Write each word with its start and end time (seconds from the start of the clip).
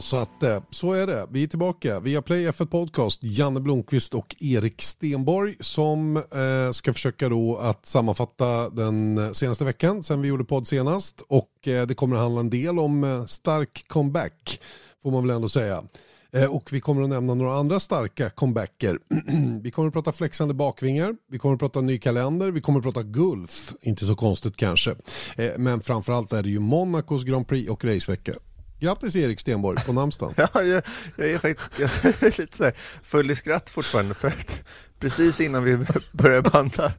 Så 0.00 0.16
att 0.16 0.42
eh, 0.42 0.62
så 0.70 0.92
är 0.92 1.06
det. 1.06 1.26
Vi 1.30 1.42
är 1.42 1.46
tillbaka 1.46 2.00
via 2.00 2.22
Play 2.22 2.48
F1 2.48 2.66
Podcast, 2.66 3.20
Janne 3.22 3.60
Blomqvist 3.60 4.14
och 4.14 4.36
Erik 4.38 4.82
Stenborg 4.82 5.56
som 5.60 6.16
eh, 6.16 6.72
ska 6.72 6.92
försöka 6.92 7.28
då 7.28 7.56
att 7.56 7.86
sammanfatta 7.86 8.70
den 8.70 9.34
senaste 9.34 9.64
veckan 9.64 10.02
sen 10.02 10.22
vi 10.22 10.28
gjorde 10.28 10.44
podd 10.44 10.66
senast 10.66 11.22
och 11.28 11.68
eh, 11.68 11.86
det 11.86 11.94
kommer 11.94 12.16
att 12.16 12.22
handla 12.22 12.40
en 12.40 12.50
del 12.50 12.78
om 12.78 13.04
eh, 13.04 13.26
stark 13.26 13.84
comeback 13.88 14.60
får 15.02 15.10
man 15.10 15.26
väl 15.26 15.36
ändå 15.36 15.48
säga. 15.48 15.84
Eh, 16.32 16.54
och 16.54 16.72
vi 16.72 16.80
kommer 16.80 17.02
att 17.02 17.08
nämna 17.08 17.34
några 17.34 17.54
andra 17.54 17.80
starka 17.80 18.30
comebacker. 18.30 18.98
vi 19.62 19.70
kommer 19.70 19.88
att 19.88 19.94
prata 19.94 20.12
flexande 20.12 20.54
bakvingar, 20.54 21.16
vi 21.30 21.38
kommer 21.38 21.54
att 21.54 21.60
prata 21.60 21.80
ny 21.80 21.98
kalender, 21.98 22.50
vi 22.50 22.60
kommer 22.60 22.78
att 22.78 22.84
prata 22.84 23.02
Gulf, 23.02 23.72
inte 23.80 24.06
så 24.06 24.14
konstigt 24.14 24.56
kanske. 24.56 24.90
Eh, 25.36 25.52
men 25.58 25.80
framförallt 25.80 26.32
är 26.32 26.42
det 26.42 26.50
ju 26.50 26.58
Monacos 26.58 27.24
Grand 27.24 27.48
Prix 27.48 27.70
och 27.70 27.84
racevecka. 27.84 28.32
Grattis 28.80 29.16
Erik 29.16 29.40
Stenborg 29.40 29.84
på 29.86 29.92
namnsdagen. 29.92 30.34
ja, 30.54 30.62
jag, 30.62 30.82
jag, 31.16 31.30
är 31.30 31.38
faktiskt 31.38 31.70
jag 31.78 32.22
är 32.22 32.40
lite 32.40 32.56
så 32.56 32.64
här 32.64 32.74
full 33.02 33.30
i 33.30 33.34
skratt 33.34 33.70
fortfarande 33.70 34.14
för 34.14 34.28
att 34.28 34.62
precis 35.00 35.40
innan 35.40 35.64
vi 35.64 35.78
börjar 36.12 36.42
banda 36.42 36.92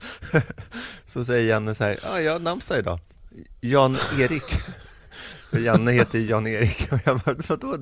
så 1.06 1.26
säger 1.26 1.50
Janne 1.50 1.76
så 1.76 1.84
här, 1.84 2.00
ja, 2.04 2.22
jag 2.22 2.32
har 2.32 2.40
namnsdag 2.40 2.80
idag, 2.80 3.00
Jan-Erik. 3.62 4.44
För 5.50 5.60
Janne 5.60 5.92
heter 5.92 6.20
Jan-Erik 6.20 6.92
och 6.92 7.00
jag 7.06 7.20
bara, 7.20 7.36
vadå? 7.48 7.78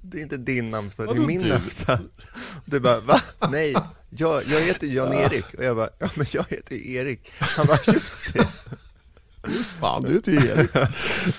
Det 0.00 0.18
är 0.18 0.22
inte 0.22 0.36
din 0.36 0.70
namnsdag, 0.70 1.06
det 1.06 1.22
är 1.22 1.26
min 1.26 1.48
namnsdag. 1.48 1.98
Du 2.64 2.80
bara, 2.80 3.00
va? 3.00 3.20
Nej, 3.50 3.74
jag, 4.10 4.42
jag 4.46 4.60
heter 4.60 4.86
Jan-Erik 4.86 5.54
och 5.54 5.64
jag 5.64 5.76
bara, 5.76 5.88
ja 5.98 6.10
men 6.14 6.26
jag 6.32 6.44
heter 6.48 6.74
Erik. 6.74 7.32
Han 7.38 7.66
bara, 7.66 7.78
just 7.86 8.32
det. 8.34 8.48
Just 9.46 9.70
fan, 9.70 10.02
du 10.02 10.12
heter 10.12 10.32
Erik. 10.32 10.70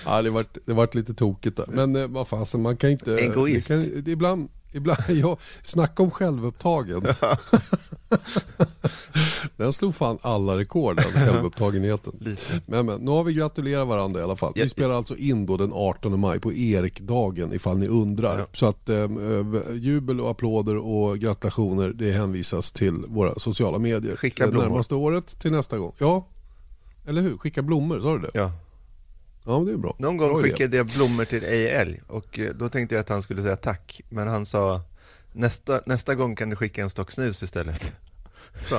ja, 0.04 0.22
det 0.22 0.30
vart, 0.30 0.58
det 0.66 0.72
vart 0.72 0.94
lite 0.94 1.14
tokigt 1.14 1.56
där. 1.56 1.66
Men 1.68 1.96
eh, 1.96 2.08
vad 2.08 2.28
fasen, 2.28 2.62
man 2.62 2.76
kan 2.76 2.90
inte... 2.90 3.16
Egoist. 3.16 3.68
Det 3.68 3.80
kan, 3.80 4.02
det 4.04 4.10
ibland, 4.10 4.48
ibland, 4.72 5.00
ja, 5.08 5.36
snacka 5.62 6.02
om 6.02 6.10
självupptagen. 6.10 7.02
den 9.56 9.72
slog 9.72 9.94
fan 9.94 10.18
alla 10.22 10.58
rekord, 10.58 10.96
den 10.96 11.04
självupptagenheten. 11.04 12.36
Men, 12.66 12.86
men 12.86 13.00
nu 13.00 13.10
har 13.10 13.24
vi 13.24 13.32
gratulerat 13.32 13.88
varandra 13.88 14.20
i 14.20 14.22
alla 14.22 14.36
fall. 14.36 14.52
Vi 14.54 14.68
spelar 14.68 14.94
alltså 14.94 15.16
in 15.16 15.46
då 15.46 15.56
den 15.56 15.72
18 15.72 16.20
maj 16.20 16.40
på 16.40 16.52
Erikdagen 16.52 17.52
ifall 17.52 17.78
ni 17.78 17.88
undrar. 17.88 18.38
Ja. 18.38 18.46
Så 18.52 18.66
att 18.66 18.88
eh, 18.88 19.06
jubel 19.72 20.20
och 20.20 20.30
applåder 20.30 20.76
och 20.76 21.18
gratulationer 21.18 21.88
det 21.88 22.12
hänvisas 22.12 22.72
till 22.72 23.04
våra 23.08 23.34
sociala 23.38 23.78
medier. 23.78 24.16
Skicka 24.16 24.48
blommor. 24.48 24.68
Närmaste 24.68 24.94
året 24.94 25.38
till 25.38 25.52
nästa 25.52 25.78
gång. 25.78 25.92
Ja, 25.98 26.26
eller 27.06 27.22
hur? 27.22 27.38
Skicka 27.38 27.62
blommor, 27.62 28.00
sa 28.00 28.12
du 28.12 28.18
det? 28.18 28.30
Ja. 28.34 28.52
Ja, 29.44 29.62
det 29.66 29.72
är 29.72 29.76
bra. 29.76 29.96
Någon 29.98 30.16
gång 30.16 30.28
bra 30.32 30.42
skickade 30.42 30.76
jag 30.76 30.86
blommor 30.86 31.24
till 31.24 31.44
Älg 31.44 32.00
och 32.06 32.38
eh, 32.38 32.54
då 32.54 32.68
tänkte 32.68 32.94
jag 32.94 33.00
att 33.00 33.08
han 33.08 33.22
skulle 33.22 33.42
säga 33.42 33.56
tack, 33.56 34.00
men 34.08 34.28
han 34.28 34.46
sa 34.46 34.80
nästa, 35.32 35.80
nästa 35.86 36.14
gång 36.14 36.36
kan 36.36 36.50
du 36.50 36.56
skicka 36.56 36.82
en 36.82 36.90
stock 36.90 37.12
snus 37.12 37.42
istället. 37.42 37.96
Så, 38.62 38.74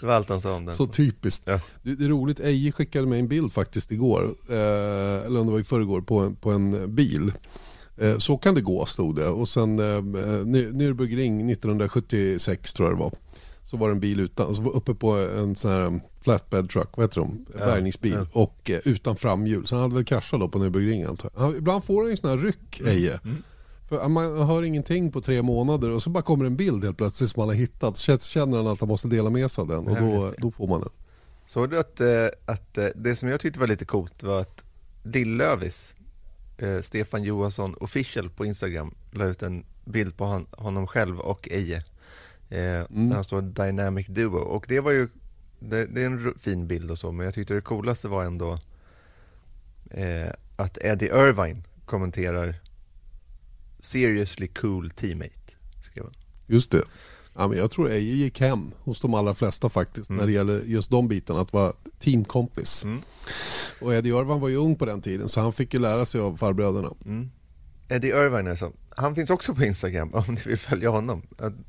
det 0.00 0.06
var 0.06 0.14
allt 0.14 0.28
han 0.28 0.40
sa 0.40 0.54
om 0.54 0.64
den. 0.64 0.74
Så 0.74 0.86
typiskt. 0.86 1.42
Ja. 1.46 1.60
Det, 1.82 1.94
det 1.94 2.04
är 2.04 2.08
roligt, 2.08 2.40
Eje 2.40 2.72
skickade 2.72 3.06
mig 3.06 3.20
en 3.20 3.28
bild 3.28 3.52
faktiskt 3.52 3.92
igår, 3.92 4.34
eh, 4.48 5.26
eller 5.26 5.40
om 5.40 5.46
det 5.46 5.52
var 5.52 5.60
i 5.60 5.64
förrgår, 5.64 6.00
på 6.00 6.18
en, 6.20 6.36
på 6.36 6.50
en 6.50 6.94
bil. 6.94 7.32
Eh, 7.96 8.18
så 8.18 8.38
kan 8.38 8.54
det 8.54 8.60
gå, 8.60 8.86
stod 8.86 9.16
det. 9.16 9.28
Och 9.28 9.48
sen 9.48 9.78
eh, 9.78 10.02
Nürburgring 10.72 11.52
1976 11.52 12.74
tror 12.74 12.88
jag 12.88 12.98
det 12.98 13.00
var. 13.00 13.12
Så 13.70 13.76
var 13.76 13.88
det 13.88 13.94
en 13.94 14.00
bil 14.00 14.20
utan, 14.20 14.54
så 14.54 14.62
var 14.62 14.72
uppe 14.72 14.94
på 14.94 15.12
en 15.16 15.56
sån 15.56 15.70
här 15.70 16.00
flatbed 16.22 16.70
truck, 16.70 16.88
vad 16.96 17.04
heter 17.04 17.20
de? 17.20 17.46
Ja, 17.58 17.66
Bärgningsbil. 17.66 18.12
Ja. 18.12 18.26
Och 18.32 18.70
eh, 18.70 18.80
utan 18.84 19.16
framhjul. 19.16 19.66
Så 19.66 19.74
han 19.74 19.82
hade 19.82 19.94
väl 19.94 20.04
kraschat 20.04 20.40
då 20.40 20.48
på 20.48 20.58
Nürburgring 20.58 21.08
antar 21.08 21.30
jag. 21.36 21.56
Ibland 21.56 21.84
får 21.84 22.02
han 22.02 22.10
en 22.10 22.16
sån 22.16 22.30
här 22.30 22.36
ryck, 22.36 22.80
mm. 22.80 22.92
Eje. 22.92 23.20
Mm. 23.24 23.42
För 23.88 24.08
man 24.08 24.42
hör 24.42 24.62
ingenting 24.62 25.12
på 25.12 25.20
tre 25.20 25.42
månader 25.42 25.90
och 25.90 26.02
så 26.02 26.10
bara 26.10 26.22
kommer 26.22 26.44
en 26.44 26.56
bild 26.56 26.84
helt 26.84 26.96
plötsligt 26.96 27.30
som 27.30 27.40
han 27.40 27.48
har 27.48 27.56
hittat. 27.56 27.96
Så 27.96 28.18
känner 28.18 28.56
han 28.56 28.66
att 28.66 28.80
han 28.80 28.88
måste 28.88 29.08
dela 29.08 29.30
med 29.30 29.50
sig 29.50 29.62
av 29.62 29.68
den 29.68 29.88
och 29.88 29.96
då, 29.96 30.32
då 30.38 30.50
får 30.50 30.66
man 30.66 30.80
den. 30.80 30.90
Såg 31.46 31.70
du 31.70 31.78
att, 31.78 32.00
eh, 32.00 32.26
att 32.46 32.78
eh, 32.78 32.86
det 32.94 33.16
som 33.16 33.28
jag 33.28 33.40
tyckte 33.40 33.60
var 33.60 33.66
lite 33.66 33.84
coolt 33.84 34.22
var 34.22 34.40
att 34.40 34.64
Dillövis, 35.02 35.94
eh, 36.58 36.80
Stefan 36.80 37.22
Johansson 37.22 37.74
official 37.74 38.30
på 38.30 38.44
Instagram, 38.44 38.94
la 39.10 39.24
ut 39.24 39.42
en 39.42 39.64
bild 39.84 40.16
på 40.16 40.24
han, 40.24 40.46
honom 40.52 40.86
själv 40.86 41.20
och 41.20 41.48
Eje. 41.50 41.84
Eh, 42.50 42.80
mm. 42.80 43.08
Där 43.08 43.14
han 43.14 43.24
står 43.24 43.42
Dynamic 43.42 44.06
Duo 44.06 44.38
och 44.38 44.64
det 44.68 44.80
var 44.80 44.90
ju 44.90 45.08
det, 45.58 45.86
det, 45.86 46.02
är 46.02 46.06
en 46.06 46.34
fin 46.38 46.66
bild 46.66 46.90
och 46.90 46.98
så 46.98 47.12
men 47.12 47.24
jag 47.24 47.34
tyckte 47.34 47.54
det 47.54 47.60
coolaste 47.60 48.08
var 48.08 48.24
ändå 48.24 48.58
eh, 49.90 50.30
att 50.56 50.78
Eddie 50.80 51.06
Irvine 51.06 51.62
kommenterar 51.84 52.54
Seriously 53.80 54.48
cool 54.48 54.90
teammate, 54.90 55.56
skrev 55.80 56.04
han. 56.04 56.14
Just 56.46 56.70
det. 56.70 56.82
Ja, 57.34 57.48
men 57.48 57.58
jag 57.58 57.70
tror 57.70 57.90
Eje 57.90 58.14
gick 58.14 58.40
hem 58.40 58.72
hos 58.78 59.00
de 59.00 59.14
allra 59.14 59.34
flesta 59.34 59.68
faktiskt 59.68 60.10
mm. 60.10 60.20
när 60.20 60.26
det 60.26 60.32
gäller 60.32 60.60
just 60.60 60.90
de 60.90 61.08
bitarna, 61.08 61.40
att 61.40 61.52
vara 61.52 61.72
teamkompis. 61.98 62.84
Mm. 62.84 63.00
Och 63.80 63.94
Eddie 63.94 64.08
Irvine 64.08 64.40
var 64.40 64.48
ju 64.48 64.56
ung 64.56 64.76
på 64.76 64.86
den 64.86 65.02
tiden 65.02 65.28
så 65.28 65.40
han 65.40 65.52
fick 65.52 65.74
ju 65.74 65.80
lära 65.80 66.04
sig 66.04 66.20
av 66.20 66.36
farbröderna. 66.36 66.90
Mm. 67.04 67.30
Eddie 67.88 68.08
Irvine 68.08 68.50
alltså, 68.50 68.72
han 69.00 69.14
finns 69.14 69.30
också 69.30 69.54
på 69.54 69.64
Instagram 69.64 70.10
om 70.14 70.24
ni 70.28 70.40
vill 70.46 70.58
följa 70.58 70.90
honom. 70.90 71.22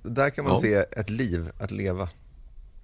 Där 0.03 0.29
kan 0.29 0.45
man 0.45 0.53
ja. 0.53 0.61
se 0.61 0.73
ett 0.73 1.09
liv 1.09 1.49
att 1.59 1.71
leva. 1.71 2.09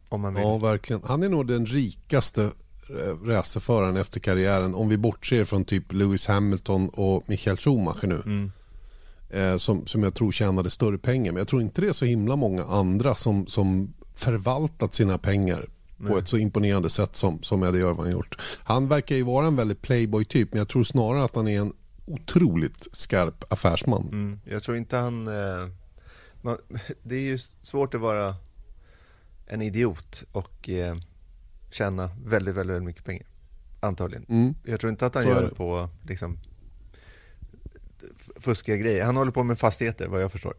Om 0.10 0.22
man 0.22 0.34
vill. 0.34 0.44
Ja, 0.44 0.58
verkligen. 0.58 1.02
Han 1.06 1.24
är 1.24 1.30
nog 1.30 1.48
den 1.48 1.66
rikaste 1.66 2.44
eh, 2.90 3.26
racerföraren 3.26 3.98
efter 3.98 4.20
karriären 4.20 4.76
om 4.76 4.90
vi 4.90 4.98
bortser 4.98 5.44
från 5.44 5.66
typ 5.66 5.94
Lewis 5.94 6.28
Hamilton 6.28 6.90
och 6.90 7.24
Michael 7.26 7.58
Schumacher 7.58 8.08
nu. 8.08 8.22
Mm. 8.26 8.52
Eh, 9.30 9.58
som, 9.58 9.88
som 9.88 10.04
jag 10.04 10.14
tror 10.14 10.32
tjänade 10.32 10.70
större 10.70 10.98
pengar. 10.98 11.32
Men 11.32 11.40
jag 11.40 11.48
tror 11.48 11.62
inte 11.62 11.82
det 11.82 11.88
är 11.88 11.94
så 11.94 12.06
himla 12.06 12.36
många 12.36 12.64
andra 12.64 13.16
som, 13.16 13.48
som 13.48 13.94
förvaltat 14.16 14.94
sina 14.94 15.18
pengar 15.18 15.66
Nej. 15.98 16.12
på 16.12 16.18
ett 16.18 16.28
så 16.28 16.38
imponerande 16.38 16.90
sätt 16.90 17.16
som, 17.16 17.44
som 17.44 17.64
Eddie 17.64 17.80
Irvine 17.80 18.12
gjort. 18.12 18.38
Han 18.64 18.88
verkar 18.88 19.16
ju 19.16 19.24
vara 19.24 19.48
en 19.48 19.56
väldigt 19.56 19.82
playboy-typ 19.82 20.52
men 20.52 20.58
jag 20.58 20.68
tror 20.68 20.84
snarare 20.84 21.24
att 21.24 21.36
han 21.36 21.48
är 21.48 21.60
en 21.60 21.74
otroligt 22.08 22.88
skarp 22.92 23.54
affärsman. 23.54 24.10
Mm. 24.12 24.40
Jag 24.46 24.64
tror 24.64 24.78
inte 24.78 24.98
han... 24.98 25.28
Eh, 25.28 25.68
man, 26.42 26.58
det 27.04 27.16
är 27.16 27.22
ju 27.22 27.38
svårt 27.38 27.94
att 27.94 28.02
vara 28.02 28.36
en 29.48 29.62
idiot 29.62 30.24
och 30.32 30.70
eh, 30.70 30.96
tjäna 31.72 32.10
väldigt, 32.26 32.56
väldigt, 32.56 32.76
väldigt 32.76 32.84
mycket 32.84 33.06
pengar. 33.06 33.28
Antagligen. 33.80 34.26
Mm. 34.30 34.56
Jag 34.64 34.80
tror 34.80 34.92
inte 34.92 35.06
att 35.06 35.16
han 35.16 35.24
så 35.24 35.30
gör 35.30 35.44
det 35.44 35.56
på 35.56 35.90
liksom, 36.08 36.38
fuskiga 38.36 38.78
grejer. 38.78 39.06
Han 39.06 39.18
håller 39.18 39.32
på 39.32 39.44
med 39.44 39.60
fastigheter 39.60 40.08
vad 40.08 40.22
jag 40.22 40.32
förstår. 40.32 40.54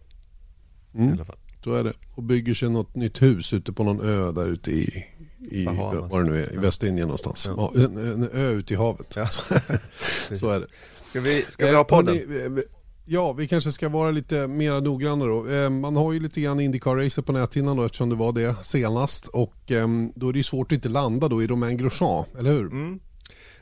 Mm. 0.95 1.09
I 1.09 1.13
alla 1.13 1.25
fall. 1.25 1.37
Så 1.65 1.75
är 1.75 1.85
det. 1.85 1.93
Och 2.15 2.23
bygger 2.23 2.55
sig 2.55 2.71
något 2.71 2.95
nytt 2.95 3.23
hus 3.23 3.53
ute 3.53 3.73
på 3.73 3.85
någon 3.85 4.01
ö 4.01 4.33
där 4.33 4.47
ute 4.47 4.71
i, 4.71 5.05
i 5.51 5.65
vad 6.11 6.25
det 6.25 6.31
nu 6.31 6.45
är, 6.45 6.53
i 6.53 6.57
Västindien 6.57 7.09
någonstans. 7.09 7.51
Ja. 7.57 7.73
En, 7.75 7.97
en, 7.97 8.31
ö 8.33 8.51
ute 8.51 8.75
i 8.75 8.77
havet. 8.77 9.17
Ja. 9.17 9.27
så 10.37 10.51
är 10.51 10.61
det. 10.61 10.67
Ska 11.09 11.21
vi, 11.21 11.43
ska 11.43 11.67
vi 11.67 11.75
ha 11.75 11.85
podden? 11.85 12.17
Eh, 12.17 12.63
ja, 13.05 13.33
vi 13.33 13.49
kanske 13.49 13.73
ska 13.73 13.89
vara 13.89 14.11
lite 14.11 14.47
mer 14.47 14.81
noggranna 14.81 15.25
då. 15.25 15.49
Eh, 15.49 15.71
man 15.71 15.97
har 15.97 16.13
ju 16.13 16.21
lite 16.21 16.41
grann 16.41 16.61
Indycar-racet 16.61 17.23
på 17.23 17.33
näthinnan 17.33 17.77
då 17.77 17.85
eftersom 17.85 18.09
det 18.09 18.17
var 18.17 18.33
det 18.33 18.65
senast. 18.65 19.27
Och 19.27 19.71
ehm, 19.71 20.13
då 20.17 20.29
är 20.29 20.33
det 20.33 20.39
ju 20.39 20.43
svårt 20.43 20.73
att 20.73 20.77
inte 20.77 20.89
landa 20.89 21.29
då 21.29 21.43
i 21.43 21.47
Romain 21.47 21.77
Grosjean, 21.77 22.25
eller 22.39 22.53
hur? 22.53 22.67
Mm, 22.67 23.01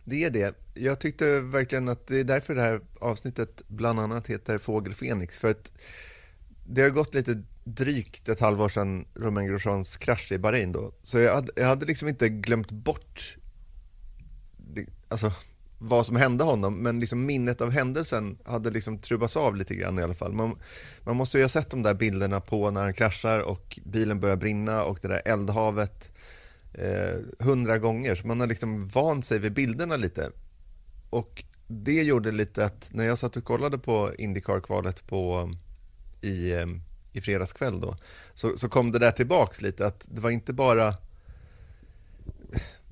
det 0.05 0.25
är 0.25 0.31
det. 0.31 0.55
Jag 0.75 1.01
tyckte 1.01 1.41
verkligen 1.41 1.89
att 1.89 2.07
det 2.07 2.21
är 2.21 2.25
därför 2.25 2.55
det 2.55 2.63
här 2.63 2.81
avsnittet 3.01 3.63
bland 3.69 4.01
annat 4.01 4.27
heter 4.27 4.59
Fågel 4.59 4.95
Fenix. 4.95 5.39
För 5.39 5.51
att 5.51 5.73
det 6.67 6.83
har 6.83 6.91
gått 6.91 7.15
lite 7.15 7.43
drygt 7.65 8.29
ett 8.29 8.41
halvår 8.41 8.69
sedan 8.69 9.07
Romain 9.15 9.49
Grosjeans 9.49 9.97
krasch 9.97 10.33
i 10.33 10.39
Bahrain 10.39 10.73
då. 10.73 10.93
Så 11.03 11.19
jag 11.19 11.35
hade, 11.35 11.53
jag 11.57 11.67
hade 11.67 11.87
liksom 11.87 12.09
inte 12.09 12.29
glömt 12.29 12.71
bort 12.71 13.37
alltså, 15.09 15.33
vad 15.79 16.07
som 16.07 16.17
hände 16.17 16.45
honom, 16.45 16.83
men 16.83 17.01
liksom 17.01 17.27
minnet 17.27 17.61
av 17.61 17.71
händelsen 17.71 18.39
hade 18.45 18.71
liksom 18.71 18.99
trubbats 18.99 19.37
av 19.37 19.57
lite 19.57 19.75
grann 19.75 19.99
i 19.99 20.03
alla 20.03 20.15
fall. 20.15 20.33
Man, 20.33 20.59
man 21.05 21.17
måste 21.17 21.39
ju 21.39 21.45
ha 21.45 21.49
sett 21.49 21.71
de 21.71 21.83
där 21.83 21.95
bilderna 21.95 22.41
på 22.41 22.71
när 22.71 22.83
han 22.83 22.95
kraschar 22.95 23.39
och 23.39 23.79
bilen 23.85 24.21
börjar 24.21 24.37
brinna 24.37 24.85
och 24.85 24.99
det 25.03 25.09
där 25.09 25.23
eldhavet 25.25 26.11
eh, 26.73 27.45
hundra 27.47 27.79
gånger, 27.79 28.15
så 28.15 28.27
man 28.27 28.41
har 28.41 28.47
liksom 28.47 28.89
vant 28.89 29.25
sig 29.25 29.39
vid 29.39 29.53
bilderna 29.53 29.97
lite. 29.97 30.31
Och 31.11 31.45
det 31.67 32.03
gjorde 32.03 32.31
lite 32.33 32.65
att 32.65 32.91
när 32.93 33.07
jag 33.07 33.19
satt 33.19 33.37
och 33.37 33.45
kollade 33.45 33.79
på 33.79 34.15
Indycar-kvalet 34.19 35.07
på, 35.07 35.53
i, 36.21 36.53
eh, 36.53 36.67
i 37.13 37.21
fredags 37.21 37.53
kväll 37.53 37.81
då, 37.81 37.97
så, 38.35 38.57
så 38.57 38.69
kom 38.69 38.93
det 38.93 38.99
där 38.99 39.13
tillbaks 39.13 39.63
lite, 39.63 39.87
att 39.87 40.07
det 40.11 40.21
var 40.21 40.31
inte 40.31 40.53
bara 40.53 40.95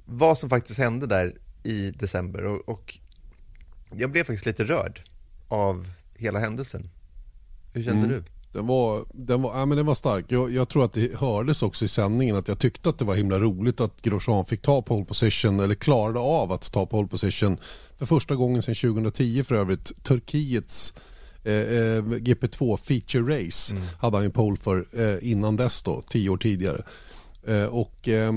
vad 0.05 0.39
som 0.39 0.51
faktiskt 0.51 0.79
hände 0.79 1.07
där 1.07 1.39
i 1.65 1.91
december 1.91 2.45
och, 2.45 2.69
och, 2.69 2.99
jag 3.97 4.11
blev 4.11 4.25
faktiskt 4.25 4.47
lite 4.47 4.65
rörd 4.65 5.01
av 5.49 5.91
hela 6.15 6.39
händelsen. 6.39 6.91
Hur 7.73 7.83
kände 7.83 8.05
mm. 8.05 8.11
du? 8.11 8.25
Den 8.53 8.67
var, 8.67 9.05
den, 9.13 9.43
var, 9.43 9.59
ja, 9.59 9.67
men 9.67 9.77
den 9.77 9.87
var 9.87 9.95
stark. 9.95 10.25
Jag, 10.29 10.53
jag, 10.53 10.69
tror 10.69 10.85
att 10.85 10.93
det 10.93 11.17
hördes 11.19 11.63
också 11.63 11.85
i 11.85 11.89
sändningen 11.89 12.37
att 12.37 12.49
jag 12.49 12.59
tyckte 12.59 12.89
att 12.89 12.99
det 12.99 13.05
var 13.05 13.15
himla 13.15 13.39
roligt 13.39 13.81
att 13.81 14.03
Grosjean 14.03 14.45
fick 14.45 14.63
ta 14.63 14.83
pole 14.83 15.05
position 15.05 15.61
eller 15.61 15.75
klarade 15.75 16.19
av 16.19 16.53
att 16.53 16.73
ta 16.73 16.87
pole 16.87 17.09
position 17.09 17.59
för 17.97 18.07
första 18.07 18.35
gången 18.35 18.63
sedan 18.63 18.75
2010 18.75 19.43
för 19.43 19.55
övrigt. 19.55 20.05
Turkiets 20.05 20.95
Eh, 21.45 21.55
eh, 21.55 22.03
GP2 22.03 22.77
Feature 22.77 23.37
Race 23.37 23.75
mm. 23.75 23.87
hade 23.99 24.17
han 24.17 24.25
ju 24.25 24.31
pole 24.31 24.57
för 24.57 24.87
eh, 24.93 25.31
innan 25.31 25.57
dess 25.57 25.83
då, 25.83 26.03
tio 26.09 26.31
år 26.31 26.37
tidigare. 26.37 26.83
Eh, 27.47 27.65
och 27.65 28.09
eh, 28.09 28.33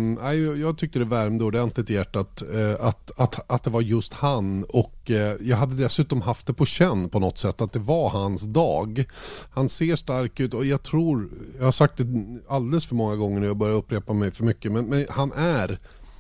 jag 0.62 0.78
tyckte 0.78 1.00
det 1.00 1.06
värmde 1.06 1.44
ordentligt 1.44 1.90
i 1.90 1.94
hjärtat 1.94 2.44
eh, 2.54 2.86
att, 2.86 3.12
att, 3.20 3.52
att 3.52 3.64
det 3.64 3.70
var 3.70 3.82
just 3.82 4.14
han 4.14 4.64
och 4.64 5.12
eh, 5.12 5.36
jag 5.42 5.58
hade 5.58 5.76
dessutom 5.76 6.22
haft 6.22 6.48
det 6.48 6.54
på 6.54 6.66
känn 6.66 7.10
på 7.10 7.20
något 7.20 7.38
sätt 7.38 7.62
att 7.62 7.74
det 7.74 7.80
var 7.80 8.10
hans 8.10 8.44
dag. 8.44 9.06
Han 9.50 9.70
ser 9.70 9.96
stark 9.96 10.40
ut 10.40 10.54
och 10.54 10.66
jag 10.66 10.84
tror, 10.84 11.30
jag 11.58 11.66
har 11.66 11.72
sagt 11.72 11.98
det 11.98 12.06
alldeles 12.48 12.86
för 12.86 12.96
många 12.96 13.16
gånger 13.16 13.40
nu 13.40 13.50
och 13.50 13.58
börjar 13.58 13.76
upprepa 13.76 14.14
mig 14.14 14.32
för 14.32 14.44
mycket 14.44 14.72
men, 14.72 14.86
men 14.86 15.06
han 15.10 15.32
är 15.36 15.80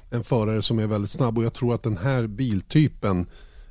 en 0.09 0.23
förare 0.23 0.61
som 0.61 0.79
är 0.79 0.87
väldigt 0.87 1.11
snabb 1.11 1.37
och 1.37 1.43
jag 1.43 1.53
tror 1.53 1.73
att 1.73 1.83
den 1.83 1.97
här 1.97 2.27
biltypen 2.27 3.25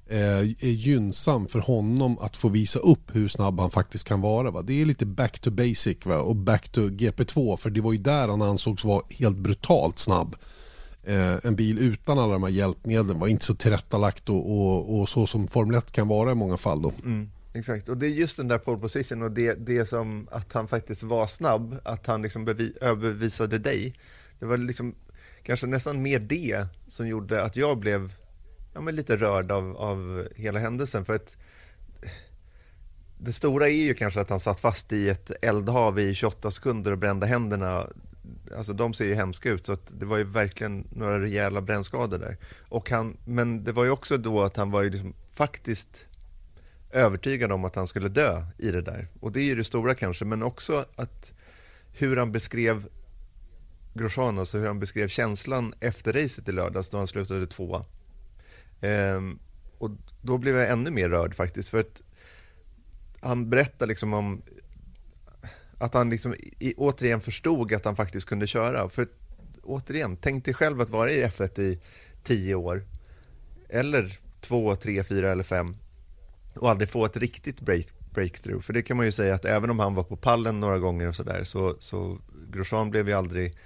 Eh, 0.08 0.38
är 0.38 0.70
gynnsam 0.70 1.48
för 1.48 1.58
honom 1.58 2.18
att 2.18 2.36
få 2.36 2.48
visa 2.48 2.78
upp 2.78 3.16
hur 3.16 3.28
snabb 3.28 3.60
han 3.60 3.70
faktiskt 3.70 4.08
kan 4.08 4.20
vara. 4.20 4.50
Va? 4.50 4.62
Det 4.62 4.82
är 4.82 4.86
lite 4.86 5.06
back 5.06 5.38
to 5.38 5.50
basic 5.50 5.96
va? 6.04 6.18
och 6.18 6.36
back 6.36 6.68
to 6.68 6.80
GP2 6.80 7.56
för 7.56 7.70
det 7.70 7.80
var 7.80 7.92
ju 7.92 7.98
där 7.98 8.28
han 8.28 8.42
ansågs 8.42 8.84
vara 8.84 9.02
helt 9.10 9.38
brutalt 9.38 9.98
snabb. 9.98 10.36
Eh, 11.02 11.36
en 11.42 11.56
bil 11.56 11.78
utan 11.78 12.18
alla 12.18 12.32
de 12.32 12.42
här 12.42 12.50
hjälpmedlen 12.50 13.18
var 13.18 13.28
inte 13.28 13.44
så 13.44 13.54
tillrättalagt 13.54 14.28
och, 14.28 14.50
och, 14.50 15.00
och 15.00 15.08
så 15.08 15.26
som 15.26 15.48
Formel 15.48 15.76
1 15.76 15.92
kan 15.92 16.08
vara 16.08 16.32
i 16.32 16.34
många 16.34 16.56
fall. 16.56 16.82
Då. 16.82 16.92
Mm, 17.04 17.30
exakt, 17.52 17.88
och 17.88 17.96
det 17.96 18.06
är 18.06 18.10
just 18.10 18.36
den 18.36 18.48
där 18.48 18.58
pole 18.58 18.78
position 18.78 19.22
och 19.22 19.30
det, 19.30 19.54
det 19.66 19.86
som 19.86 20.28
att 20.30 20.52
han 20.52 20.68
faktiskt 20.68 21.02
var 21.02 21.26
snabb, 21.26 21.76
att 21.84 22.06
han 22.06 22.22
liksom 22.22 22.48
överbevisade 22.80 23.58
dig. 23.58 23.94
Det 24.38 24.46
var 24.46 24.56
liksom 24.56 24.94
kanske 25.42 25.66
nästan 25.66 26.02
mer 26.02 26.18
det 26.18 26.66
som 26.86 27.08
gjorde 27.08 27.42
att 27.42 27.56
jag 27.56 27.78
blev 27.78 28.12
ja, 28.76 28.82
men 28.82 28.96
lite 28.96 29.16
rörd 29.16 29.52
av, 29.52 29.76
av 29.76 30.28
hela 30.36 30.58
händelsen. 30.58 31.04
För 31.04 31.14
att 31.14 31.36
det 33.18 33.32
stora 33.32 33.68
är 33.68 33.84
ju 33.84 33.94
kanske 33.94 34.20
att 34.20 34.30
han 34.30 34.40
satt 34.40 34.60
fast 34.60 34.92
i 34.92 35.08
ett 35.08 35.30
eldhav 35.42 36.00
i 36.00 36.14
28 36.14 36.50
sekunder 36.50 36.92
och 36.92 36.98
brände 36.98 37.26
händerna. 37.26 37.86
Alltså 38.56 38.72
de 38.72 38.94
ser 38.94 39.04
ju 39.04 39.14
hemska 39.14 39.50
ut 39.50 39.66
så 39.66 39.72
att 39.72 40.00
det 40.00 40.06
var 40.06 40.16
ju 40.16 40.24
verkligen 40.24 40.86
några 40.90 41.20
rejäla 41.20 41.60
brännskador 41.60 42.18
där. 42.18 42.36
Och 42.68 42.90
han, 42.90 43.16
men 43.24 43.64
det 43.64 43.72
var 43.72 43.84
ju 43.84 43.90
också 43.90 44.16
då 44.16 44.42
att 44.42 44.56
han 44.56 44.70
var 44.70 44.82
ju 44.82 44.90
liksom 44.90 45.14
faktiskt 45.34 46.06
övertygad 46.90 47.52
om 47.52 47.64
att 47.64 47.76
han 47.76 47.86
skulle 47.86 48.08
dö 48.08 48.46
i 48.58 48.70
det 48.70 48.82
där. 48.82 49.08
Och 49.20 49.32
det 49.32 49.40
är 49.40 49.44
ju 49.44 49.54
det 49.54 49.64
stora 49.64 49.94
kanske, 49.94 50.24
men 50.24 50.42
också 50.42 50.84
att 50.96 51.32
hur 51.92 52.16
han 52.16 52.32
beskrev 52.32 52.88
Grosjean, 53.94 54.38
alltså 54.38 54.58
hur 54.58 54.66
han 54.66 54.80
beskrev 54.80 55.08
känslan 55.08 55.74
efter 55.80 56.12
racet 56.12 56.48
i 56.48 56.52
lördags 56.52 56.88
då 56.88 56.96
han 56.96 57.06
slutade 57.06 57.46
tvåa. 57.46 57.84
Ehm, 58.80 59.38
och 59.78 59.90
då 60.22 60.38
blev 60.38 60.56
jag 60.56 60.70
ännu 60.70 60.90
mer 60.90 61.08
rörd 61.08 61.34
faktiskt, 61.34 61.68
för 61.68 61.78
att 61.78 62.02
han 63.20 63.50
berättar 63.50 63.86
liksom 63.86 64.14
om 64.14 64.42
att 65.78 65.94
han 65.94 66.10
liksom 66.10 66.34
i, 66.58 66.74
återigen 66.76 67.20
förstod 67.20 67.72
att 67.72 67.84
han 67.84 67.96
faktiskt 67.96 68.28
kunde 68.28 68.46
köra. 68.46 68.88
För 68.88 69.08
återigen, 69.62 70.16
tänk 70.16 70.44
dig 70.44 70.54
själv 70.54 70.80
att 70.80 70.90
vara 70.90 71.10
i 71.10 71.24
F1 71.24 71.60
i 71.60 71.80
tio 72.22 72.54
år, 72.54 72.84
eller 73.68 74.18
två, 74.40 74.76
tre, 74.76 75.04
fyra 75.04 75.32
eller 75.32 75.44
fem 75.44 75.76
och 76.54 76.70
aldrig 76.70 76.88
få 76.88 77.04
ett 77.04 77.16
riktigt 77.16 77.60
break, 77.60 77.86
breakthrough. 78.10 78.60
För 78.60 78.72
det 78.72 78.82
kan 78.82 78.96
man 78.96 79.06
ju 79.06 79.12
säga 79.12 79.34
att 79.34 79.44
även 79.44 79.70
om 79.70 79.78
han 79.78 79.94
var 79.94 80.04
på 80.04 80.16
pallen 80.16 80.60
några 80.60 80.78
gånger 80.78 81.08
och 81.08 81.16
sådär 81.16 81.44
så, 81.44 81.76
så 81.78 82.18
Grosjean 82.52 82.90
blev 82.90 83.08
ju 83.08 83.14
aldrig 83.14 83.56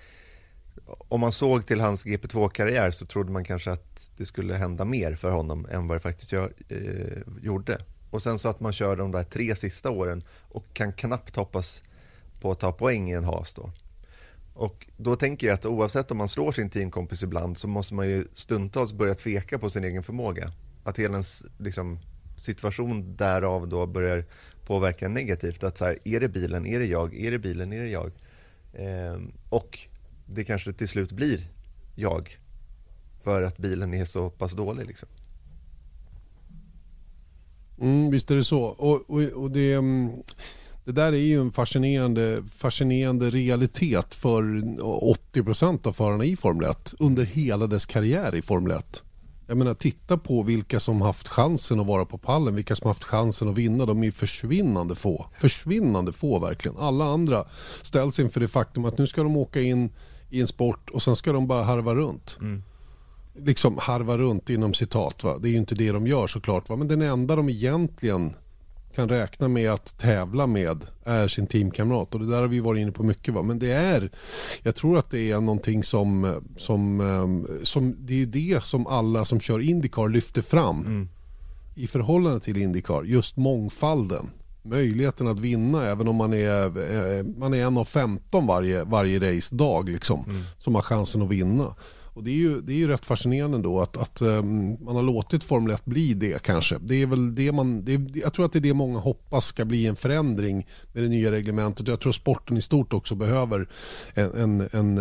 om 0.99 1.21
man 1.21 1.33
såg 1.33 1.67
till 1.67 1.81
hans 1.81 2.07
GP2-karriär 2.07 2.91
så 2.91 3.07
trodde 3.07 3.33
man 3.33 3.45
kanske 3.45 3.71
att 3.71 4.11
det 4.17 4.27
skulle 4.27 4.55
hända 4.55 4.85
mer 4.85 5.15
för 5.15 5.31
honom 5.31 5.67
än 5.71 5.89
vad 5.89 5.97
det 5.97 6.01
faktiskt 6.01 6.33
gör, 6.33 6.53
eh, 6.69 7.23
gjorde. 7.43 7.79
Och 8.11 8.23
sen 8.23 8.39
så 8.39 8.49
att 8.49 8.61
man 8.61 8.73
kör 8.73 8.97
de 8.97 9.13
där 9.13 9.23
tre 9.23 9.57
sista 9.57 9.91
åren 9.91 10.25
och 10.49 10.65
kan 10.73 10.93
knappt 10.93 11.37
hoppas 11.37 11.83
på 12.41 12.51
att 12.51 12.61
ta 12.61 12.73
poäng 12.73 13.11
i 13.11 13.13
en 13.13 13.25
has 13.25 13.55
då. 13.55 13.71
Och 14.55 14.87
då 14.97 15.17
tänker 15.17 15.47
jag 15.47 15.55
att 15.55 15.67
oavsett 15.67 16.11
om 16.11 16.17
man 16.17 16.29
slår 16.29 16.53
sin 16.53 16.71
teamkompis 16.71 17.23
ibland 17.23 17.59
så 17.59 17.69
måste 17.69 17.95
man 17.95 18.09
ju 18.09 18.27
stundtals 18.35 18.93
börja 18.93 19.15
tveka 19.15 19.59
på 19.59 19.71
sin 19.71 19.85
egen 19.85 20.03
förmåga. 20.03 20.53
Att 20.85 20.99
hela 20.99 21.13
ens 21.13 21.47
liksom, 21.59 21.99
situation 22.37 23.17
därav 23.17 23.69
då 23.69 23.87
börjar 23.87 24.25
påverka 24.67 25.09
negativt. 25.09 25.65
Att 25.65 25.79
så 25.79 25.85
här, 25.85 25.99
är 26.05 26.21
det 26.21 26.29
bilen, 26.29 26.67
är 26.67 26.79
det 26.79 26.87
jag, 26.87 27.15
är 27.15 27.31
det 27.31 27.39
bilen, 27.39 27.73
är 27.73 27.81
det 27.81 27.91
jag? 27.91 28.13
Eh, 28.73 29.21
och 29.49 29.79
det 30.33 30.45
kanske 30.45 30.73
till 30.73 30.89
slut 30.89 31.13
blir 31.13 31.49
jag. 31.95 32.39
För 33.23 33.43
att 33.43 33.59
bilen 33.59 33.95
är 33.95 34.05
så 34.05 34.31
pass 34.31 34.53
dålig 34.53 34.87
liksom. 34.87 35.09
Mm, 37.81 38.11
visst 38.11 38.31
är 38.31 38.37
det 38.37 38.45
så. 38.45 38.63
Och, 38.63 39.11
och, 39.11 39.23
och 39.23 39.51
det, 39.51 39.73
mm, 39.73 40.11
det 40.85 40.93
där 40.93 41.13
är 41.13 41.17
ju 41.17 41.41
en 41.41 41.53
fascinerande, 41.53 42.43
fascinerande 42.53 43.31
realitet 43.31 44.15
för 44.15 44.43
80% 44.43 45.87
av 45.87 45.93
förarna 45.93 46.25
i 46.25 46.37
Formel 46.37 46.71
1 46.71 46.95
under 46.99 47.25
hela 47.25 47.67
dess 47.67 47.87
karriär 47.87 48.35
i 48.35 48.43
Formel 48.43 48.73
1. 48.73 49.03
Jag 49.51 49.59
menar 49.59 49.75
titta 49.75 50.19
på 50.19 50.43
vilka 50.43 50.81
som 50.81 51.01
haft 51.01 51.29
chansen 51.29 51.81
att 51.81 51.87
vara 51.87 52.05
på 52.05 52.19
pallen, 52.19 52.55
vilka 52.55 52.77
som 52.77 52.89
haft 52.89 53.05
chansen 53.05 53.49
att 53.49 53.59
vinna. 53.59 53.87
De 53.87 54.05
är 54.05 54.11
försvinnande 54.11 54.95
få. 54.95 55.27
Försvinnande 55.39 56.13
få 56.13 56.39
verkligen. 56.39 56.77
Alla 56.79 57.05
andra 57.05 57.45
ställs 57.83 58.21
inför 58.21 58.41
det 58.41 58.49
faktum 58.49 58.85
att 58.85 58.99
nu 58.99 59.07
ska 59.07 59.23
de 59.23 59.37
åka 59.37 59.61
in 59.61 59.91
i 60.29 60.41
en 60.41 60.47
sport 60.47 60.91
och 60.91 61.03
sen 61.03 61.17
ska 61.17 61.33
de 61.33 61.47
bara 61.47 61.63
harva 61.63 61.95
runt. 61.95 62.39
Mm. 62.41 62.63
Liksom 63.37 63.79
harva 63.79 64.19
runt 64.19 64.51
inom 64.51 64.75
citat. 64.75 65.25
Va? 65.25 65.39
Det 65.39 65.49
är 65.49 65.51
ju 65.51 65.57
inte 65.57 65.75
det 65.75 65.93
de 65.93 66.07
gör 66.07 66.27
såklart. 66.27 66.69
Va? 66.69 66.77
Men 66.77 66.89
den 66.89 67.03
enda 67.03 67.37
de 67.37 67.49
egentligen 67.49 68.35
kan 68.95 69.09
räkna 69.09 69.49
med 69.49 69.71
att 69.71 69.99
tävla 69.99 70.47
med 70.47 70.85
är 71.05 71.29
sin 71.29 71.47
teamkamrat. 71.47 72.15
Och 72.15 72.21
det 72.21 72.31
där 72.31 72.41
har 72.41 72.49
vi 72.49 72.61
varit 72.61 72.81
inne 72.81 72.93
på 72.93 73.03
mycket. 73.03 73.35
Va? 73.35 73.43
Men 73.43 73.59
det 73.59 73.73
är, 73.73 74.11
jag 74.63 74.75
tror 74.75 74.99
att 74.99 75.11
det 75.11 75.31
är 75.31 75.41
någonting 75.41 75.85
som, 75.85 76.41
som, 76.57 77.01
ehm, 77.01 77.65
som 77.65 77.97
det 77.99 78.23
är 78.23 78.27
det 78.27 78.65
som 78.65 78.87
alla 78.87 79.25
som 79.25 79.41
kör 79.41 79.61
Indycar 79.61 80.09
lyfter 80.09 80.43
fram. 80.43 80.81
Mm. 80.87 81.09
I 81.75 81.87
förhållande 81.87 82.41
till 82.41 82.57
Indycar, 82.57 83.03
just 83.03 83.37
mångfalden 83.37 84.31
möjligheten 84.63 85.27
att 85.27 85.41
vinna 85.41 85.87
även 85.87 86.09
om 86.09 86.17
man 86.17 86.35
är, 86.35 86.65
eh, 86.65 87.25
man 87.25 87.55
är 87.55 87.67
en 87.67 87.79
av 87.79 87.85
15 87.85 88.47
varje, 88.47 88.85
varje 88.85 89.19
race-dag 89.19 89.89
liksom, 89.89 90.25
mm. 90.29 90.43
som 90.59 90.75
har 90.75 90.83
chansen 90.83 91.23
att 91.23 91.29
vinna. 91.29 91.75
Och 92.21 92.25
det 92.25 92.31
är 92.31 92.35
ju, 92.35 92.61
det 92.61 92.73
är 92.73 92.77
ju 92.77 92.89
rätt 92.89 93.07
fascinerande 93.07 93.59
då 93.59 93.81
att, 93.81 93.97
att 93.97 94.23
um, 94.23 94.85
man 94.85 94.97
har 94.97 95.03
låtit 95.03 95.45
Formel 95.45 95.75
1 95.75 95.85
bli 95.85 96.15
det 96.15 96.43
kanske. 96.43 96.79
Det 96.81 97.03
är 97.03 97.07
väl 97.07 97.35
det 97.35 97.53
man, 97.53 97.85
det 97.85 97.95
är, 97.95 98.11
jag 98.15 98.33
tror 98.35 98.45
att 98.45 98.53
det 98.53 98.59
är 98.59 98.61
det 98.61 98.75
många 98.75 98.99
hoppas 98.99 99.47
ska 99.47 99.65
bli 99.65 99.87
en 99.87 99.97
förändring 99.97 100.67
med 100.93 101.03
det 101.03 101.09
nya 101.09 101.31
reglementet. 101.31 101.89
Jag 101.89 102.01
tror 102.01 102.13
sporten 102.13 102.57
i 102.57 102.63
stort 102.63 102.93
också 102.93 103.15
behöver 103.15 103.69
en, 104.15 104.33
en, 104.35 104.69
en, 104.73 104.99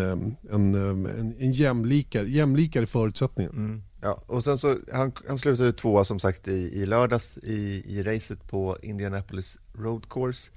en, 0.51 0.75
en, 0.75 1.35
en 1.39 1.51
jämlikare, 1.51 2.29
jämlikare 2.29 2.87
förutsättningar. 2.87 3.51
Mm. 3.51 3.83
Ja, 4.01 4.23
och 4.27 4.43
sen 4.43 4.57
så, 4.57 4.77
han, 4.93 5.11
han 5.27 5.37
slutade 5.37 5.73
tvåa 5.73 6.03
som 6.03 6.19
sagt 6.19 6.47
i, 6.47 6.81
i 6.81 6.85
lördags 6.85 7.37
i, 7.37 7.83
i 7.87 8.03
racet 8.03 8.47
på 8.47 8.77
Indianapolis 8.81 9.57
Road 9.73 10.09
Course. 10.09 10.51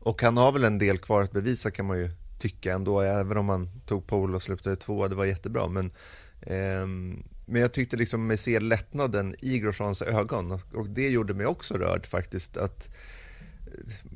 Och 0.00 0.22
han 0.22 0.36
har 0.36 0.52
väl 0.52 0.64
en 0.64 0.78
del 0.78 0.98
kvar 0.98 1.22
att 1.22 1.32
bevisa 1.32 1.70
kan 1.70 1.86
man 1.86 1.98
ju 1.98 2.10
tycka 2.38 2.74
ändå, 2.74 3.00
även 3.00 3.36
om 3.36 3.46
man 3.46 3.70
tog 3.86 4.06
pole 4.06 4.36
och 4.36 4.42
slutade 4.42 4.76
tvåa, 4.76 5.08
det 5.08 5.14
var 5.14 5.24
jättebra. 5.24 5.68
Men, 5.68 5.86
eh, 6.40 6.86
men 7.46 7.60
jag 7.60 7.72
tyckte 7.72 7.96
liksom 7.96 8.26
mig 8.26 8.36
se 8.36 8.60
lättnaden 8.60 9.34
i 9.38 9.58
Grosjeans 9.58 10.02
ögon 10.02 10.52
och 10.74 10.88
det 10.88 11.08
gjorde 11.08 11.34
mig 11.34 11.46
också 11.46 11.74
rörd 11.74 12.06
faktiskt. 12.06 12.56
att 12.56 12.88
eh, 13.66 14.10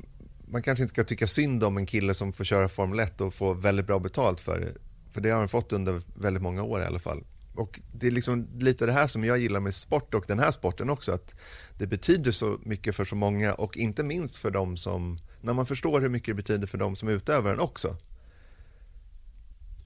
Man 0.47 0.63
kanske 0.63 0.83
inte 0.83 0.93
ska 0.93 1.03
tycka 1.03 1.27
synd 1.27 1.63
om 1.63 1.77
en 1.77 1.85
kille 1.85 2.13
som 2.13 2.33
får 2.33 2.43
köra 2.43 2.69
Formel 2.69 2.99
1 2.99 3.21
och 3.21 3.33
få 3.33 3.53
väldigt 3.53 3.87
bra 3.87 3.99
betalt 3.99 4.41
för 4.41 4.59
det. 4.59 4.73
För 5.11 5.21
det 5.21 5.29
har 5.29 5.39
han 5.39 5.49
fått 5.49 5.73
under 5.73 6.01
väldigt 6.15 6.43
många 6.43 6.63
år 6.63 6.81
i 6.81 6.85
alla 6.85 6.99
fall. 6.99 7.23
Och 7.59 7.79
det 7.91 8.07
är 8.07 8.11
liksom 8.11 8.47
lite 8.59 8.85
det 8.85 8.91
här 8.91 9.07
som 9.07 9.23
jag 9.23 9.39
gillar 9.39 9.59
med 9.59 9.73
sport 9.73 10.13
och 10.13 10.25
den 10.27 10.39
här 10.39 10.51
sporten 10.51 10.89
också, 10.89 11.11
att 11.11 11.35
det 11.77 11.87
betyder 11.87 12.31
så 12.31 12.59
mycket 12.63 12.95
för 12.95 13.05
så 13.05 13.15
många 13.15 13.53
och 13.53 13.77
inte 13.77 14.03
minst 14.03 14.35
för 14.35 14.51
dem 14.51 14.77
som, 14.77 15.19
när 15.41 15.53
man 15.53 15.65
förstår 15.65 16.01
hur 16.01 16.09
mycket 16.09 16.27
det 16.27 16.33
betyder 16.33 16.67
för 16.67 16.77
dem 16.77 16.95
som 16.95 17.09
utövar 17.09 17.51
den 17.51 17.59
också. 17.59 17.97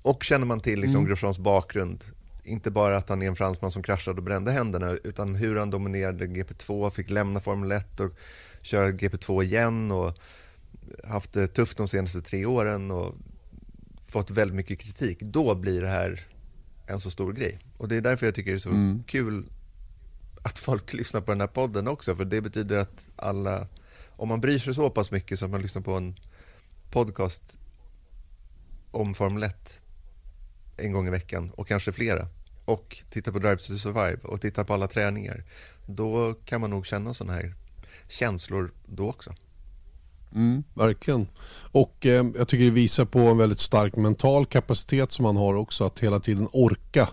Och 0.03 0.24
känner 0.24 0.45
man 0.45 0.60
till 0.60 0.79
liksom 0.79 1.00
mm. 1.00 1.07
Grosjeans 1.10 1.39
bakgrund, 1.39 2.05
inte 2.43 2.72
bara 2.72 2.98
att 2.98 3.10
han 3.10 3.22
är 3.22 3.27
en 3.27 3.36
fransman 3.36 3.72
som 3.72 3.83
kraschade 3.83 4.17
och 4.17 4.24
brände 4.24 4.51
händerna, 4.51 4.91
utan 5.03 5.36
hur 5.36 5.55
han 5.55 5.69
dominerade 5.69 6.25
GP2, 6.25 6.89
fick 6.89 7.10
lämna 7.10 7.39
Formel 7.39 7.72
1 7.72 8.00
och 8.00 8.12
köra 8.62 8.89
GP2 8.89 9.43
igen 9.43 9.91
och 9.91 10.17
haft 11.03 11.33
det 11.33 11.48
tufft 11.48 11.77
de 11.77 11.88
senaste 11.88 12.22
tre 12.22 12.45
åren 12.45 12.91
och 12.91 13.15
fått 14.07 14.31
väldigt 14.31 14.55
mycket 14.55 14.79
kritik. 14.79 15.19
Då 15.19 15.55
blir 15.55 15.81
det 15.81 15.89
här 15.89 16.19
en 16.88 17.00
så 17.00 17.12
stor 17.12 17.33
grej. 17.33 17.60
Och 17.77 17.88
det 17.88 17.95
är 17.95 18.01
därför 18.01 18.25
jag 18.25 18.36
tycker 18.36 18.51
det 18.51 18.57
är 18.57 18.60
så 18.60 18.69
mm. 18.69 19.03
kul 19.07 19.45
att 20.41 20.60
folk 20.60 20.93
lyssnar 21.00 21.22
på 21.22 21.31
den 21.31 21.41
här 21.41 21.48
podden 21.48 21.88
också, 21.88 22.15
för 22.15 22.25
det 22.25 22.41
betyder 22.41 22.77
att 22.77 23.12
alla, 23.15 23.67
om 24.10 24.27
man 24.27 24.41
bryr 24.41 24.60
sig 24.60 24.74
så 24.74 24.89
pass 24.89 25.12
mycket 25.12 25.39
så 25.39 25.45
att 25.45 25.51
man 25.51 25.62
lyssnar 25.62 25.81
på 25.81 25.93
en 25.93 26.15
podcast 26.91 27.57
om 28.91 29.13
Formel 29.13 29.43
1 29.43 29.83
en 30.77 30.92
gång 30.92 31.08
i 31.08 31.10
veckan 31.10 31.51
och 31.56 31.68
kanske 31.68 31.92
flera 31.92 32.27
och 32.65 32.98
tittar 33.10 33.32
på 33.32 33.39
Drive 33.39 33.58
to 33.58 33.77
Survive 33.77 34.18
och 34.24 34.42
tittar 34.42 34.63
på 34.63 34.74
alla 34.74 34.88
träningar, 34.88 35.44
då 35.86 36.34
kan 36.46 36.62
man 36.62 36.70
nog 36.70 36.86
känna 36.86 37.13
sådana 37.13 37.34
här 37.34 37.53
känslor 38.08 38.72
då 38.86 39.10
också. 39.10 39.36
Mm, 40.36 40.63
verkligen. 40.74 41.27
Och 41.72 42.06
eh, 42.06 42.25
jag 42.38 42.48
tycker 42.48 42.65
det 42.65 42.72
visar 42.72 43.06
på 43.06 43.20
en 43.20 43.38
väldigt 43.38 43.60
stark 43.60 43.96
mental 43.96 44.46
kapacitet 44.46 45.12
som 45.12 45.25
han 45.25 45.38
har 45.38 45.53
också 45.53 45.84
att 45.84 46.00
hela 46.00 46.20
tiden 46.20 46.48
orka. 46.51 47.10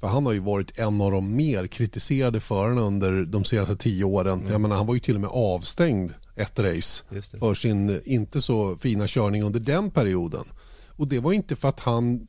För 0.00 0.08
han 0.08 0.26
har 0.26 0.32
ju 0.32 0.38
varit 0.38 0.78
en 0.78 1.00
av 1.00 1.10
de 1.10 1.36
mer 1.36 1.66
kritiserade 1.66 2.40
förarna 2.40 2.80
under 2.80 3.24
de 3.24 3.44
senaste 3.44 3.76
tio 3.76 4.04
åren. 4.04 4.40
Mm. 4.40 4.52
Jag 4.52 4.60
menar, 4.60 4.76
han 4.76 4.86
var 4.86 4.94
ju 4.94 5.00
till 5.00 5.14
och 5.14 5.20
med 5.20 5.30
avstängd 5.30 6.10
ett 6.36 6.58
race 6.58 7.04
för 7.38 7.54
sin 7.54 8.00
inte 8.04 8.40
så 8.40 8.76
fina 8.76 9.04
körning 9.06 9.42
under 9.42 9.60
den 9.60 9.90
perioden. 9.90 10.44
Och 10.88 11.08
det 11.08 11.20
var 11.20 11.32
inte 11.32 11.56
för 11.56 11.68
att 11.68 11.80
han 11.80 12.26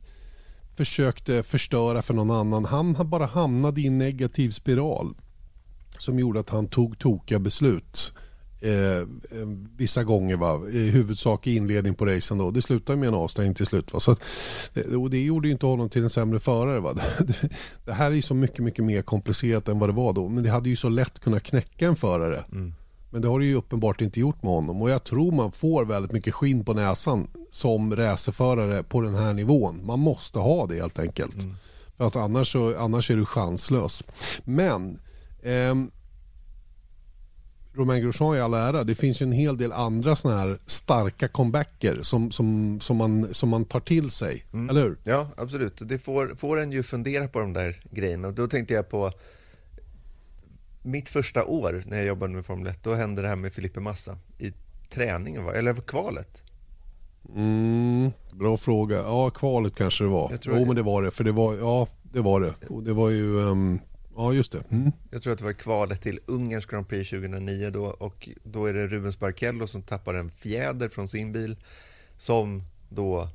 försökte 0.76 1.42
förstöra 1.42 2.02
för 2.02 2.14
någon 2.14 2.30
annan. 2.30 2.64
Han 2.64 2.96
bara 3.04 3.26
hamnade 3.26 3.80
i 3.80 3.86
en 3.86 3.98
negativ 3.98 4.50
spiral 4.50 5.14
som 5.98 6.18
gjorde 6.18 6.40
att 6.40 6.50
han 6.50 6.68
tog 6.68 6.98
tokiga 6.98 7.38
beslut. 7.38 8.12
Eh, 8.60 8.98
eh, 8.98 9.48
vissa 9.76 10.04
gånger 10.04 10.36
va, 10.36 10.68
i 10.68 10.90
huvudsak 10.90 11.46
i 11.46 11.56
inledning 11.56 11.94
på 11.94 12.06
racen 12.06 12.38
då. 12.38 12.50
Det 12.50 12.62
slutade 12.62 12.98
med 12.98 13.08
en 13.08 13.14
avstängning 13.14 13.54
till 13.54 13.66
slut. 13.66 13.92
Va? 13.92 14.00
Så 14.00 14.10
att, 14.10 14.22
eh, 14.74 15.02
och 15.02 15.10
det 15.10 15.24
gjorde 15.24 15.48
inte 15.48 15.66
honom 15.66 15.90
till 15.90 16.02
en 16.02 16.10
sämre 16.10 16.40
förare. 16.40 16.80
Va? 16.80 16.94
Det, 17.18 17.48
det 17.84 17.92
här 17.92 18.12
är 18.12 18.20
så 18.20 18.34
mycket, 18.34 18.58
mycket 18.58 18.84
mer 18.84 19.02
komplicerat 19.02 19.68
än 19.68 19.78
vad 19.78 19.88
det 19.88 19.92
var 19.92 20.12
då. 20.12 20.28
Men 20.28 20.44
det 20.44 20.50
hade 20.50 20.68
ju 20.68 20.76
så 20.76 20.88
lätt 20.88 21.18
kunnat 21.18 21.42
knäcka 21.42 21.86
en 21.86 21.96
förare. 21.96 22.44
Mm. 22.52 22.74
Men 23.14 23.22
det 23.22 23.28
har 23.28 23.40
det 23.40 23.46
ju 23.46 23.54
uppenbart 23.54 24.00
inte 24.00 24.20
gjort 24.20 24.42
med 24.42 24.52
honom. 24.52 24.82
Och 24.82 24.90
jag 24.90 25.04
tror 25.04 25.32
man 25.32 25.52
får 25.52 25.84
väldigt 25.84 26.12
mycket 26.12 26.34
skinn 26.34 26.64
på 26.64 26.74
näsan 26.74 27.26
som 27.50 27.96
racerförare 27.96 28.82
på 28.82 29.00
den 29.00 29.14
här 29.14 29.32
nivån. 29.32 29.86
Man 29.86 29.98
måste 29.98 30.38
ha 30.38 30.66
det 30.66 30.74
helt 30.74 30.98
enkelt. 30.98 31.42
Mm. 31.42 31.56
För 31.96 32.06
att 32.06 32.16
annars, 32.16 32.52
så, 32.52 32.76
annars 32.78 33.10
är 33.10 33.16
du 33.16 33.24
chanslös. 33.24 34.02
Men 34.44 34.98
eh, 35.42 35.74
Romain 37.74 38.02
Grosjean 38.02 38.36
i 38.36 38.40
all 38.40 38.54
ära, 38.54 38.84
det 38.84 38.94
finns 38.94 39.22
ju 39.22 39.24
en 39.24 39.32
hel 39.32 39.56
del 39.56 39.72
andra 39.72 40.16
såna 40.16 40.38
här 40.38 40.58
starka 40.66 41.28
comebacker 41.28 41.98
som, 42.02 42.30
som, 42.30 42.78
som, 42.80 42.96
man, 42.96 43.34
som 43.34 43.48
man 43.48 43.64
tar 43.64 43.80
till 43.80 44.10
sig, 44.10 44.44
mm. 44.52 44.70
eller 44.70 44.82
hur? 44.82 44.98
Ja, 45.04 45.28
absolut. 45.36 45.78
Det 45.88 45.98
får, 45.98 46.34
får 46.36 46.60
en 46.60 46.72
ju 46.72 46.82
fundera 46.82 47.28
på 47.28 47.38
de 47.38 47.52
där 47.52 47.80
grejerna. 47.90 48.30
Då 48.30 48.48
tänkte 48.48 48.74
jag 48.74 48.88
på 48.88 49.10
mitt 50.84 51.08
första 51.08 51.44
år 51.44 51.82
när 51.86 51.96
jag 51.96 52.06
jobbade 52.06 52.32
med 52.32 52.46
Formel 52.46 52.66
1, 52.66 52.82
då 52.82 52.94
hände 52.94 53.22
det 53.22 53.28
här 53.28 53.36
med 53.36 53.52
Filipe 53.52 53.80
Massa 53.80 54.18
i 54.38 54.52
träningen, 54.90 55.48
eller 55.48 55.74
kvalet. 55.74 56.42
Mm, 57.34 58.10
bra 58.32 58.56
fråga. 58.56 58.96
Ja, 58.96 59.30
kvalet 59.30 59.74
kanske 59.74 60.04
det 60.04 60.10
var. 60.10 60.30
Jag 60.30 60.40
tror 60.40 60.58
jo, 60.58 60.64
men 60.66 60.76
det 60.76 60.82
var 60.82 61.02
det. 61.02 61.10
För 61.10 61.24
det 61.24 61.32
var, 61.32 61.54
ja, 61.54 61.88
det 62.02 62.20
var 62.20 62.40
det. 62.40 62.54
Och 62.68 62.82
det 62.82 62.92
var 62.92 63.10
ju, 63.10 63.36
um, 63.36 63.80
ja 64.16 64.32
just 64.32 64.52
det. 64.52 64.64
Mm. 64.70 64.92
Jag 65.10 65.22
tror 65.22 65.32
att 65.32 65.38
det 65.38 65.44
var 65.44 65.52
kvalet 65.52 66.02
till 66.02 66.20
Ungerns 66.26 66.66
Grand 66.66 66.88
Prix 66.88 67.10
2009 67.10 67.70
då 67.70 67.84
och 67.84 68.28
då 68.44 68.66
är 68.66 68.72
det 68.72 68.86
Rubens 68.86 69.18
Barrichello 69.18 69.66
som 69.66 69.82
tappar 69.82 70.14
en 70.14 70.30
fjäder 70.30 70.88
från 70.88 71.08
sin 71.08 71.32
bil 71.32 71.56
som 72.16 72.62
då 72.88 73.28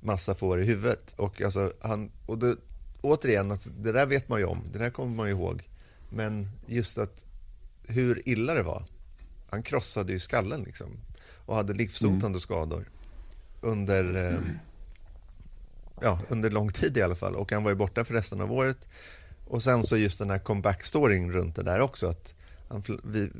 Massa 0.00 0.34
får 0.34 0.62
i 0.62 0.64
huvudet. 0.64 1.14
Och, 1.16 1.42
alltså, 1.42 1.72
han, 1.80 2.10
och 2.26 2.38
det, 2.38 2.56
återigen, 3.00 3.50
alltså, 3.50 3.70
det 3.70 3.92
där 3.92 4.06
vet 4.06 4.28
man 4.28 4.38
ju 4.38 4.44
om, 4.44 4.62
det 4.72 4.78
där 4.78 4.90
kommer 4.90 5.16
man 5.16 5.26
ju 5.26 5.32
ihåg. 5.32 5.67
Men 6.08 6.50
just 6.66 6.98
att 6.98 7.24
hur 7.88 8.28
illa 8.28 8.54
det 8.54 8.62
var. 8.62 8.84
Han 9.50 9.62
krossade 9.62 10.12
ju 10.12 10.20
skallen 10.20 10.62
liksom 10.62 10.86
och 11.46 11.56
hade 11.56 11.72
livshotande 11.74 12.26
mm. 12.26 12.38
skador 12.38 12.90
under, 13.60 14.16
eh, 14.16 14.40
ja, 16.00 16.20
under 16.28 16.50
lång 16.50 16.70
tid 16.70 16.96
i 16.96 17.02
alla 17.02 17.14
fall. 17.14 17.34
Och 17.34 17.52
han 17.52 17.62
var 17.62 17.70
ju 17.70 17.76
borta 17.76 18.04
för 18.04 18.14
resten 18.14 18.40
av 18.40 18.52
året. 18.52 18.88
Och 19.46 19.62
sen 19.62 19.84
så 19.84 19.96
just 19.96 20.18
den 20.18 20.30
här 20.30 20.38
comeback-storyn 20.38 21.32
runt 21.32 21.56
det 21.56 21.62
där 21.62 21.80
också. 21.80 22.08
Att 22.08 22.34
han, 22.68 22.82
vi, 23.04 23.30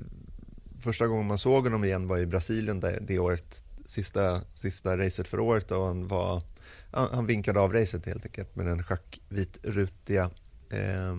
första 0.80 1.06
gången 1.06 1.26
man 1.26 1.38
såg 1.38 1.64
honom 1.64 1.84
igen 1.84 2.06
var 2.06 2.18
i 2.18 2.26
Brasilien 2.26 2.80
det, 2.80 2.98
det 3.00 3.18
året, 3.18 3.64
sista, 3.84 4.40
sista 4.54 4.96
racet 4.96 5.28
för 5.28 5.40
året 5.40 5.70
och 5.70 5.86
han, 5.86 6.08
var, 6.08 6.42
han 6.90 7.26
vinkade 7.26 7.60
av 7.60 7.72
racet 7.72 8.06
helt 8.06 8.24
enkelt 8.24 8.56
med 8.56 8.66
den 8.66 8.82
schackvitrutiga 8.82 10.30
eh, 10.70 11.14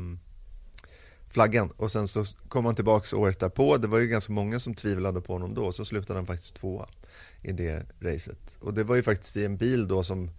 flaggan 1.30 1.72
och 1.78 1.92
sen 1.92 2.08
så 2.08 2.24
kom 2.48 2.66
han 2.66 2.76
tillbaks 2.76 3.14
året 3.14 3.40
därpå. 3.40 3.78
Det 3.78 3.88
var 3.88 4.00
ju 4.00 4.08
ganska 4.08 4.34
många 4.34 4.60
som 4.60 4.74
tvivlade 4.74 5.22
på 5.22 5.34
honom 5.34 5.54
då, 5.54 5.72
så 5.72 5.86
slutade 5.86 6.20
han 6.20 6.28
faktiskt 6.28 6.56
tvåa 6.56 6.86
i 7.42 7.52
det 7.52 7.86
racet. 8.00 8.58
Och 8.62 8.74
det 8.74 8.84
var 8.84 8.96
ju 8.96 9.04
faktiskt 9.04 9.38
i 9.38 9.46
en 9.46 9.58
bil 9.58 9.88
då 9.88 10.04
som 10.04 10.32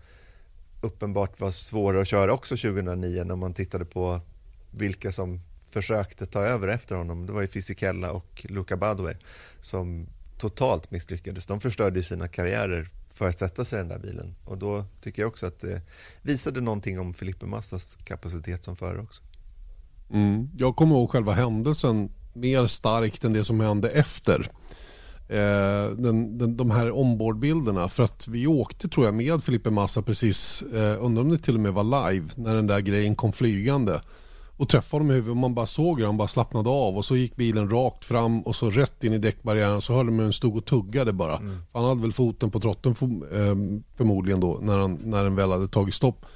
uppenbart 0.81 1.41
var 1.41 1.51
svårare 1.51 2.01
att 2.03 2.09
köra 2.09 2.33
också 2.33 2.57
2009 2.57 3.25
när 3.25 3.37
man 3.37 3.55
tittade 3.55 3.85
på 3.85 4.21
vilka 4.71 5.13
som 5.13 5.41
försökte 5.71 6.27
ta 6.27 6.41
över 6.41 6.69
efter 6.69 6.95
honom. 6.95 7.27
Det 7.27 7.33
var 7.33 7.41
ju 7.41 7.49
Fisichella 7.49 8.13
och 8.13 8.47
Luca 8.49 8.77
Badwe 8.77 9.17
som 9.61 10.07
totalt 10.39 10.91
misslyckades. 10.91 11.47
De 11.47 11.61
förstörde 11.61 12.03
sina 12.03 12.29
karriärer 12.29 12.89
för 13.15 13.29
att 13.29 13.39
sätta 13.39 13.65
sig 13.65 13.79
i 13.79 13.83
den 13.83 13.89
där 13.89 13.99
bilen. 13.99 14.35
Och 14.45 14.59
då 14.59 14.85
tycker 15.01 15.23
jag 15.23 15.29
också 15.29 15.47
att 15.47 15.61
det 15.61 15.83
visade 16.23 16.61
någonting 16.61 17.01
om 17.01 17.15
Filipe 17.15 17.47
Massas 17.47 17.99
kapacitet 18.05 18.65
som 18.65 18.77
förare 18.77 19.01
också. 19.01 19.23
Mm. 20.13 20.49
Jag 20.57 20.77
kommer 20.77 20.95
ihåg 20.95 21.11
själva 21.11 21.33
händelsen 21.33 22.11
mer 22.33 22.67
starkt 22.67 23.25
än 23.25 23.33
det 23.33 23.45
som 23.45 23.61
hände 23.61 23.91
efter. 23.91 24.51
Eh, 25.29 25.91
den, 25.97 26.39
den, 26.39 26.57
de 26.57 26.71
här 26.71 26.91
ombordbilderna. 26.91 27.89
För 27.89 28.03
att 28.03 28.29
vi 28.29 28.47
åkte 28.47 28.89
tror 28.89 29.07
jag 29.07 29.15
med 29.15 29.43
Filippe 29.43 29.71
Massa 29.71 30.03
precis, 30.03 30.63
eh, 30.63 31.05
undrar 31.05 31.23
om 31.23 31.31
det 31.31 31.39
till 31.39 31.55
och 31.55 31.61
med 31.61 31.73
var 31.73 32.11
live, 32.11 32.29
när 32.37 32.55
den 32.55 32.67
där 32.67 32.81
grejen 32.81 33.17
kom 33.17 33.33
flygande. 33.33 34.01
Och 34.57 34.69
träffade 34.69 35.01
honom 35.01 35.11
i 35.11 35.15
huvudet 35.15 35.31
och 35.31 35.37
man 35.37 35.55
bara 35.55 35.67
såg 35.67 35.99
hur 35.99 36.07
han 36.07 36.17
bara 36.17 36.29
slappnade 36.29 36.69
av 36.69 36.97
och 36.97 37.05
så 37.05 37.17
gick 37.17 37.37
bilen 37.37 37.71
rakt 37.71 38.05
fram 38.05 38.43
och 38.43 38.57
så 38.57 38.71
rätt 38.71 39.05
in 39.05 39.13
i 39.13 39.19
däckbarriären 39.19 39.83
så 39.83 39.93
hörde 39.93 40.11
man 40.11 40.19
hur 40.19 40.25
den 40.25 40.33
stod 40.33 40.57
och 40.57 40.65
tuggade 40.65 41.13
bara. 41.13 41.37
Mm. 41.37 41.57
Han 41.73 41.85
hade 41.85 42.01
väl 42.01 42.13
foten 42.13 42.51
på 42.51 42.61
trotten 42.61 42.91
eh, 42.93 43.83
förmodligen 43.97 44.41
då 44.41 44.59
när, 44.63 44.79
han, 44.79 44.99
när 45.05 45.25
den 45.25 45.35
väl 45.35 45.51
hade 45.51 45.69
tagit 45.69 45.95
stopp. 45.95 46.27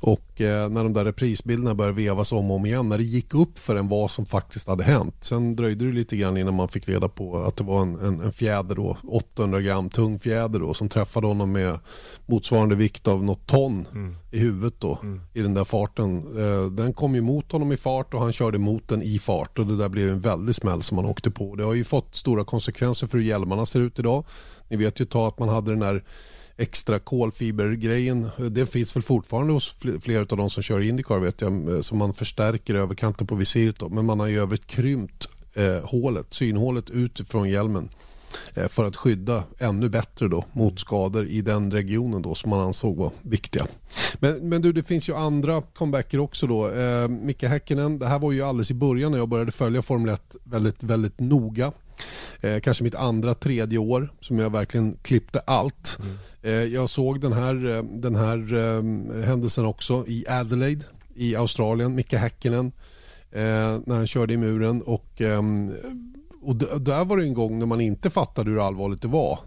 Och 0.00 0.40
eh, 0.40 0.68
när 0.68 0.84
de 0.84 0.92
där 0.92 1.04
reprisbilderna 1.04 1.74
började 1.74 1.96
vevas 1.96 2.32
om 2.32 2.50
och 2.50 2.56
om 2.56 2.66
igen, 2.66 2.88
när 2.88 2.98
det 2.98 3.04
gick 3.04 3.34
upp 3.34 3.58
för 3.58 3.76
en 3.76 3.88
vad 3.88 4.10
som 4.10 4.26
faktiskt 4.26 4.68
hade 4.68 4.84
hänt. 4.84 5.14
Sen 5.20 5.56
dröjde 5.56 5.86
det 5.86 5.92
lite 5.92 6.16
grann 6.16 6.36
innan 6.36 6.54
man 6.54 6.68
fick 6.68 6.88
reda 6.88 7.08
på 7.08 7.36
att 7.36 7.56
det 7.56 7.64
var 7.64 7.82
en, 7.82 8.00
en, 8.00 8.20
en 8.20 8.32
fjäder 8.32 8.74
då, 8.74 8.96
800 9.08 9.60
gram 9.60 9.90
tung 9.90 10.18
fjäder 10.18 10.60
då, 10.60 10.74
som 10.74 10.88
träffade 10.88 11.26
honom 11.26 11.52
med 11.52 11.78
motsvarande 12.26 12.74
vikt 12.74 13.08
av 13.08 13.24
något 13.24 13.46
ton 13.46 13.86
mm. 13.92 14.16
i 14.30 14.38
huvudet 14.38 14.80
då, 14.80 14.98
mm. 15.02 15.20
i 15.34 15.42
den 15.42 15.54
där 15.54 15.64
farten. 15.64 16.16
Eh, 16.38 16.70
den 16.70 16.92
kom 16.92 17.14
ju 17.14 17.20
mot 17.20 17.52
honom 17.52 17.72
i 17.72 17.76
fart 17.76 18.14
och 18.14 18.20
han 18.20 18.32
körde 18.32 18.58
mot 18.58 18.88
den 18.88 19.02
i 19.02 19.18
fart 19.18 19.58
och 19.58 19.66
det 19.66 19.76
där 19.76 19.88
blev 19.88 20.08
en 20.08 20.20
väldig 20.20 20.54
smäll 20.54 20.82
som 20.82 20.98
han 20.98 21.06
åkte 21.06 21.30
på. 21.30 21.54
Det 21.54 21.64
har 21.64 21.74
ju 21.74 21.84
fått 21.84 22.14
stora 22.14 22.44
konsekvenser 22.44 23.06
för 23.06 23.18
hur 23.18 23.24
hjälmarna 23.24 23.66
ser 23.66 23.80
ut 23.80 23.98
idag. 23.98 24.24
Ni 24.68 24.76
vet 24.76 25.00
ju 25.00 25.04
ta 25.04 25.28
att 25.28 25.38
man 25.38 25.48
hade 25.48 25.70
den 25.70 25.80
där 25.80 26.04
extra 26.58 26.98
kolfibergrejen. 26.98 28.30
Det 28.50 28.66
finns 28.66 28.96
väl 28.96 29.02
fortfarande 29.02 29.52
hos 29.52 29.76
flera 30.00 30.20
av 30.20 30.36
de 30.36 30.50
som 30.50 30.62
kör 30.62 30.80
Indycar 30.80 31.18
vet 31.18 31.40
jag, 31.40 31.74
eh, 31.74 31.80
som 31.80 31.98
man 31.98 32.14
förstärker 32.14 32.74
överkanten 32.74 33.26
på 33.26 33.34
visiret. 33.34 33.78
Då. 33.78 33.88
Men 33.88 34.04
man 34.04 34.20
har 34.20 34.28
i 34.28 34.34
övrigt 34.34 34.66
krympt 34.66 35.28
eh, 35.54 35.84
hålet, 35.84 36.26
synhålet 36.34 36.90
utifrån 36.90 37.48
hjälmen 37.48 37.88
eh, 38.54 38.68
för 38.68 38.84
att 38.84 38.96
skydda 38.96 39.44
ännu 39.58 39.88
bättre 39.88 40.28
då 40.28 40.44
mot 40.52 40.80
skador 40.80 41.26
i 41.26 41.40
den 41.40 41.70
regionen 41.70 42.22
då 42.22 42.34
som 42.34 42.50
man 42.50 42.60
ansåg 42.60 42.96
var 42.96 43.10
viktiga. 43.22 43.66
Men, 44.18 44.48
men 44.48 44.62
du, 44.62 44.72
det 44.72 44.82
finns 44.82 45.08
ju 45.08 45.14
andra 45.14 45.62
comebacker 45.62 46.18
också 46.18 46.46
då. 46.46 46.70
Eh, 46.70 47.08
Micke 47.08 47.42
Häkkinen, 47.42 47.98
det 47.98 48.06
här 48.06 48.18
var 48.18 48.32
ju 48.32 48.42
alldeles 48.42 48.70
i 48.70 48.74
början 48.74 49.12
när 49.12 49.18
jag 49.18 49.28
började 49.28 49.52
följa 49.52 49.82
Formel 49.82 50.14
1 50.14 50.36
väldigt, 50.44 50.82
väldigt 50.82 51.20
noga. 51.20 51.72
Eh, 52.40 52.60
kanske 52.60 52.84
mitt 52.84 52.94
andra, 52.94 53.34
tredje 53.34 53.78
år 53.78 54.12
som 54.20 54.38
jag 54.38 54.52
verkligen 54.52 54.96
klippte 55.02 55.40
allt. 55.40 55.98
Mm. 56.00 56.16
Eh, 56.42 56.74
jag 56.74 56.90
såg 56.90 57.20
den 57.20 57.32
här, 57.32 57.76
eh, 57.76 57.82
den 57.82 58.14
här 58.14 58.54
eh, 58.54 59.24
händelsen 59.24 59.66
också 59.66 60.04
i 60.06 60.24
Adelaide 60.28 60.84
i 61.14 61.36
Australien, 61.36 61.94
Micke 61.94 62.12
Häkkinen 62.12 62.72
eh, 63.30 63.78
när 63.86 63.94
han 63.94 64.06
körde 64.06 64.34
i 64.34 64.36
muren 64.36 64.82
och, 64.82 65.20
ehm, 65.20 65.72
och 66.42 66.56
där 66.56 67.04
var 67.04 67.16
det 67.16 67.22
en 67.22 67.34
gång 67.34 67.58
när 67.58 67.66
man 67.66 67.80
inte 67.80 68.10
fattade 68.10 68.50
hur 68.50 68.66
allvarligt 68.66 69.02
det 69.02 69.08
var 69.08 69.38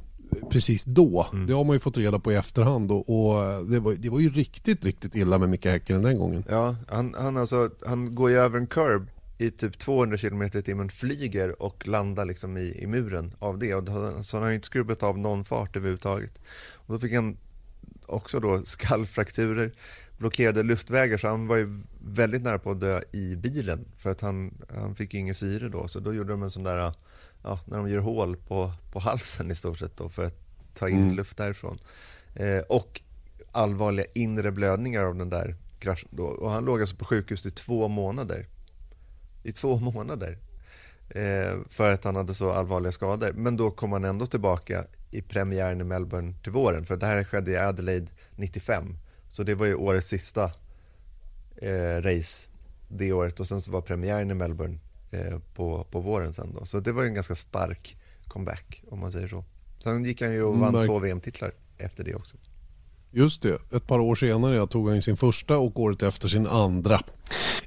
precis 0.50 0.84
då. 0.84 1.28
Mm. 1.34 1.48
Det 1.48 1.54
har 1.54 1.64
man 1.64 1.76
ju 1.76 1.80
fått 1.80 1.98
reda 1.98 2.20
på 2.20 2.32
i 2.32 2.36
efterhand 2.36 2.92
och, 2.92 3.10
och 3.10 3.66
det, 3.66 3.80
var, 3.80 3.94
det 3.94 4.10
var 4.10 4.20
ju 4.20 4.30
riktigt, 4.30 4.86
riktigt 4.86 5.16
illa 5.16 5.38
med 5.38 5.50
Micke 5.50 5.66
Häkkinen 5.66 6.02
den 6.02 6.20
gången. 6.20 6.44
Ja, 6.50 6.76
han, 6.88 7.16
han, 7.18 7.38
alltså, 7.38 7.70
han 7.86 8.16
går 8.16 8.30
ju 8.30 8.36
över 8.36 8.60
en 8.60 8.68
curb 8.68 9.08
i 9.42 9.52
typ 9.52 9.78
200 9.78 10.18
km 10.18 10.42
i 10.42 10.50
timmen 10.50 10.90
flyger 10.90 11.62
och 11.62 11.88
landar 11.88 12.26
liksom 12.26 12.58
i, 12.58 12.78
i 12.84 12.88
muren 12.88 13.34
av 13.40 13.60
det. 13.60 13.76
Och 13.76 13.86
så 14.26 14.38
han 14.38 14.46
har 14.46 14.52
inte 14.52 14.66
skrubblat 14.66 15.04
av 15.04 15.20
någon 15.20 15.44
fart 15.44 15.76
överhuvudtaget. 15.76 16.42
Och 16.74 16.94
då 16.94 17.00
fick 17.00 17.14
han 17.14 17.38
också 18.06 18.40
då 18.40 18.66
skallfrakturer, 18.66 19.72
blockerade 20.18 20.64
luftvägar 20.64 21.18
så 21.18 21.28
han 21.28 21.48
var 21.48 21.58
ju 21.58 21.80
väldigt 22.02 22.44
nära 22.44 22.60
på 22.60 22.72
att 22.72 22.80
dö 22.80 23.02
i 23.12 23.36
bilen 23.36 23.86
för 23.98 24.10
att 24.10 24.22
han, 24.22 24.54
han 24.70 24.96
fick 24.96 25.14
inget 25.14 25.38
syre 25.38 25.70
då. 25.70 25.88
Så 25.88 26.00
då 26.00 26.14
gjorde 26.14 26.34
de 26.34 26.44
en 26.44 26.50
sån 26.50 26.64
där, 26.64 26.94
ja, 27.44 27.60
när 27.66 27.78
de 27.78 27.90
gör 27.90 28.00
hål 28.00 28.36
på, 28.36 28.72
på 28.92 29.00
halsen 29.00 29.52
i 29.52 29.56
stort 29.56 29.78
sett 29.78 29.98
då 29.98 30.10
för 30.10 30.26
att 30.26 30.40
ta 30.74 30.90
in 30.90 31.04
mm. 31.04 31.16
luft 31.16 31.38
därifrån. 31.38 31.80
Eh, 32.36 32.60
och 32.60 33.02
allvarliga 33.52 34.06
inre 34.14 34.52
blödningar 34.52 35.04
av 35.04 35.16
den 35.16 35.30
där 35.30 35.56
kraschen 35.80 36.10
då. 36.12 36.26
Och 36.26 36.52
han 36.52 36.66
låg 36.66 36.80
alltså 36.80 36.96
på 36.96 37.06
sjukhus 37.06 37.46
i 37.46 37.52
två 37.52 37.88
månader 37.88 38.48
i 39.44 39.52
två 39.52 39.76
månader. 39.80 40.38
eh, 41.10 41.58
för 41.70 41.94
att 41.94 42.04
han 42.04 42.16
hade 42.16 42.34
så 42.34 42.52
allvarliga 42.52 42.92
skador. 42.92 43.32
Men 43.34 43.58
då 43.58 43.72
kom 43.72 43.92
han 43.92 44.06
ändå 44.06 44.26
tillbaka 44.26 44.86
i 45.12 45.22
premiären 45.22 45.82
i 45.82 45.84
Melbourne 45.84 46.34
till 46.44 46.52
våren, 46.52 46.86
för 46.86 46.98
det 46.98 47.06
här 47.06 47.24
skedde 47.24 47.52
i 47.52 47.58
Adelaide 47.58 48.12
95. 48.36 48.98
Så 49.30 49.44
det 49.44 49.56
var 49.56 49.66
ju 49.66 49.76
årets 49.76 50.08
sista 50.08 50.52
eh, 51.58 52.02
race 52.02 52.50
det 52.88 53.14
året 53.14 53.40
och 53.40 53.48
sen 53.48 53.62
så 53.62 53.72
var 53.72 53.82
premiären 53.82 54.32
i 54.32 54.34
Melbourne 54.34 54.78
eh, 55.12 55.40
på, 55.54 55.84
på 55.92 56.00
våren 56.00 56.34
sen 56.34 56.54
då. 56.54 56.66
Så 56.66 56.80
det 56.80 56.92
var 56.92 57.04
ju 57.04 57.08
en 57.08 57.14
ganska 57.14 57.36
stark 57.36 57.96
comeback 58.28 58.84
om 58.88 59.00
man 59.00 59.12
säger 59.12 59.28
så. 59.28 59.46
Sen 59.80 60.06
gick 60.06 60.22
han 60.22 60.34
ju 60.34 60.44
och 60.44 60.58
vann 60.60 60.76
mm, 60.76 60.88
två 60.88 61.00
VM-titlar 61.00 61.52
efter 61.78 62.04
det 62.04 62.16
också. 62.16 62.38
Just 63.14 63.42
det, 63.42 63.76
ett 63.76 63.88
par 63.88 64.00
år 64.00 64.16
senare 64.16 64.68
tog 64.68 64.90
han 64.90 65.02
sin 65.02 65.18
första 65.18 65.58
och 65.58 65.80
året 65.80 66.04
efter 66.04 66.28
sin 66.28 66.48
andra. 66.48 67.00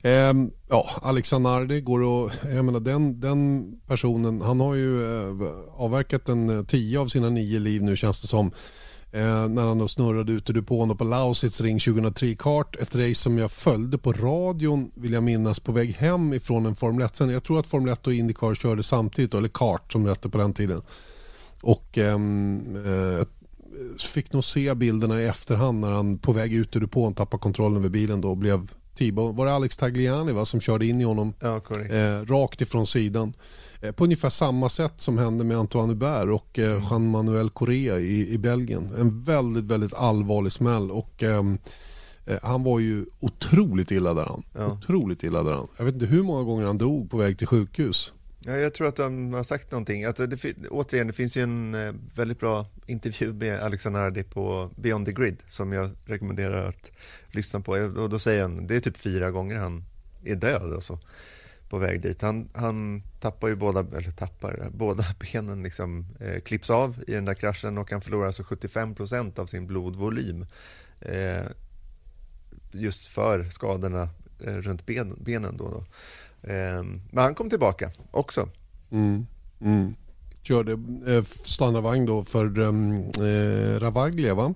Ehm, 0.02 0.50
ja, 0.68 0.90
Alexanardi 1.02 1.80
går 1.80 2.02
och, 2.02 2.30
jag 2.54 2.64
menar 2.64 2.80
den, 2.80 3.20
den 3.20 3.72
personen, 3.86 4.40
han 4.40 4.60
har 4.60 4.74
ju 4.74 5.02
eh, 5.02 5.48
avverkat 5.76 6.28
en 6.28 6.58
eh, 6.58 6.64
tio 6.64 7.00
av 7.00 7.06
sina 7.06 7.30
nio 7.30 7.58
liv 7.58 7.82
nu 7.82 7.96
känns 7.96 8.20
det 8.20 8.28
som. 8.28 8.52
Eh, 9.12 9.48
när 9.48 9.66
han 9.66 9.78
då 9.78 9.88
snurrade 9.88 10.32
ute 10.32 10.52
du 10.52 10.62
på 10.62 10.96
Lausitz 11.00 11.60
ring 11.60 11.78
2003 11.78 12.34
kart. 12.34 12.76
Ett 12.76 12.96
race 12.96 13.14
som 13.14 13.38
jag 13.38 13.50
följde 13.50 13.98
på 13.98 14.12
radion 14.12 14.90
vill 14.94 15.12
jag 15.12 15.22
minnas 15.22 15.60
på 15.60 15.72
väg 15.72 15.94
hem 15.94 16.32
ifrån 16.32 16.66
en 16.66 16.74
Formel 16.74 17.06
1 17.06 17.20
Jag 17.20 17.44
tror 17.44 17.58
att 17.58 17.66
Formel 17.66 17.92
1 17.92 18.06
och 18.06 18.12
Indycar 18.12 18.54
körde 18.54 18.82
samtidigt, 18.82 19.34
eller 19.34 19.48
kart 19.48 19.92
som 19.92 20.02
det 20.02 20.10
hette 20.10 20.28
på 20.28 20.38
den 20.38 20.52
tiden. 20.52 20.82
Och 21.62 21.98
ehm, 21.98 22.76
eh, 22.76 23.26
fick 23.98 24.32
nog 24.32 24.44
se 24.44 24.74
bilderna 24.74 25.20
i 25.20 25.26
efterhand 25.26 25.80
när 25.80 25.90
han 25.90 26.18
på 26.18 26.32
väg 26.32 26.54
ut 26.54 26.76
ur 26.76 26.80
depån 26.80 27.14
tappade 27.14 27.40
kontrollen 27.40 27.76
över 27.76 27.88
bilen 27.88 28.20
då 28.20 28.30
och 28.30 28.36
blev 28.36 28.68
T-bone. 28.98 29.36
Var 29.36 29.46
det 29.46 29.52
Alex 29.52 29.76
Tagliani 29.76 30.32
va, 30.32 30.44
som 30.44 30.60
körde 30.60 30.86
in 30.86 31.00
i 31.00 31.04
honom 31.04 31.34
ja, 31.40 31.56
eh, 31.90 32.26
rakt 32.26 32.60
ifrån 32.60 32.86
sidan. 32.86 33.32
Eh, 33.80 33.92
på 33.92 34.04
ungefär 34.04 34.30
samma 34.30 34.68
sätt 34.68 34.94
som 34.96 35.18
hände 35.18 35.44
med 35.44 35.56
Antoine 35.56 35.88
Hubert 35.88 36.28
och 36.28 36.58
eh, 36.58 36.70
mm. 36.70 36.82
Jean-Manuel 36.82 37.50
Correa 37.50 37.98
i, 37.98 38.32
i 38.34 38.38
Belgien. 38.38 38.94
En 38.98 39.22
väldigt, 39.22 39.64
väldigt 39.64 39.94
allvarlig 39.94 40.52
smäll 40.52 40.90
och 40.90 41.22
ehm, 41.22 41.58
eh, 42.26 42.38
han 42.42 42.62
var 42.62 42.78
ju 42.78 43.06
otroligt 43.20 43.90
illa 43.90 44.14
däran. 44.14 44.42
Ja. 44.52 44.72
Otroligt 44.72 45.22
illa 45.22 45.42
däran. 45.42 45.68
Jag 45.76 45.84
vet 45.84 45.94
inte 45.94 46.06
hur 46.06 46.22
många 46.22 46.42
gånger 46.42 46.64
han 46.64 46.78
dog 46.78 47.10
på 47.10 47.16
väg 47.16 47.38
till 47.38 47.46
sjukhus. 47.46 48.12
Ja, 48.46 48.56
jag 48.56 48.74
tror 48.74 48.86
att 48.86 48.96
de 48.96 49.32
har 49.32 49.42
sagt 49.42 49.70
någonting. 49.70 50.04
Att 50.04 50.16
det, 50.16 50.54
återigen, 50.70 51.06
det 51.06 51.12
finns 51.12 51.36
ju 51.36 51.42
en 51.42 51.74
eh, 51.74 51.94
väldigt 52.16 52.40
bra 52.40 52.66
intervju 52.86 53.32
med 53.32 53.60
Alexander 53.60 54.00
Hardy 54.00 54.22
på 54.22 54.70
Beyond 54.76 55.06
the 55.06 55.12
Grid 55.12 55.42
som 55.46 55.72
jag 55.72 55.90
rekommenderar 56.04 56.68
att 56.68 56.90
lyssna 57.30 57.60
på. 57.60 57.72
Och 57.72 58.10
då 58.10 58.18
säger 58.18 58.42
han, 58.42 58.66
det 58.66 58.76
är 58.76 58.80
typ 58.80 58.96
fyra 58.96 59.30
gånger 59.30 59.56
han 59.56 59.84
är 60.24 60.36
död 60.36 60.72
alltså, 60.72 60.98
på 61.68 61.78
väg 61.78 62.02
dit. 62.02 62.22
Han, 62.22 62.48
han 62.54 63.02
tappar 63.20 63.48
ju 63.48 63.56
båda, 63.56 63.80
eller 63.80 64.10
tappar, 64.10 64.68
båda 64.72 65.04
benen 65.18 65.62
liksom, 65.62 66.06
eh, 66.20 66.40
klipps 66.40 66.70
av 66.70 67.04
i 67.06 67.12
den 67.12 67.24
där 67.24 67.34
kraschen 67.34 67.78
och 67.78 67.90
han 67.90 68.00
förlorar 68.00 68.26
alltså 68.26 68.42
75% 68.42 69.38
av 69.40 69.46
sin 69.46 69.66
blodvolym. 69.66 70.46
Eh, 71.00 71.44
just 72.72 73.06
för 73.06 73.44
skadorna 73.44 74.08
eh, 74.40 74.54
runt 74.54 74.86
ben, 74.86 75.16
benen. 75.20 75.56
Då, 75.56 75.70
då. 75.70 75.84
Eh, 76.50 76.82
men 77.10 77.24
han 77.24 77.34
kom 77.34 77.50
tillbaka 77.50 77.90
också. 78.10 78.48
Mm. 78.90 79.26
Mm. 79.60 79.94
Körde 80.44 80.72
eh, 81.06 81.22
standardvagn 81.44 82.06
då 82.06 82.24
för 82.24 82.58
um, 82.58 82.98
eh, 82.98 83.80
Ravaglia 83.80 84.34
va? 84.34 84.54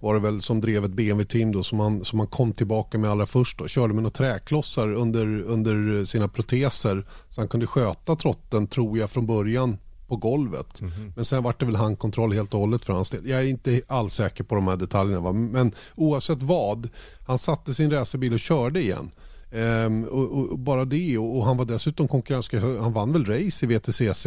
Var 0.00 0.14
det 0.14 0.20
väl 0.20 0.42
som 0.42 0.60
drev 0.60 0.84
ett 0.84 0.90
BMW-team 0.90 1.52
då 1.52 1.62
som 1.62 1.80
han, 1.80 2.04
som 2.04 2.18
han 2.18 2.28
kom 2.28 2.52
tillbaka 2.52 2.98
med 2.98 3.10
allra 3.10 3.26
först 3.26 3.58
då. 3.58 3.68
Körde 3.68 3.94
med 3.94 4.02
några 4.02 4.14
träklossar 4.14 4.94
under, 4.94 5.42
under 5.42 6.04
sina 6.04 6.28
proteser 6.28 7.06
så 7.28 7.40
han 7.40 7.48
kunde 7.48 7.66
sköta 7.66 8.16
trotten 8.16 8.66
tror 8.66 8.98
jag 8.98 9.10
från 9.10 9.26
början 9.26 9.78
på 10.12 10.16
golvet. 10.16 10.80
Mm 10.80 10.92
-hmm. 10.92 11.12
Men 11.16 11.24
sen 11.24 11.42
var 11.42 11.54
det 11.58 11.66
väl 11.66 11.76
handkontroll 11.76 12.32
helt 12.32 12.54
och 12.54 12.60
hållet 12.60 12.84
för 12.84 12.92
hans 12.92 13.10
del. 13.10 13.28
Jag 13.28 13.40
är 13.40 13.46
inte 13.46 13.80
alls 13.86 14.14
säker 14.14 14.44
på 14.44 14.54
de 14.54 14.66
här 14.66 14.76
detaljerna. 14.76 15.20
Va? 15.20 15.32
Men 15.32 15.72
oavsett 15.94 16.42
vad, 16.42 16.88
han 17.26 17.38
satte 17.38 17.74
sin 17.74 17.90
racerbil 17.90 18.32
och 18.32 18.40
körde 18.40 18.80
igen. 18.80 19.10
Um, 19.54 20.04
och, 20.04 20.50
och, 20.50 20.58
bara 20.58 20.84
det 20.84 21.18
och, 21.18 21.38
och, 21.38 21.44
han 21.44 21.56
var 21.56 21.64
dessutom 21.64 22.08
konkurrenskraftig. 22.08 22.70
Han 22.70 22.92
vann 22.92 23.12
väl 23.12 23.24
race 23.24 23.66
i 23.66 23.68
VTCC 23.68 24.26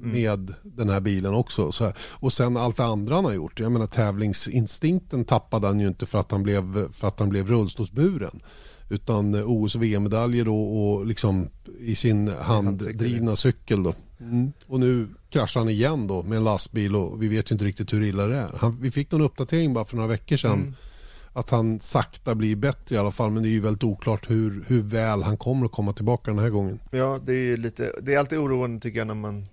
med 0.00 0.34
mm. 0.34 0.54
den 0.62 0.88
här 0.88 1.00
bilen 1.00 1.34
också. 1.34 1.72
Så, 1.72 1.92
och 1.98 2.32
sen 2.32 2.56
allt 2.56 2.76
det 2.76 2.84
andra 2.84 3.14
han 3.14 3.24
har 3.24 3.32
gjort. 3.32 3.60
Jag 3.60 3.72
menar 3.72 3.86
tävlingsinstinkten 3.86 5.24
tappade 5.24 5.66
han 5.66 5.80
ju 5.80 5.88
inte 5.88 6.06
för 6.06 6.18
att 6.18 6.30
han 6.30 6.42
blev, 6.42 6.92
för 6.92 7.08
att 7.08 7.20
han 7.20 7.28
blev 7.28 7.48
rullstolsburen. 7.48 8.42
Utan 8.90 9.34
OS 9.34 9.74
och 9.74 9.82
VM-medaljer 9.82 10.48
och, 10.48 10.92
och 10.92 11.06
liksom 11.06 11.48
i 11.80 11.94
sin 11.94 12.28
handdrivna 12.40 13.36
cykel. 13.36 13.82
Då. 13.82 13.94
Mm. 14.20 14.52
Och 14.66 14.80
nu 14.80 15.08
kraschar 15.30 15.60
han 15.60 15.68
igen 15.68 16.06
då 16.06 16.22
med 16.22 16.38
en 16.38 16.44
lastbil 16.44 16.96
och 16.96 17.22
vi 17.22 17.28
vet 17.28 17.50
ju 17.50 17.54
inte 17.54 17.64
riktigt 17.64 17.92
hur 17.92 18.02
illa 18.02 18.26
det 18.26 18.36
är. 18.36 18.50
Han, 18.56 18.78
vi 18.80 18.90
fick 18.90 19.10
någon 19.10 19.20
uppdatering 19.20 19.74
bara 19.74 19.84
för 19.84 19.96
några 19.96 20.08
veckor 20.08 20.36
sedan. 20.36 20.52
Mm 20.52 20.74
att 21.32 21.50
han 21.50 21.80
sakta 21.80 22.34
blir 22.34 22.56
bättre 22.56 22.96
i 22.96 22.98
alla 22.98 23.10
fall. 23.10 23.30
Men 23.30 23.42
det 23.42 23.48
är 23.48 23.50
ju 23.50 23.60
väldigt 23.60 23.84
oklart 23.84 24.30
hur, 24.30 24.64
hur 24.66 24.82
väl 24.82 25.22
han 25.22 25.36
kommer 25.36 25.66
att 25.66 25.72
komma 25.72 25.92
tillbaka 25.92 26.30
den 26.30 26.40
här 26.40 26.50
gången. 26.50 26.80
Ja, 26.90 27.20
det 27.24 27.32
är 27.32 27.56
lite, 27.56 27.92
det 28.02 28.14
är 28.14 28.18
alltid 28.18 28.38
oroande 28.38 28.80
tycker 28.80 28.98
jag 28.98 29.06
när 29.06 29.14
man 29.14 29.46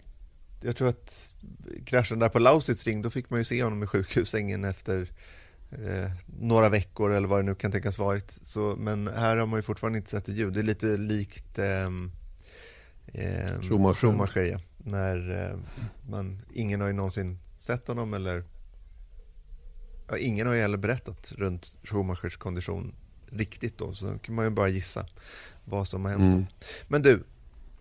jag 0.62 0.76
tror 0.76 0.88
att 0.88 1.36
kraschen 1.86 2.20
där 2.20 2.30
på 2.30 2.40
Lausitz 2.40 2.88
ring, 2.88 3.02
då 3.02 3.10
fick 3.10 3.30
man 3.30 3.40
ju 3.40 3.44
se 3.44 3.64
honom 3.64 3.84
i 3.84 3.88
sjukhussängen 3.88 4.66
efter 4.66 5.08
eh, 5.72 6.12
några 6.26 6.70
veckor 6.70 7.12
eller 7.12 7.28
vad 7.28 7.40
det 7.40 7.44
nu 7.44 7.56
kan 7.56 7.72
tänkas 7.72 8.00
varit. 8.00 8.32
Så, 8.32 8.76
men 8.80 9.08
här 9.08 9.38
har 9.38 9.46
man 9.46 9.58
ju 9.58 9.62
fortfarande 9.62 9.98
inte 9.98 10.10
sett 10.10 10.28
ett 10.28 10.36
ljud. 10.36 10.54
Det 10.54 10.60
är 10.60 10.64
lite 10.64 10.98
likt 10.98 11.60
eh, 11.60 11.86
eh, 13.14 13.62
Schumacher. 13.62 13.94
Schumacher 13.94 14.44
ja. 14.44 14.60
När 14.78 15.46
eh, 15.46 15.60
man, 16.10 16.42
ingen 16.54 16.82
har 16.82 16.88
ju 16.88 16.94
någonsin 16.94 17.40
sett 17.56 17.88
honom 17.88 18.14
eller 18.14 18.44
ingen 20.18 20.48
har 20.48 20.54
ju 20.54 20.62
heller 20.62 20.78
berättat 20.78 21.34
runt 21.38 21.78
Schumachers 21.84 22.38
kondition 22.38 22.96
riktigt 23.32 23.78
då, 23.78 23.94
så 23.94 24.06
då 24.06 24.18
kan 24.18 24.36
man 24.36 24.46
ju 24.46 24.52
bara 24.52 24.68
gissa 24.68 25.06
vad 25.66 25.88
som 25.88 26.06
har 26.06 26.12
hänt. 26.12 26.34
Mm. 26.34 26.46
Men 26.88 27.02
du, 27.02 27.24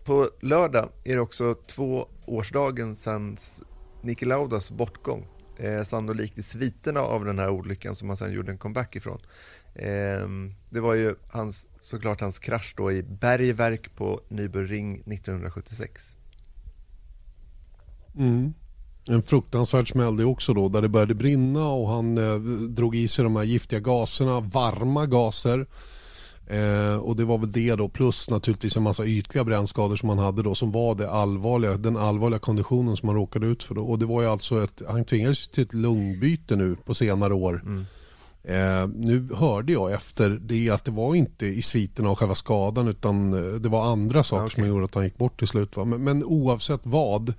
på 0.03 0.29
lördag 0.41 0.89
är 1.03 1.15
det 1.15 1.21
också 1.21 1.55
två 1.67 2.07
årsdagen 2.25 2.95
sedan 2.95 3.37
Niki 4.01 4.25
Laudas 4.25 4.71
bortgång. 4.71 5.27
Eh, 5.57 5.83
sannolikt 5.83 6.37
i 6.37 6.43
sviterna 6.43 6.99
av 6.99 7.25
den 7.25 7.39
här 7.39 7.49
olyckan 7.49 7.95
som 7.95 8.09
han 8.09 8.17
sen 8.17 8.33
gjorde 8.33 8.51
en 8.51 8.57
comeback 8.57 8.95
ifrån. 8.95 9.21
Eh, 9.75 10.27
det 10.69 10.79
var 10.79 10.93
ju 10.93 11.15
hans, 11.27 11.69
såklart 11.81 12.21
hans 12.21 12.39
krasch 12.39 12.73
då 12.77 12.91
i 12.91 13.03
bergverk 13.03 13.95
på 13.95 14.21
Nürburgring 14.29 15.13
1976. 15.13 16.15
Mm 18.15 18.53
en 19.09 19.23
fruktansvärd 19.23 19.91
smäll 19.91 20.17
det 20.17 20.25
också 20.25 20.53
då 20.53 20.69
där 20.69 20.81
det 20.81 20.89
började 20.89 21.13
brinna 21.13 21.69
och 21.69 21.89
han 21.89 22.17
eh, 22.17 22.35
drog 22.69 22.95
i 22.95 23.07
sig 23.07 23.23
de 23.23 23.35
här 23.35 23.43
giftiga 23.43 23.79
gaserna, 23.79 24.39
varma 24.39 25.05
gaser. 25.05 25.67
Eh, 26.47 26.97
och 26.97 27.15
det 27.15 27.25
var 27.25 27.37
väl 27.37 27.51
det 27.51 27.75
då 27.75 27.89
plus 27.89 28.29
naturligtvis 28.29 28.77
en 28.77 28.83
massa 28.83 29.05
ytliga 29.05 29.43
brännskador 29.43 29.95
som 29.95 30.09
han 30.09 30.17
hade 30.17 30.43
då 30.43 30.55
som 30.55 30.71
var 30.71 30.95
det 30.95 31.11
allvarliga, 31.11 31.77
den 31.77 31.97
allvarliga 31.97 32.39
konditionen 32.39 32.97
som 32.97 33.09
han 33.09 33.15
råkade 33.15 33.47
ut 33.47 33.63
för 33.63 33.75
då. 33.75 33.83
Och 33.83 33.99
det 33.99 34.05
var 34.05 34.21
ju 34.21 34.27
alltså 34.27 34.63
ett, 34.63 34.81
han 34.89 35.05
tvingades 35.05 35.47
till 35.47 35.63
ett 35.63 35.73
lungbyte 35.73 36.55
nu 36.55 36.75
på 36.85 36.93
senare 36.93 37.33
år. 37.33 37.63
Mm. 37.65 37.85
Eh, 38.43 38.87
nu 38.87 39.29
hörde 39.35 39.73
jag 39.73 39.91
efter 39.91 40.29
det 40.29 40.69
att 40.69 40.85
det 40.85 40.91
var 40.91 41.15
inte 41.15 41.45
i 41.45 41.61
sviten 41.61 42.07
av 42.07 42.15
själva 42.15 42.35
skadan 42.35 42.87
utan 42.87 43.33
eh, 43.33 43.59
det 43.59 43.69
var 43.69 43.91
andra 43.91 44.23
saker 44.23 44.45
okay. 44.45 44.55
som 44.55 44.67
gjorde 44.67 44.85
att 44.85 44.95
han 44.95 45.03
gick 45.03 45.17
bort 45.17 45.39
till 45.39 45.47
slut. 45.47 45.75
Men, 45.75 46.03
men 46.03 46.23
oavsett 46.23 46.81
vad 46.83 47.33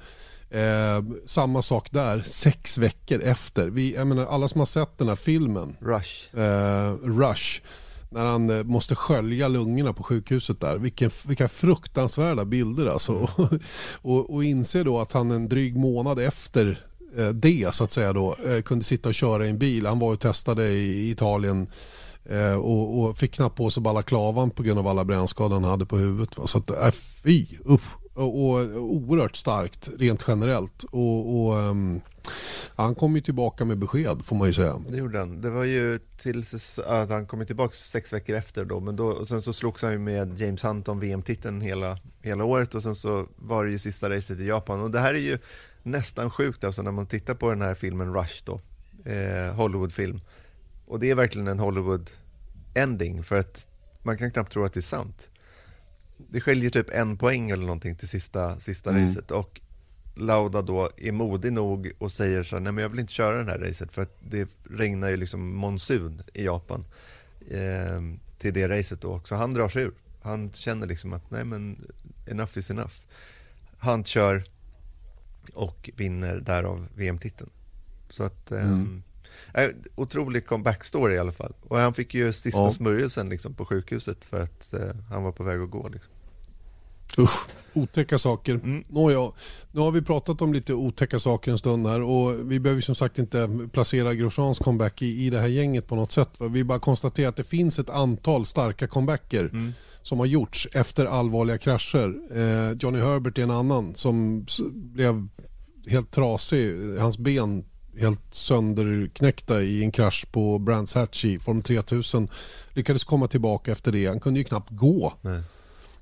Eh, 0.50 1.02
samma 1.26 1.62
sak 1.62 1.90
där, 1.90 2.22
sex 2.22 2.78
veckor 2.78 3.20
efter. 3.20 3.66
Vi, 3.66 3.94
jag 3.94 4.06
menar, 4.06 4.26
alla 4.26 4.48
som 4.48 4.58
har 4.58 4.66
sett 4.66 4.98
den 4.98 5.08
här 5.08 5.16
filmen, 5.16 5.76
Rush, 5.80 6.36
eh, 6.36 6.94
Rush 6.94 7.62
när 8.10 8.24
han 8.24 8.50
eh, 8.50 8.64
måste 8.64 8.94
skölja 8.94 9.48
lungorna 9.48 9.92
på 9.92 10.02
sjukhuset 10.02 10.60
där. 10.60 10.78
Vilken, 10.78 11.10
vilka 11.26 11.48
fruktansvärda 11.48 12.44
bilder 12.44 12.86
alltså. 12.86 13.12
Mm. 13.12 13.28
och, 14.02 14.34
och 14.34 14.44
inse 14.44 14.82
då 14.82 15.00
att 15.00 15.12
han 15.12 15.30
en 15.30 15.48
dryg 15.48 15.76
månad 15.76 16.18
efter 16.18 16.84
eh, 17.16 17.28
det 17.28 17.74
så 17.74 17.84
att 17.84 17.92
säga 17.92 18.12
då 18.12 18.36
eh, 18.46 18.62
kunde 18.62 18.84
sitta 18.84 19.08
och 19.08 19.14
köra 19.14 19.46
i 19.46 19.50
en 19.50 19.58
bil. 19.58 19.86
Han 19.86 19.98
var 19.98 20.12
och 20.12 20.20
testade 20.20 20.68
i 20.68 21.10
Italien 21.10 21.66
och, 22.58 23.00
och, 23.00 23.18
fick 23.18 23.34
knappt 23.34 23.56
på 23.56 23.70
sig 23.70 23.82
balaklavan 23.82 24.50
på 24.50 24.62
grund 24.62 24.78
av 24.78 24.86
alla 24.86 25.04
brännskador 25.04 25.54
han 25.54 25.64
hade 25.64 25.86
på 25.86 25.96
huvudet. 25.96 26.38
Va? 26.38 26.46
Så 26.46 26.58
att, 26.58 26.70
äh, 26.70 26.90
fy, 26.90 27.46
usch 27.68 27.99
och, 28.14 28.44
och 28.44 28.60
oerhört 28.82 29.36
starkt 29.36 29.90
rent 29.98 30.24
generellt. 30.28 30.84
Och, 30.84 31.36
och 31.36 31.56
um, 31.56 32.00
han 32.76 32.94
kom 32.94 33.14
ju 33.14 33.20
tillbaka 33.20 33.64
med 33.64 33.78
besked 33.78 34.24
får 34.24 34.36
man 34.36 34.46
ju 34.46 34.52
säga. 34.52 34.82
Det 34.88 34.96
gjorde 34.96 35.18
han. 35.18 35.40
Det 35.40 35.50
var 35.50 35.64
ju 35.64 35.98
tills 36.16 36.78
att 36.78 37.10
han 37.10 37.26
kom 37.26 37.46
tillbaka 37.46 37.72
sex 37.72 38.12
veckor 38.12 38.36
efter 38.36 38.64
då, 38.64 38.80
men 38.80 38.96
då, 38.96 39.06
och 39.06 39.28
sen 39.28 39.42
så 39.42 39.52
slogs 39.52 39.82
han 39.82 39.92
ju 39.92 39.98
med 39.98 40.40
James 40.40 40.64
Hunt 40.64 40.88
om 40.88 41.00
VM-titeln 41.00 41.60
hela, 41.60 41.98
hela 42.22 42.44
året 42.44 42.74
och 42.74 42.82
sen 42.82 42.94
så 42.94 43.26
var 43.36 43.64
det 43.64 43.70
ju 43.70 43.78
sista 43.78 44.10
racet 44.10 44.40
i 44.40 44.46
Japan 44.46 44.80
och 44.80 44.90
det 44.90 45.00
här 45.00 45.14
är 45.14 45.18
ju 45.18 45.38
nästan 45.82 46.30
sjukt 46.30 46.64
alltså 46.64 46.82
när 46.82 46.90
man 46.90 47.06
tittar 47.06 47.34
på 47.34 47.50
den 47.50 47.62
här 47.62 47.74
filmen 47.74 48.14
Rush 48.14 48.42
då, 48.44 48.60
eh, 49.10 49.54
Hollywoodfilm. 49.54 50.20
Och 50.86 51.00
det 51.00 51.10
är 51.10 51.14
verkligen 51.14 51.48
en 51.48 51.58
Hollywood 51.58 52.10
ending 52.74 53.22
för 53.22 53.38
att 53.38 53.66
man 54.02 54.18
kan 54.18 54.30
knappt 54.30 54.52
tro 54.52 54.64
att 54.64 54.72
det 54.72 54.80
är 54.80 54.82
sant 54.82 55.30
det 56.28 56.40
skiljer 56.40 56.70
typ 56.70 56.90
en 56.90 57.16
poäng 57.16 57.50
eller 57.50 57.64
någonting 57.64 57.96
till 57.96 58.08
sista, 58.08 58.60
sista 58.60 58.90
mm. 58.90 59.02
racet 59.02 59.30
och 59.30 59.60
Lauda 60.14 60.62
då 60.62 60.90
är 60.96 61.12
modig 61.12 61.52
nog 61.52 61.92
och 61.98 62.12
säger 62.12 62.42
så 62.42 62.56
här, 62.56 62.60
nej 62.60 62.72
men 62.72 62.82
jag 62.82 62.88
vill 62.88 63.00
inte 63.00 63.12
köra 63.12 63.44
det 63.44 63.50
här 63.50 63.58
racet 63.58 63.94
för 63.94 64.02
att 64.02 64.16
det 64.20 64.58
regnar 64.70 65.08
ju 65.08 65.16
liksom 65.16 65.54
monsun 65.54 66.22
i 66.34 66.44
Japan 66.44 66.84
eh, 67.50 68.02
till 68.38 68.54
det 68.54 68.68
racet 68.68 69.00
då 69.00 69.14
också. 69.14 69.34
Han 69.34 69.54
drar 69.54 69.68
sig 69.68 69.82
ur. 69.82 69.92
Han 70.22 70.52
känner 70.52 70.86
liksom 70.86 71.12
att 71.12 71.30
nej 71.30 71.44
men 71.44 71.86
enough 72.26 72.58
is 72.58 72.70
enough. 72.70 72.94
Han 73.78 74.04
kör 74.04 74.44
och 75.54 75.90
vinner 75.96 76.40
därav 76.40 76.86
VM-titeln. 76.94 77.50
Så 78.08 78.22
att 78.22 78.52
eh, 78.52 78.64
mm. 78.64 79.02
Eh, 79.54 79.68
otrolig 79.94 80.46
comeback-story 80.46 81.14
i 81.14 81.18
alla 81.18 81.32
fall. 81.32 81.52
Och 81.62 81.78
han 81.78 81.94
fick 81.94 82.14
ju 82.14 82.32
sista 82.32 82.62
ja. 82.62 82.70
smörjelsen 82.70 83.28
liksom 83.28 83.54
på 83.54 83.64
sjukhuset 83.64 84.24
för 84.24 84.40
att 84.40 84.72
eh, 84.72 84.80
han 85.10 85.22
var 85.22 85.32
på 85.32 85.44
väg 85.44 85.60
att 85.60 85.70
gå. 85.70 85.88
Liksom. 85.88 86.12
Usch, 87.18 87.46
otäcka 87.74 88.18
saker. 88.18 88.54
Mm. 88.54 88.84
Nåja, 88.88 89.32
nu 89.72 89.80
har 89.80 89.90
vi 89.90 90.02
pratat 90.02 90.42
om 90.42 90.52
lite 90.52 90.74
otäcka 90.74 91.18
saker 91.18 91.50
en 91.50 91.58
stund 91.58 91.86
här 91.86 92.00
och 92.00 92.52
vi 92.52 92.60
behöver 92.60 92.80
som 92.80 92.94
sagt 92.94 93.18
inte 93.18 93.68
placera 93.72 94.14
Grosjeans 94.14 94.58
comeback 94.58 95.02
i, 95.02 95.26
i 95.26 95.30
det 95.30 95.40
här 95.40 95.48
gänget 95.48 95.86
på 95.86 95.96
något 95.96 96.12
sätt. 96.12 96.28
Vi 96.50 96.64
bara 96.64 96.78
konstaterar 96.78 97.28
att 97.28 97.36
det 97.36 97.44
finns 97.44 97.78
ett 97.78 97.90
antal 97.90 98.46
starka 98.46 98.86
comebacker 98.86 99.44
mm. 99.44 99.72
som 100.02 100.18
har 100.18 100.26
gjorts 100.26 100.68
efter 100.72 101.06
allvarliga 101.06 101.58
krascher. 101.58 102.14
Eh, 102.36 102.76
Johnny 102.80 102.98
Herbert 102.98 103.38
är 103.38 103.42
en 103.42 103.50
annan 103.50 103.94
som 103.94 104.46
blev 104.72 105.28
helt 105.86 106.10
trasig, 106.10 106.98
hans 106.98 107.18
ben 107.18 107.64
helt 108.00 108.34
sönderknäckta 108.34 109.62
i 109.62 109.84
en 109.84 109.92
krasch 109.92 110.26
på 110.32 110.58
Brands 110.58 110.94
Hatch 110.94 111.24
i 111.24 111.38
Form 111.38 111.62
3000. 111.62 112.28
Lyckades 112.70 113.04
komma 113.04 113.28
tillbaka 113.28 113.72
efter 113.72 113.92
det, 113.92 114.06
han 114.06 114.20
kunde 114.20 114.40
ju 114.40 114.44
knappt 114.44 114.70
gå. 114.70 115.12
Nej 115.20 115.42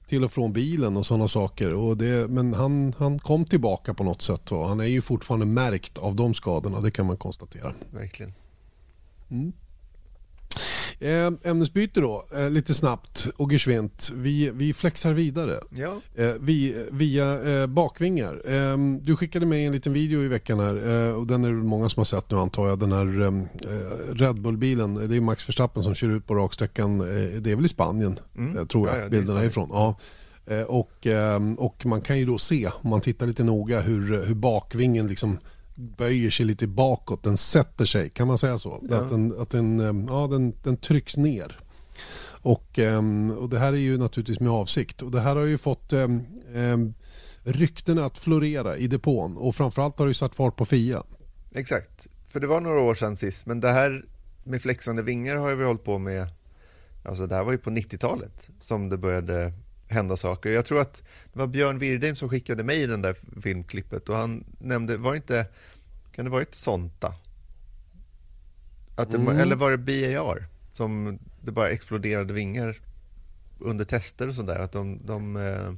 till 0.09 0.25
och 0.25 0.33
från 0.33 0.53
bilen 0.53 0.97
och 0.97 1.07
sådana 1.07 1.29
saker. 1.29 1.75
Och 1.75 1.97
det, 1.97 2.31
men 2.31 2.55
han, 2.55 2.95
han 2.99 3.19
kom 3.19 3.45
tillbaka 3.45 3.95
på 3.95 4.05
något 4.05 4.23
sätt. 4.23 4.53
Och 4.53 4.69
han 4.69 4.81
är 4.81 4.85
ju 4.85 5.03
fortfarande 5.03 5.47
märkt 5.47 5.99
av 5.99 6.17
de 6.17 6.35
skadorna, 6.35 6.81
det 6.81 6.91
kan 6.91 7.07
man 7.07 7.17
konstatera. 7.17 7.73
Verkligen. 7.91 8.35
Mm. 9.31 9.53
Eh, 11.01 11.51
ämnesbyte 11.51 12.01
då, 12.01 12.25
eh, 12.35 12.51
lite 12.51 12.75
snabbt 12.75 13.29
och 13.37 13.53
geschwint. 13.53 14.11
Vi, 14.15 14.51
vi 14.55 14.73
flexar 14.73 15.13
vidare. 15.13 15.61
Ja. 15.71 16.01
Eh, 16.15 16.35
vi, 16.41 16.87
via 16.91 17.67
bakvingar. 17.67 18.43
Ehm, 18.49 19.03
du 19.03 19.17
skickade 19.17 19.47
mig 19.47 19.65
en 19.65 19.73
liten 19.73 19.93
video 19.93 20.23
i 20.23 20.29
veckan 20.29 20.61
här 20.61 21.15
och 21.15 21.27
den 21.27 21.45
är 21.45 21.49
det 21.49 21.55
många 21.55 21.89
som 21.89 22.01
har 22.01 22.05
sett 22.05 22.31
nu 22.31 22.37
antar 22.37 22.69
jag. 22.69 22.79
Den 22.79 22.93
här 22.93 23.23
ehm, 23.23 23.41
eh, 23.41 24.15
Red 24.15 24.41
Bull-bilen. 24.41 25.09
Det 25.09 25.17
är 25.17 25.21
Max 25.21 25.49
Verstappen 25.49 25.83
som 25.83 25.95
kör 25.95 26.09
ut 26.09 26.27
på 26.27 26.35
raksträckan. 26.35 26.99
det 27.43 27.51
är 27.51 27.57
väl 27.57 27.65
i 27.65 27.69
Spanien 27.69 28.19
mm. 28.37 28.67
tror 28.67 28.89
jag 28.89 28.97
ja, 28.97 29.03
ja, 29.03 29.09
bilderna 29.09 29.43
är 29.43 29.47
ifrån. 29.47 29.69
Ja. 29.73 29.99
Och, 30.67 31.07
ehm, 31.07 31.55
och 31.55 31.87
man 31.87 32.01
kan 32.01 32.19
ju 32.19 32.25
då 32.25 32.39
se, 32.39 32.69
om 32.83 32.91
man 32.91 33.01
tittar 33.01 33.27
lite 33.27 33.45
noga, 33.45 33.81
hur, 33.81 34.25
hur 34.25 34.35
bakvingen 34.35 35.07
liksom 35.07 35.39
böjer 35.79 36.31
sig 36.31 36.47
lite 36.47 36.67
bakåt, 36.67 37.23
den 37.23 37.37
sätter 37.37 37.85
sig, 37.85 38.11
kan 38.11 38.29
man 38.29 38.39
säga 38.39 38.59
så? 38.59 38.85
Ja. 38.89 38.97
Att, 38.97 39.11
den, 39.11 39.41
att 39.41 39.51
den, 39.51 39.81
eh, 39.81 40.13
ja, 40.15 40.27
den, 40.27 40.55
den 40.63 40.77
trycks 40.77 41.17
ner. 41.17 41.61
Och, 42.43 42.79
ehm, 42.79 43.31
och 43.31 43.49
det 43.49 43.59
här 43.59 43.73
är 43.73 43.77
ju 43.77 43.99
naturligtvis 43.99 44.41
med 44.41 44.51
avsikt. 44.51 45.03
Och 45.03 45.11
det 45.11 45.21
här 45.21 45.37
har 45.37 45.45
ju 45.45 45.59
fått 45.59 45.93
um, 45.93 46.23
um, 46.55 46.95
ryktena 47.43 48.05
att 48.05 48.19
florera 48.19 48.77
i 48.77 48.87
depån 48.87 49.37
och 49.37 49.57
framförallt 49.57 49.99
har 49.99 50.07
det 50.07 50.11
ju 50.11 50.15
satt 50.15 50.35
fart 50.35 50.57
på 50.57 50.65
Fia. 50.65 51.03
Exakt, 51.55 52.07
för 52.29 52.41
det 52.41 52.47
var 52.47 52.61
några 52.61 52.81
år 52.81 52.95
sedan 52.95 53.17
sist, 53.17 53.47
men 53.47 53.61
det 53.61 53.73
här 53.73 54.05
med 54.45 54.63
flexande 54.63 55.03
vingar 55.03 55.37
har 55.37 55.55
vi 55.55 55.65
hållit 55.65 55.85
på 55.85 55.99
med, 55.99 56.29
alltså 57.05 57.27
det 57.27 57.35
här 57.35 57.45
var 57.45 57.53
ju 57.53 57.59
på 57.59 57.71
90-talet 57.71 58.51
som 58.59 58.89
det 58.89 58.99
började 58.99 59.53
hända 59.89 60.17
saker. 60.17 60.51
Jag 60.51 60.65
tror 60.65 60.81
att 60.81 61.03
det 61.33 61.39
var 61.39 61.47
Björn 61.47 61.79
Wirdheim 61.79 62.17
som 62.17 62.29
skickade 62.29 62.63
mig 62.63 62.87
den 62.87 63.03
där 63.03 63.17
filmklippet 63.43 64.09
och 64.09 64.17
han 64.17 64.45
nämnde, 64.59 64.97
var 64.97 65.11
det 65.11 65.17
inte, 65.17 65.47
kan 66.13 66.25
det 66.25 66.31
varit 66.31 66.55
Sonta? 66.55 67.15
Att 68.97 69.11
det, 69.11 69.17
mm. 69.17 69.39
Eller 69.39 69.57
var 69.57 69.71
det 69.71 69.79
BAR 69.79 70.47
som 70.73 71.19
det 71.41 71.53
bara 71.53 71.71
exploderade 71.71 72.33
vingar 72.33 72.77
under 73.59 73.85
tester 73.85 74.29
och 74.29 74.35
sådär? 74.35 74.59
Att 74.59 74.73
de, 74.73 75.07
de 75.07 75.37
eh, 75.37 75.73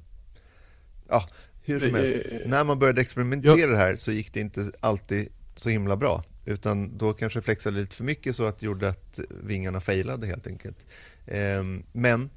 ja, 1.08 1.28
hur 1.62 1.80
som 1.80 1.94
helst. 1.94 2.16
När 2.46 2.64
man 2.64 2.78
började 2.78 3.00
experimentera 3.00 3.70
det 3.70 3.76
här 3.76 3.96
så 3.96 4.12
gick 4.12 4.32
det 4.32 4.40
inte 4.40 4.72
alltid 4.80 5.28
så 5.54 5.70
himla 5.70 5.96
bra. 5.96 6.24
Utan 6.44 6.98
då 6.98 7.12
kanske 7.12 7.40
flexade 7.40 7.80
lite 7.80 7.96
för 7.96 8.04
mycket 8.04 8.36
så 8.36 8.44
att 8.44 8.58
det 8.58 8.66
gjorde 8.66 8.88
att 8.88 9.20
vingarna 9.42 9.80
failade 9.80 10.26
helt 10.26 10.46
enkelt. 10.46 10.86
Ehm, 11.26 11.82
men 11.92 12.30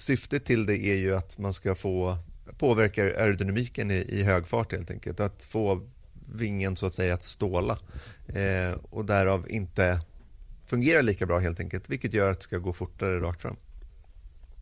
syftet 0.00 0.44
till 0.44 0.66
det 0.66 0.78
är 0.78 0.96
ju 0.96 1.16
att 1.16 1.38
man 1.38 1.54
ska 1.54 1.74
få 1.74 2.18
påverka 2.58 3.02
aerodynamiken 3.02 3.90
i, 3.90 3.94
i 4.08 4.22
hög 4.22 4.46
fart 4.46 4.72
helt 4.72 4.90
enkelt. 4.90 5.20
Att 5.20 5.44
få 5.44 5.88
vingen 6.34 6.76
så 6.76 6.86
att 6.86 6.94
säga 6.94 7.14
att 7.14 7.22
ståla 7.22 7.78
eh, 8.26 8.78
och 8.90 9.04
därav 9.04 9.50
inte 9.50 10.00
fungera 10.66 11.02
lika 11.02 11.26
bra 11.26 11.38
helt 11.38 11.60
enkelt. 11.60 11.90
Vilket 11.90 12.14
gör 12.14 12.30
att 12.30 12.38
det 12.38 12.44
ska 12.44 12.58
gå 12.58 12.72
fortare 12.72 13.20
rakt 13.20 13.42
fram. 13.42 13.56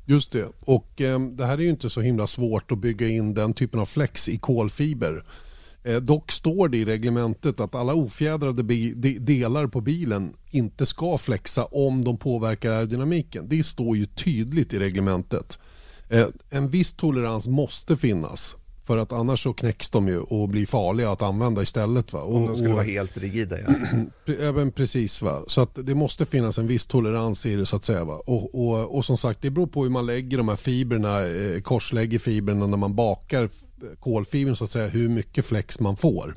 Just 0.04 0.32
det. 0.32 0.46
Och 0.60 1.00
eh, 1.00 1.20
det 1.20 1.46
här 1.46 1.58
är 1.58 1.62
ju 1.62 1.68
inte 1.68 1.90
så 1.90 2.00
himla 2.00 2.26
svårt 2.26 2.72
att 2.72 2.78
bygga 2.78 3.08
in 3.08 3.34
den 3.34 3.52
typen 3.52 3.80
av 3.80 3.86
flex 3.86 4.28
i 4.28 4.38
kolfiber. 4.38 5.24
Eh, 5.86 6.00
dock 6.00 6.32
står 6.32 6.68
det 6.68 6.78
i 6.78 6.84
reglementet 6.84 7.60
att 7.60 7.74
alla 7.74 7.94
ofjädrade 7.94 8.62
delar 9.18 9.66
på 9.66 9.80
bilen 9.80 10.34
inte 10.50 10.86
ska 10.86 11.18
flexa 11.18 11.64
om 11.64 12.04
de 12.04 12.18
påverkar 12.18 12.70
aerodynamiken. 12.70 13.48
Det 13.48 13.64
står 13.64 13.96
ju 13.96 14.06
tydligt 14.06 14.72
i 14.72 14.78
reglementet. 14.78 15.58
Eh, 16.08 16.26
en 16.50 16.68
viss 16.68 16.92
tolerans 16.92 17.46
måste 17.46 17.96
finnas 17.96 18.56
för 18.86 18.98
att 18.98 19.12
annars 19.12 19.42
så 19.42 19.52
knäcks 19.52 19.90
de 19.90 20.08
ju 20.08 20.18
och 20.18 20.48
blir 20.48 20.66
farliga 20.66 21.10
att 21.10 21.22
använda 21.22 21.62
istället. 21.62 22.12
Va? 22.12 22.20
Och, 22.20 22.36
Om 22.36 22.46
de 22.46 22.56
skulle 22.56 22.68
och, 22.68 22.74
vara 22.74 22.84
helt 22.84 23.16
rigida 23.16 23.56
ja. 23.60 23.74
Även 24.40 24.72
precis 24.72 25.22
va. 25.22 25.42
Så 25.46 25.60
att 25.60 25.70
det 25.74 25.94
måste 25.94 26.26
finnas 26.26 26.58
en 26.58 26.66
viss 26.66 26.86
tolerans 26.86 27.46
i 27.46 27.56
det 27.56 27.66
så 27.66 27.76
att 27.76 27.84
säga. 27.84 28.04
Va? 28.04 28.22
Och, 28.26 28.54
och, 28.54 28.96
och 28.96 29.04
som 29.04 29.18
sagt 29.18 29.42
det 29.42 29.50
beror 29.50 29.66
på 29.66 29.82
hur 29.82 29.90
man 29.90 30.06
lägger 30.06 30.38
de 30.38 30.48
här 30.48 30.56
fibrerna, 30.56 31.26
eh, 31.26 31.60
korslägger 31.60 32.18
fibrerna 32.18 32.66
när 32.66 32.76
man 32.76 32.94
bakar 32.94 33.50
kolfibern 34.00 34.56
så 34.56 34.64
att 34.64 34.70
säga 34.70 34.88
hur 34.88 35.08
mycket 35.08 35.44
flex 35.44 35.80
man 35.80 35.96
får. 35.96 36.36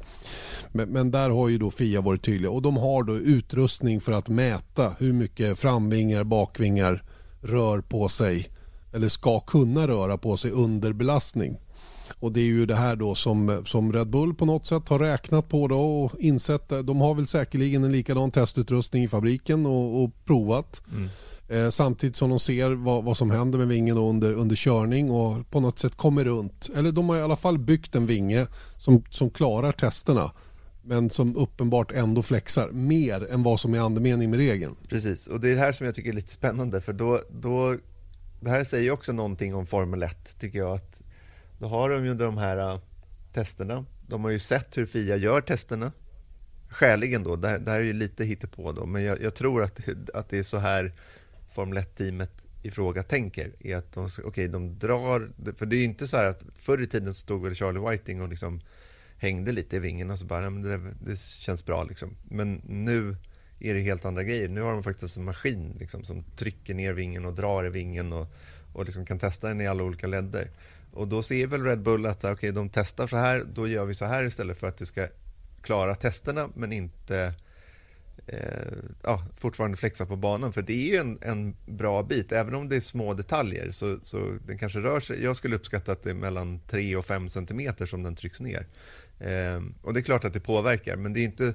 Men, 0.71 0.89
men, 0.89 1.11
där 1.11 1.29
har 1.29 1.49
ju 1.49 1.57
då 1.57 1.71
Fia 1.71 2.01
varit 2.01 2.23
tydliga 2.23 2.51
och 2.51 2.61
de 2.61 2.77
har 2.77 3.03
då 3.03 3.15
utrustning 3.15 4.01
för 4.01 4.11
att 4.11 4.29
mäta 4.29 4.93
hur 4.99 5.13
mycket 5.13 5.59
framvingar, 5.59 6.23
bakvingar 6.23 7.03
rör 7.41 7.81
på 7.81 8.09
sig 8.09 8.49
eller 8.93 9.09
ska 9.09 9.39
kunna 9.39 9.87
röra 9.87 10.17
på 10.17 10.37
sig 10.37 10.51
under 10.51 10.93
belastning. 10.93 11.57
Och 12.19 12.31
det 12.31 12.41
är 12.41 12.45
ju 12.45 12.65
det 12.65 12.75
här 12.75 12.95
då 12.95 13.15
som, 13.15 13.63
som 13.65 13.93
Red 13.93 14.09
Bull 14.09 14.33
på 14.33 14.45
något 14.45 14.65
sätt 14.65 14.89
har 14.89 14.99
räknat 14.99 15.49
på 15.49 15.67
då 15.67 15.79
och 15.79 16.19
insett. 16.19 16.69
De 16.69 17.01
har 17.01 17.13
väl 17.15 17.27
säkerligen 17.27 17.83
en 17.83 17.91
likadan 17.91 18.31
testutrustning 18.31 19.03
i 19.03 19.07
fabriken 19.07 19.65
och, 19.65 20.03
och 20.03 20.25
provat. 20.25 20.81
Mm. 20.91 21.09
Eh, 21.49 21.69
samtidigt 21.69 22.15
som 22.15 22.29
de 22.29 22.39
ser 22.39 22.71
vad, 22.71 23.03
vad 23.03 23.17
som 23.17 23.31
händer 23.31 23.59
med 23.59 23.67
vingen 23.67 23.97
under, 23.97 24.33
under 24.33 24.55
körning 24.55 25.11
och 25.11 25.49
på 25.51 25.59
något 25.59 25.79
sätt 25.79 25.95
kommer 25.95 26.23
runt. 26.23 26.69
Eller 26.75 26.91
de 26.91 27.09
har 27.09 27.17
i 27.17 27.21
alla 27.21 27.35
fall 27.35 27.57
byggt 27.57 27.95
en 27.95 28.05
vinge 28.05 28.47
som, 28.77 29.03
som 29.09 29.29
klarar 29.29 29.71
testerna 29.71 30.31
men 30.83 31.09
som 31.09 31.35
uppenbart 31.35 31.91
ändå 31.91 32.23
flexar 32.23 32.71
mer 32.71 33.31
än 33.31 33.43
vad 33.43 33.59
som 33.59 33.73
är 33.73 33.79
andemening 33.79 34.29
med 34.29 34.39
regeln. 34.39 34.75
Precis, 34.89 35.27
och 35.27 35.39
det 35.39 35.49
är 35.49 35.55
det 35.55 35.61
här 35.61 35.71
som 35.71 35.85
jag 35.85 35.95
tycker 35.95 36.09
är 36.09 36.13
lite 36.13 36.31
spännande 36.31 36.81
för 36.81 36.93
då, 36.93 37.21
då 37.29 37.75
det 38.39 38.49
här 38.49 38.63
säger 38.63 38.91
också 38.91 39.11
någonting 39.11 39.55
om 39.55 39.65
Formel 39.65 40.03
1 40.03 40.39
tycker 40.39 40.59
jag 40.59 40.75
att 40.75 41.01
då 41.59 41.67
har 41.67 41.89
de 41.89 42.05
ju 42.05 42.13
de 42.13 42.37
här 42.37 42.73
uh, 42.73 42.79
testerna. 43.33 43.85
De 44.07 44.23
har 44.23 44.31
ju 44.31 44.39
sett 44.39 44.77
hur 44.77 44.85
Fia 44.85 45.15
gör 45.15 45.41
testerna. 45.41 45.91
Skäligen 46.69 47.23
då, 47.23 47.35
det 47.35 47.47
här, 47.47 47.59
det 47.59 47.71
här 47.71 47.79
är 47.79 47.83
ju 47.83 47.93
lite 47.93 48.25
hittepå 48.25 48.71
då, 48.71 48.85
men 48.85 49.03
jag, 49.03 49.21
jag 49.21 49.35
tror 49.35 49.63
att, 49.63 49.79
att 50.13 50.29
det 50.29 50.37
är 50.37 50.43
så 50.43 50.57
här 50.57 50.93
Formel 51.49 51.77
1-teamet 51.77 52.45
i 52.63 52.71
fråga 52.71 53.03
tänker. 53.03 53.51
Är 53.59 53.77
att 53.77 53.91
de, 53.91 54.07
okay, 54.23 54.47
de 54.47 54.79
drar, 54.79 55.31
för 55.57 55.65
det 55.65 55.75
är 55.75 55.83
inte 55.83 56.07
så 56.07 56.17
här 56.17 56.25
att 56.25 56.43
förr 56.55 56.81
i 56.81 56.87
tiden 56.87 57.13
stod 57.13 57.43
väl 57.43 57.55
Charlie 57.55 57.89
Whiting 57.89 58.21
och 58.21 58.29
liksom 58.29 58.61
hängde 59.17 59.51
lite 59.51 59.75
i 59.75 59.79
vingen 59.79 60.11
och 60.11 60.19
så 60.19 60.25
bara, 60.25 60.49
men 60.49 60.61
det, 60.61 60.93
det 61.05 61.19
känns 61.19 61.65
bra 61.65 61.83
liksom. 61.83 62.15
Men 62.23 62.61
nu 62.65 63.15
är 63.59 63.73
det 63.73 63.79
helt 63.79 64.05
andra 64.05 64.23
grejer. 64.23 64.49
Nu 64.49 64.61
har 64.61 64.71
de 64.71 64.83
faktiskt 64.83 65.17
en 65.17 65.23
maskin 65.23 65.75
liksom, 65.79 66.03
som 66.03 66.23
trycker 66.23 66.73
ner 66.73 66.93
vingen 66.93 67.25
och 67.25 67.33
drar 67.33 67.65
i 67.65 67.69
vingen 67.69 68.13
och, 68.13 68.27
och 68.73 68.85
liksom 68.85 69.05
kan 69.05 69.19
testa 69.19 69.47
den 69.47 69.61
i 69.61 69.67
alla 69.67 69.83
olika 69.83 70.07
ledder. 70.07 70.51
Och 70.91 71.07
då 71.07 71.21
ser 71.21 71.47
väl 71.47 71.63
Red 71.63 71.81
Bull 71.81 72.05
att 72.05 72.25
okay, 72.25 72.51
de 72.51 72.69
testar 72.69 73.07
så 73.07 73.17
här, 73.17 73.45
då 73.53 73.67
gör 73.67 73.85
vi 73.85 73.93
så 73.93 74.05
här 74.05 74.23
istället 74.23 74.59
för 74.59 74.67
att 74.67 74.77
det 74.77 74.85
ska 74.85 75.07
klara 75.61 75.95
testerna 75.95 76.49
men 76.55 76.71
inte 76.71 77.33
eh, 78.27 78.73
ja, 79.03 79.25
fortfarande 79.37 79.77
flexa 79.77 80.05
på 80.05 80.15
banan. 80.15 80.53
För 80.53 80.61
det 80.61 80.73
är 80.73 80.91
ju 80.91 80.95
en, 80.95 81.17
en 81.21 81.55
bra 81.65 82.03
bit, 82.03 82.31
även 82.31 82.55
om 82.55 82.69
det 82.69 82.75
är 82.75 82.81
små 82.81 83.13
detaljer. 83.13 83.71
Så, 83.71 83.99
så 84.01 84.37
den 84.47 84.57
kanske 84.57 84.79
rör 84.79 84.99
sig, 84.99 85.23
jag 85.23 85.35
skulle 85.35 85.55
uppskatta 85.55 85.91
att 85.91 86.03
det 86.03 86.09
är 86.09 86.13
mellan 86.13 86.59
3 86.59 86.95
och 86.95 87.05
5 87.05 87.29
centimeter 87.29 87.85
som 87.85 88.03
den 88.03 88.15
trycks 88.15 88.39
ner. 88.39 88.67
Eh, 89.19 89.61
och 89.81 89.93
det 89.93 89.99
är 89.99 90.01
klart 90.01 90.25
att 90.25 90.33
det 90.33 90.39
påverkar, 90.39 90.95
men 90.95 91.13
det 91.13 91.19
är 91.19 91.25
inte 91.25 91.47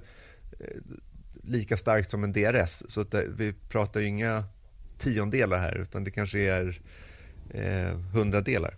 eh, 0.60 0.76
lika 1.42 1.76
starkt 1.76 2.10
som 2.10 2.24
en 2.24 2.32
DRS. 2.32 2.84
Så 2.88 3.02
det, 3.02 3.22
eh, 3.22 3.28
vi 3.36 3.52
pratar 3.68 4.00
ju 4.00 4.06
inga 4.06 4.44
tiondelar 4.98 5.58
här, 5.58 5.74
utan 5.74 6.04
det 6.04 6.10
kanske 6.10 6.38
är 6.38 6.80
eh, 7.50 7.98
hundradelar 7.98 8.76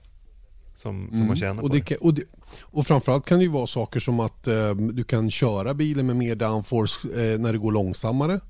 som, 0.77 1.09
som 1.09 1.17
Mm. 1.17 1.27
man 1.27 1.37
tjänar 1.37 1.62
och, 1.62 1.71
på 1.71 1.81
kan, 1.81 1.99
och, 2.01 2.15
det, 2.15 2.23
och 2.61 2.87
framförallt 2.87 3.25
kan 3.25 3.39
det 3.39 3.45
ju 3.45 3.51
vara 3.51 3.67
saker 3.67 4.01
som 4.01 4.21
att 4.21 4.49
eh, 4.49 4.75
du 4.75 5.05
kan 5.05 5.31
köra 5.31 5.75
bilen 5.75 6.07
med 6.07 6.17
mer 6.17 6.35
downforce 6.35 7.09
eh, 7.09 7.39
när 7.39 7.53
det 7.53 7.59
går 7.59 7.73
långsammare. 7.73 8.41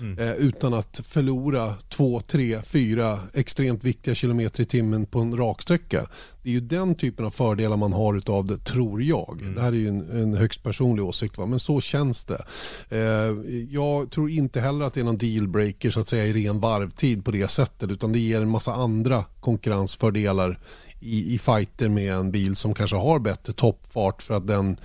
Mm. 0.00 0.18
Eh, 0.18 0.34
utan 0.34 0.74
att 0.74 1.00
förlora 1.04 1.74
två, 1.88 2.20
tre, 2.20 2.62
fyra 2.62 3.18
extremt 3.34 3.84
viktiga 3.84 4.14
kilometer 4.14 4.62
i 4.62 4.64
timmen 4.64 5.06
på 5.06 5.20
en 5.20 5.36
raksträcka. 5.36 6.06
Det 6.42 6.48
är 6.48 6.52
ju 6.52 6.60
den 6.60 6.94
typen 6.94 7.26
av 7.26 7.30
fördelar 7.30 7.76
man 7.76 7.92
har 7.92 8.14
utav 8.14 8.46
det, 8.46 8.56
tror 8.56 9.02
jag. 9.02 9.38
Mm. 9.40 9.54
Det 9.54 9.60
här 9.60 9.72
är 9.72 9.76
ju 9.76 9.88
en, 9.88 10.10
en 10.10 10.34
högst 10.34 10.62
personlig 10.62 11.04
åsikt, 11.04 11.38
va? 11.38 11.46
men 11.46 11.60
så 11.60 11.80
känns 11.80 12.24
det. 12.24 12.44
Eh, 12.88 13.52
jag 13.70 14.10
tror 14.10 14.30
inte 14.30 14.60
heller 14.60 14.84
att 14.84 14.94
det 14.94 15.00
är 15.00 15.04
någon 15.04 15.18
dealbreaker 15.18 15.90
så 15.90 16.00
att 16.00 16.08
säga 16.08 16.26
i 16.26 16.32
ren 16.32 16.60
varvtid 16.60 17.24
på 17.24 17.30
det 17.30 17.50
sättet, 17.50 17.90
utan 17.90 18.12
det 18.12 18.18
ger 18.18 18.40
en 18.40 18.50
massa 18.50 18.74
andra 18.74 19.24
konkurrensfördelar 19.40 20.58
i, 21.02 21.34
i 21.34 21.38
fighter 21.38 21.88
med 21.88 22.12
en 22.12 22.30
bil 22.30 22.56
som 22.56 22.74
kanske 22.74 22.96
har 22.96 23.18
bättre 23.18 23.52
toppfart 23.52 24.22
för 24.22 24.34
att 24.34 24.46
den 24.46 24.76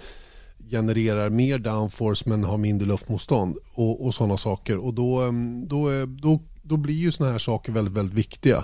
genererar 0.70 1.30
mer 1.30 1.60
downforce 1.60 2.30
men 2.30 2.44
har 2.44 2.58
mindre 2.58 2.88
luftmotstånd 2.88 3.58
och, 3.74 4.06
och 4.06 4.14
sådana 4.14 4.38
saker. 4.38 4.78
Och 4.78 4.94
då, 4.94 5.22
em, 5.22 5.68
då, 5.68 5.92
eh, 5.92 6.08
då, 6.08 6.40
då 6.62 6.78
blir 6.78 6.96
ju 6.96 7.12
sådana 7.12 7.32
här 7.32 7.40
saker 7.40 7.72
väldigt, 7.72 7.94
väldigt 7.94 8.16
viktiga. 8.16 8.64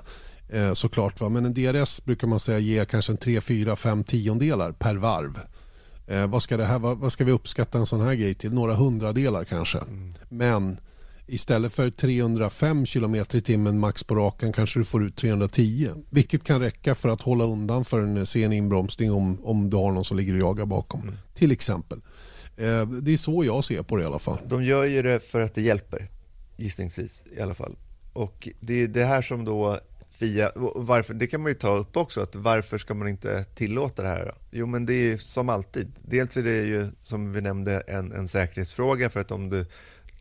Eh, 0.49 0.73
såklart. 0.73 1.21
Va? 1.21 1.29
Men 1.29 1.45
en 1.45 1.53
DRS 1.53 2.05
brukar 2.05 2.27
man 2.27 2.39
säga 2.39 2.59
ger 2.59 2.85
kanske 2.85 3.11
en 3.11 3.17
3, 3.17 3.41
4, 3.41 3.75
5 3.75 4.03
tiondelar 4.03 4.71
per 4.71 4.95
varv. 4.95 5.39
Eh, 6.07 6.27
vad, 6.27 6.43
ska 6.43 6.57
det 6.57 6.65
här, 6.65 6.79
vad, 6.79 6.97
vad 6.97 7.11
ska 7.11 7.23
vi 7.23 7.31
uppskatta 7.31 7.77
en 7.77 7.85
sån 7.85 8.01
här 8.01 8.13
grej 8.13 8.33
till? 8.33 8.53
Några 8.53 8.73
hundradelar 8.73 9.43
kanske. 9.43 9.79
Men 10.29 10.77
istället 11.27 11.73
för 11.73 11.89
305 11.89 12.85
km 12.85 13.15
i 13.15 13.41
timmen 13.41 13.79
max 13.79 14.03
på 14.03 14.15
rakan 14.15 14.53
kanske 14.53 14.79
du 14.79 14.85
får 14.85 15.03
ut 15.03 15.15
310. 15.15 15.89
Vilket 16.09 16.43
kan 16.43 16.61
räcka 16.61 16.95
för 16.95 17.09
att 17.09 17.21
hålla 17.21 17.43
undan 17.43 17.85
för 17.85 17.99
en 17.99 18.25
sen 18.25 18.53
inbromsning 18.53 19.11
om, 19.11 19.39
om 19.43 19.69
du 19.69 19.77
har 19.77 19.91
någon 19.91 20.05
som 20.05 20.17
ligger 20.17 20.33
och 20.33 20.39
jagar 20.39 20.65
bakom. 20.65 21.11
Till 21.33 21.51
exempel. 21.51 22.01
Eh, 22.57 22.87
det 22.87 23.13
är 23.13 23.17
så 23.17 23.45
jag 23.45 23.63
ser 23.63 23.83
på 23.83 23.95
det 23.95 24.03
i 24.03 24.05
alla 24.05 24.19
fall. 24.19 24.39
De 24.47 24.63
gör 24.63 24.83
ju 24.83 25.01
det 25.01 25.19
för 25.19 25.41
att 25.41 25.55
det 25.55 25.61
hjälper, 25.61 26.09
gissningsvis 26.57 27.25
i 27.37 27.41
alla 27.41 27.53
fall. 27.53 27.75
Och 28.13 28.49
det 28.59 28.73
är 28.73 28.87
det 28.87 29.05
här 29.05 29.21
som 29.21 29.45
då 29.45 29.79
Fia, 30.13 30.51
varför, 30.55 31.13
det 31.13 31.27
kan 31.27 31.41
man 31.41 31.51
ju 31.51 31.55
ta 31.55 31.77
upp 31.77 31.97
också, 31.97 32.21
att 32.21 32.35
varför 32.35 32.77
ska 32.77 32.93
man 32.93 33.07
inte 33.07 33.43
tillåta 33.43 34.01
det 34.01 34.07
här? 34.07 34.25
Då? 34.25 34.31
Jo, 34.51 34.65
men 34.65 34.85
det 34.85 34.93
är 34.93 35.17
som 35.17 35.49
alltid. 35.49 35.91
Dels 36.01 36.37
är 36.37 36.43
det 36.43 36.61
ju, 36.61 36.87
som 36.99 37.33
vi 37.33 37.41
nämnde, 37.41 37.79
en, 37.87 38.11
en 38.11 38.27
säkerhetsfråga, 38.27 39.09
för 39.09 39.19
att 39.19 39.31
om 39.31 39.49
du 39.49 39.65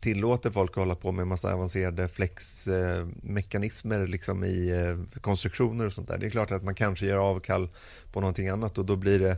tillåter 0.03 0.51
folk 0.51 0.71
att 0.71 0.75
hålla 0.75 0.95
på 0.95 1.11
med 1.11 1.27
massa 1.27 1.53
avancerade 1.53 2.07
flexmekanismer 2.07 4.07
liksom 4.07 4.43
i 4.43 4.71
eh, 4.71 4.97
konstruktioner 5.21 5.85
och 5.85 5.93
sånt 5.93 6.07
där. 6.07 6.17
Det 6.17 6.25
är 6.25 6.29
klart 6.29 6.51
att 6.51 6.63
man 6.63 6.75
kanske 6.75 7.05
gör 7.05 7.17
avkall 7.17 7.69
på 8.11 8.21
någonting 8.21 8.47
annat 8.47 8.77
och 8.77 8.85
då 8.85 8.95
blir 8.95 9.19
det 9.19 9.37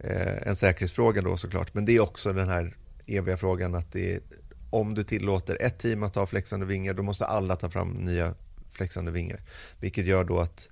eh, 0.00 0.48
en 0.48 0.56
säkerhetsfråga 0.56 1.22
då 1.22 1.36
såklart. 1.36 1.74
Men 1.74 1.84
det 1.84 1.96
är 1.96 2.00
också 2.00 2.32
den 2.32 2.48
här 2.48 2.76
eviga 3.06 3.36
frågan 3.36 3.74
att 3.74 3.92
det 3.92 4.14
är, 4.14 4.20
om 4.70 4.94
du 4.94 5.02
tillåter 5.02 5.62
ett 5.62 5.78
team 5.78 6.02
att 6.02 6.14
ha 6.14 6.26
flexande 6.26 6.66
vingar 6.66 6.94
då 6.94 7.02
måste 7.02 7.26
alla 7.26 7.56
ta 7.56 7.70
fram 7.70 7.88
nya 7.88 8.34
flexande 8.72 9.10
vingar. 9.10 9.40
Vilket 9.80 10.06
gör 10.06 10.24
då 10.24 10.40
att 10.40 10.68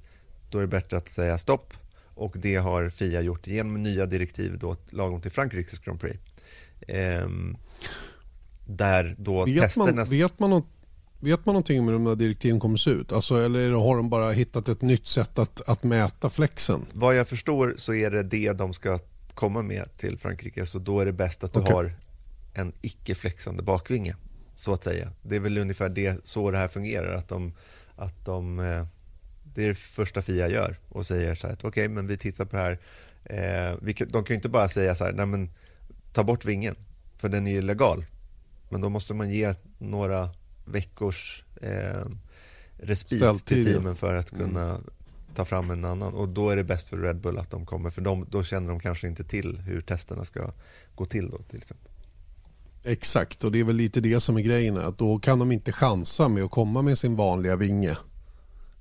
då 0.50 0.58
är 0.58 0.62
det 0.62 0.68
bättre 0.68 0.96
att 0.96 1.08
säga 1.08 1.38
stopp 1.38 1.74
och 2.14 2.34
det 2.38 2.56
har 2.56 2.90
Fia 2.90 3.20
gjort 3.20 3.46
genom 3.46 3.82
nya 3.82 4.06
direktiv 4.06 4.58
då 4.58 4.76
lagom 4.90 5.20
till 5.20 5.30
Frankrikes 5.30 5.78
Grand 5.78 6.00
Prix. 6.00 6.18
Ehm, 6.88 7.56
där 8.68 9.14
då 9.18 9.44
Vet 9.44 9.60
testerna... 9.60 9.92
man, 9.92 10.04
vet, 10.04 10.38
man, 10.38 10.62
vet 11.20 11.46
man 11.46 11.52
någonting 11.52 11.80
om 11.80 11.86
hur 11.86 11.92
de 11.92 12.06
här 12.06 12.14
direktiven 12.14 12.60
kommer 12.60 12.76
se 12.76 12.90
ut? 12.90 13.12
Alltså, 13.12 13.44
eller 13.44 13.70
har 13.70 13.96
de 13.96 14.10
bara 14.10 14.30
hittat 14.30 14.68
ett 14.68 14.82
nytt 14.82 15.06
sätt 15.06 15.38
att, 15.38 15.68
att 15.68 15.82
mäta 15.82 16.30
flexen? 16.30 16.86
Vad 16.92 17.16
jag 17.16 17.28
förstår 17.28 17.74
så 17.76 17.94
är 17.94 18.10
det 18.10 18.22
det 18.22 18.52
de 18.52 18.72
ska 18.72 18.98
komma 19.34 19.62
med 19.62 19.96
till 19.96 20.18
Frankrike 20.18 20.66
så 20.66 20.78
då 20.78 21.00
är 21.00 21.06
det 21.06 21.12
bäst 21.12 21.44
att 21.44 21.52
du 21.52 21.60
Okej. 21.60 21.72
har 21.72 21.92
en 22.54 22.72
icke-flexande 22.80 23.62
bakvinge 23.62 24.16
så 24.54 24.72
att 24.72 24.84
säga. 24.84 25.12
Det 25.22 25.36
är 25.36 25.40
väl 25.40 25.58
ungefär 25.58 25.88
det, 25.88 26.26
så 26.26 26.50
det 26.50 26.58
här 26.58 26.68
fungerar 26.68 27.14
att 27.14 27.28
de, 27.28 27.52
att 27.96 28.24
de 28.24 28.58
eh, 28.58 28.86
det 29.54 29.64
är 29.64 29.68
det 29.68 29.74
första 29.74 30.22
Fia 30.22 30.48
gör 30.48 30.76
och 30.88 31.06
säger 31.06 31.34
så 31.34 31.46
här 31.46 31.54
att 31.54 31.64
okej 31.64 31.88
men 31.88 32.06
vi 32.06 32.16
tittar 32.16 32.44
på 32.44 32.56
det 32.56 32.62
här 32.62 32.78
eh, 33.24 33.76
vi, 33.82 33.92
de 33.92 34.24
kan 34.24 34.24
ju 34.28 34.34
inte 34.34 34.48
bara 34.48 34.68
säga 34.68 34.94
så 34.94 35.04
här 35.04 35.12
nej 35.12 35.26
men 35.26 35.50
ta 36.12 36.24
bort 36.24 36.44
vingen 36.44 36.76
för 37.16 37.28
den 37.28 37.46
är 37.46 37.50
ju 37.50 37.62
legal 37.62 38.04
men 38.68 38.80
då 38.80 38.88
måste 38.88 39.14
man 39.14 39.30
ge 39.30 39.54
några 39.78 40.30
veckors 40.64 41.44
eh, 41.60 42.04
respit 42.76 43.18
Ställtid, 43.18 43.64
till 43.64 43.72
teamen 43.72 43.96
för 43.96 44.14
att 44.14 44.30
kunna 44.30 44.80
ta 45.34 45.44
fram 45.44 45.70
en 45.70 45.84
annan 45.84 46.14
och 46.14 46.28
då 46.28 46.50
är 46.50 46.56
det 46.56 46.64
bäst 46.64 46.88
för 46.88 46.96
Red 46.96 47.20
Bull 47.20 47.38
att 47.38 47.50
de 47.50 47.66
kommer 47.66 47.90
för 47.90 48.02
de, 48.02 48.26
då 48.30 48.42
känner 48.42 48.68
de 48.68 48.80
kanske 48.80 49.08
inte 49.08 49.24
till 49.24 49.58
hur 49.58 49.80
testerna 49.80 50.24
ska 50.24 50.52
gå 50.94 51.04
till 51.04 51.30
då 51.30 51.38
till 51.38 51.58
exempel. 51.58 51.92
Exakt, 52.84 53.44
och 53.44 53.52
det 53.52 53.60
är 53.60 53.64
väl 53.64 53.76
lite 53.76 54.00
det 54.00 54.20
som 54.20 54.36
är 54.36 54.40
grejen. 54.40 54.76
Att 54.76 54.98
då 54.98 55.18
kan 55.18 55.38
de 55.38 55.52
inte 55.52 55.72
chansa 55.72 56.28
med 56.28 56.44
att 56.44 56.50
komma 56.50 56.82
med 56.82 56.98
sin 56.98 57.16
vanliga 57.16 57.56
vinge. 57.56 57.96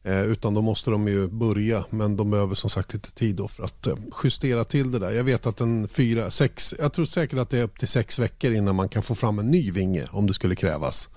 Eh, 0.08 0.24
utan 0.24 0.54
då 0.54 0.62
måste 0.62 0.92
de 0.92 1.08
ju 1.08 1.28
börja, 1.28 1.86
men 1.90 2.16
de 2.16 2.32
behöver 2.32 2.56
som 2.56 2.70
sagt 2.70 2.94
lite 2.94 3.12
tid 3.12 3.36
då 3.36 3.48
för 3.48 3.64
att 3.64 3.88
eh, 3.88 3.96
justera 4.24 4.64
till 4.64 4.92
det 4.92 5.00
där. 5.00 5.12
Jag 5.12 5.24
vet 5.24 5.46
att 5.46 5.62
en 5.62 5.88
fyra, 5.88 6.32
sex, 6.32 6.76
jag 6.80 6.94
tror 6.94 7.06
säkert 7.06 7.40
att 7.40 7.50
det 7.50 7.60
är 7.60 7.64
upp 7.64 7.80
till 7.80 7.88
sex 7.88 8.20
veckor 8.20 8.52
innan 8.52 8.76
man 8.76 8.90
kan 8.90 9.04
få 9.04 9.16
fram 9.16 9.40
en 9.40 9.52
ny 9.52 9.72
vinge 9.72 10.08
om 10.12 10.28
det 10.28 10.34
skulle 10.34 10.56
krävas. 10.56 11.10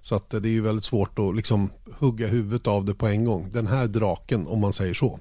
Så 0.00 0.14
att 0.14 0.34
eh, 0.34 0.40
det 0.40 0.48
är 0.48 0.50
ju 0.50 0.60
väldigt 0.60 0.84
svårt 0.84 1.18
att 1.18 1.36
liksom 1.36 1.70
hugga 1.98 2.26
huvudet 2.26 2.66
av 2.66 2.84
det 2.84 2.94
på 2.94 3.06
en 3.06 3.24
gång. 3.24 3.50
Den 3.52 3.66
här 3.66 3.86
draken 3.86 4.46
om 4.46 4.60
man 4.60 4.72
säger 4.72 4.94
så. 4.94 5.20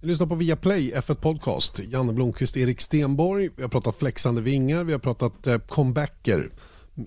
Vi 0.00 0.08
lyssnar 0.08 0.26
på 0.26 0.34
Viaplay 0.34 0.92
F1 0.94 1.14
Podcast. 1.14 1.78
Janne 1.78 2.12
Blomqvist, 2.12 2.56
Erik 2.56 2.80
Stenborg. 2.80 3.50
Vi 3.56 3.62
har 3.62 3.70
pratat 3.70 3.96
flexande 3.96 4.40
vingar, 4.40 4.84
vi 4.84 4.92
har 4.92 5.00
pratat 5.00 5.68
comebacker. 5.68 6.50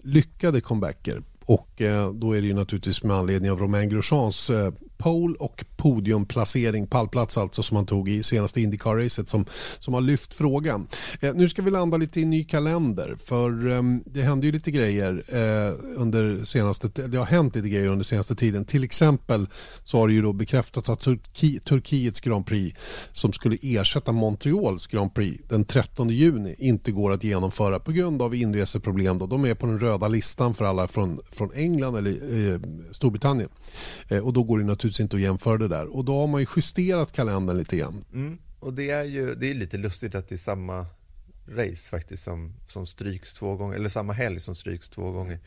Lyckade 0.03 0.61
comebacker. 0.61 1.21
Och 1.47 1.81
eh, 1.81 2.13
då 2.13 2.33
är 2.33 2.41
det 2.41 2.47
ju 2.47 2.53
naturligtvis 2.53 3.03
med 3.03 3.15
anledning 3.15 3.51
av 3.51 3.59
Romain 3.59 3.89
Grosjeans 3.89 4.49
eh, 4.49 4.73
pole 4.97 5.35
och 5.39 5.65
podiumplacering, 5.77 6.87
pallplats 6.87 7.37
alltså 7.37 7.63
som 7.63 7.77
han 7.77 7.85
tog 7.85 8.09
i 8.09 8.23
senaste 8.23 8.61
Indycar-racet 8.61 9.29
som, 9.29 9.45
som 9.79 9.93
har 9.93 10.01
lyft 10.01 10.33
frågan. 10.33 10.87
Eh, 11.21 11.33
nu 11.33 11.49
ska 11.49 11.61
vi 11.61 11.71
landa 11.71 11.97
lite 11.97 12.21
i 12.21 12.25
ny 12.25 12.43
kalender 12.43 13.15
för 13.17 13.69
eh, 13.69 13.81
det 14.05 14.21
hände 14.21 14.45
ju 14.45 14.51
lite 14.51 14.71
grejer 14.71 15.23
eh, 15.27 15.73
under 15.97 16.45
senaste, 16.45 16.87
det 16.87 17.17
har 17.17 17.25
hänt 17.25 17.55
lite 17.55 17.69
grejer 17.69 17.87
under 17.87 18.05
senaste 18.05 18.35
tiden. 18.35 18.65
Till 18.65 18.83
exempel 18.83 19.47
så 19.83 19.97
har 19.97 20.07
det 20.07 20.13
ju 20.13 20.21
då 20.21 20.33
bekräftats 20.33 20.89
att 20.89 20.99
Turki, 20.99 21.59
Turkiets 21.59 22.19
Grand 22.19 22.45
Prix 22.45 22.79
som 23.11 23.33
skulle 23.33 23.57
ersätta 23.61 24.11
Montreals 24.11 24.87
Grand 24.87 25.13
Prix 25.13 25.43
den 25.49 25.65
13 25.65 26.09
juni 26.09 26.55
inte 26.59 26.91
går 26.91 27.11
att 27.11 27.23
genomföra 27.23 27.79
på 27.79 27.91
grund 27.91 28.21
av 28.21 28.35
inreseproblem. 28.35 29.17
Då. 29.17 29.25
De 29.25 29.45
är 29.45 29.55
på 29.55 29.65
den 29.65 29.79
röda 29.79 30.07
listan 30.07 30.53
för 30.53 30.65
alla 30.65 30.87
från, 30.87 31.19
från 31.31 31.53
England 31.53 31.95
eller 31.95 32.11
eh, 32.11 32.59
Storbritannien. 32.91 33.49
Eh, 34.07 34.25
och 34.25 34.33
då 34.33 34.43
går 34.43 34.59
det 34.59 34.65
naturligtvis 34.65 34.86
inte 34.99 35.15
att 35.15 35.21
jämföra 35.21 35.57
det 35.57 35.67
där. 35.67 35.95
Och 35.95 36.05
då 36.05 36.19
har 36.19 36.27
man 36.27 36.41
ju 36.41 36.47
justerat 36.55 37.11
kalendern 37.11 37.57
lite 37.57 37.77
grann. 37.77 38.05
Mm. 38.13 38.37
Och 38.59 38.73
det 38.73 38.89
är 38.89 39.03
ju 39.03 39.35
det 39.35 39.51
är 39.51 39.53
lite 39.53 39.77
lustigt 39.77 40.15
att 40.15 40.27
det 40.27 40.35
är 40.35 40.37
samma 40.37 40.85
race 41.47 41.89
faktiskt 41.89 42.23
som, 42.23 42.53
som 42.67 42.85
stryks 42.85 43.33
två 43.33 43.55
gånger, 43.55 43.75
eller 43.75 43.89
samma 43.89 44.13
helg 44.13 44.39
som 44.39 44.55
stryks 44.55 44.89
två 44.89 45.11
gånger. 45.11 45.39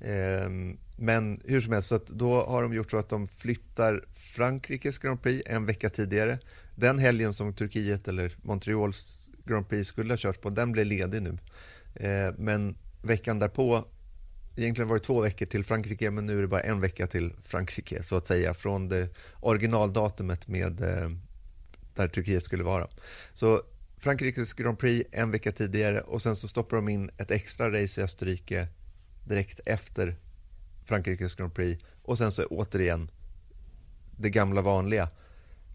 Eh, 0.00 0.50
men 0.96 1.40
hur 1.44 1.60
som 1.60 1.72
helst, 1.72 1.88
så 1.88 1.94
att 1.94 2.06
då 2.06 2.44
har 2.44 2.62
de 2.62 2.74
gjort 2.74 2.90
så 2.90 2.96
att 2.96 3.08
de 3.08 3.26
flyttar 3.26 4.04
Frankrikes 4.14 4.98
Grand 4.98 5.22
Prix 5.22 5.42
en 5.46 5.66
vecka 5.66 5.90
tidigare. 5.90 6.38
Den 6.74 6.98
helgen 6.98 7.32
som 7.32 7.52
Turkiet 7.52 8.08
eller 8.08 8.36
Montreals 8.42 9.30
Grand 9.44 9.68
Prix 9.68 9.88
skulle 9.88 10.12
ha 10.12 10.18
kört 10.18 10.40
på, 10.40 10.50
den 10.50 10.72
blev 10.72 10.86
ledig 10.86 11.22
nu. 11.22 11.38
Eh, 11.94 12.34
men 12.38 12.76
veckan 13.02 13.38
därpå, 13.38 13.84
egentligen 14.56 14.88
var 14.88 14.96
det 14.96 15.04
två 15.04 15.20
veckor 15.20 15.46
till 15.46 15.64
Frankrike, 15.64 16.10
men 16.10 16.26
nu 16.26 16.38
är 16.38 16.42
det 16.42 16.48
bara 16.48 16.60
en 16.60 16.80
vecka 16.80 17.06
till 17.06 17.32
Frankrike 17.42 18.02
så 18.02 18.16
att 18.16 18.26
säga, 18.26 18.54
från 18.54 18.88
det 18.88 19.08
originaldatumet 19.40 20.48
med 20.48 20.80
eh, 20.80 21.10
där 21.94 22.08
Turkiet 22.08 22.42
skulle 22.42 22.64
vara. 22.64 22.88
Så 23.34 23.62
Frankrikes 23.98 24.54
Grand 24.54 24.78
Prix 24.78 25.08
en 25.12 25.30
vecka 25.30 25.52
tidigare 25.52 26.00
och 26.00 26.22
sen 26.22 26.36
så 26.36 26.48
stoppar 26.48 26.76
de 26.76 26.88
in 26.88 27.10
ett 27.18 27.30
extra 27.30 27.82
race 27.82 28.00
i 28.00 28.04
Österrike 28.04 28.68
direkt 29.24 29.60
efter 29.66 30.16
Frankrikes 30.84 31.34
Grand 31.34 31.54
Prix 31.54 31.84
och 32.02 32.18
sen 32.18 32.32
så 32.32 32.46
återigen 32.46 33.10
det 34.18 34.30
gamla 34.30 34.62
vanliga 34.62 35.08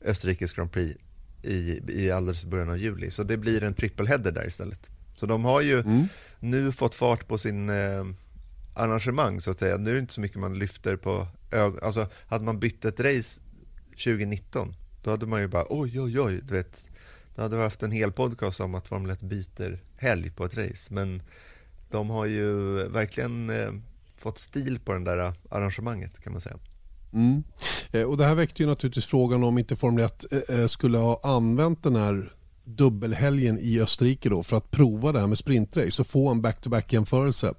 Österrikes 0.02 0.54
Grand 0.54 0.72
Prix 0.72 1.00
i, 1.44 1.82
i 1.88 2.12
alldeles 2.12 2.46
början 2.46 2.70
av 2.70 2.78
juli. 2.78 3.12
Så 3.12 3.24
det 3.24 3.38
blir 3.38 3.64
en 3.64 3.74
trippelheader 3.74 4.32
där 4.32 4.48
istället. 4.48 4.90
Så 5.16 5.26
de 5.26 5.46
har 5.46 5.62
ju 5.62 5.84
nu 6.40 6.72
fått 6.72 6.96
fart 6.96 7.28
på 7.28 7.38
sin 7.38 7.70
eh, 7.70 8.06
arrangemang 8.78 9.42
så 9.42 9.52
att 9.52 9.60
säga. 9.60 9.78
Nu 9.78 9.90
är 9.90 9.94
det 9.94 10.00
inte 10.00 10.14
så 10.14 10.22
mycket 10.22 10.40
man 10.40 10.60
lyfter 10.60 10.96
på 10.96 11.28
ögonen. 11.52 11.84
Alltså 11.84 12.08
hade 12.28 12.46
man 12.46 12.60
bytt 12.60 12.86
ett 12.86 13.00
race 13.00 13.42
2019 13.90 14.76
då 15.08 15.12
hade 15.12 15.26
man 15.26 15.42
ju 15.42 15.48
bara 15.48 15.66
oj 15.70 16.02
oj 16.02 16.20
oj, 16.20 16.42
du 16.44 16.54
vet. 16.54 16.90
Då 17.36 17.42
hade 17.42 17.56
vi 17.56 17.62
haft 17.62 17.84
en 17.84 17.92
hel 17.92 18.12
podcast 18.12 18.60
om 18.60 18.76
att 18.76 18.88
Formel 18.88 19.12
1 19.12 19.22
byter 19.22 19.80
helg 19.98 20.30
på 20.30 20.46
ett 20.46 20.58
race. 20.58 20.94
Men 20.94 21.22
de 21.92 22.10
har 22.10 22.26
ju 22.26 22.74
verkligen 22.88 23.50
eh, 23.50 23.70
fått 24.18 24.38
stil 24.38 24.80
på 24.80 24.94
den 24.94 25.04
där 25.04 25.18
eh, 25.18 25.34
arrangemanget 25.50 26.20
kan 26.20 26.32
man 26.32 26.42
säga. 26.42 26.58
Mm. 27.14 27.44
Eh, 27.92 28.04
och 28.04 28.18
det 28.18 28.26
här 28.26 28.36
väckte 28.36 28.64
ju 28.64 28.70
naturligtvis 28.70 29.06
frågan 29.06 29.44
om 29.44 29.58
inte 29.58 29.76
Formel 29.76 30.06
1 30.06 30.26
eh, 30.32 30.60
eh, 30.60 30.68
skulle 30.68 30.98
ha 30.98 31.20
använt 31.24 31.84
den 31.84 31.96
här 31.96 32.34
dubbelhelgen 32.64 33.60
i 33.60 33.80
Österrike 33.80 34.30
då 34.30 34.44
för 34.44 34.58
att 34.58 34.72
prova 34.72 35.12
det 35.12 35.20
här 35.20 35.28
med 35.28 35.38
sprintrace 35.38 36.02
och 36.02 36.08
få 36.08 36.30
en 36.30 36.42
back-to-back 36.42 36.94
jämförelse. 36.94 37.54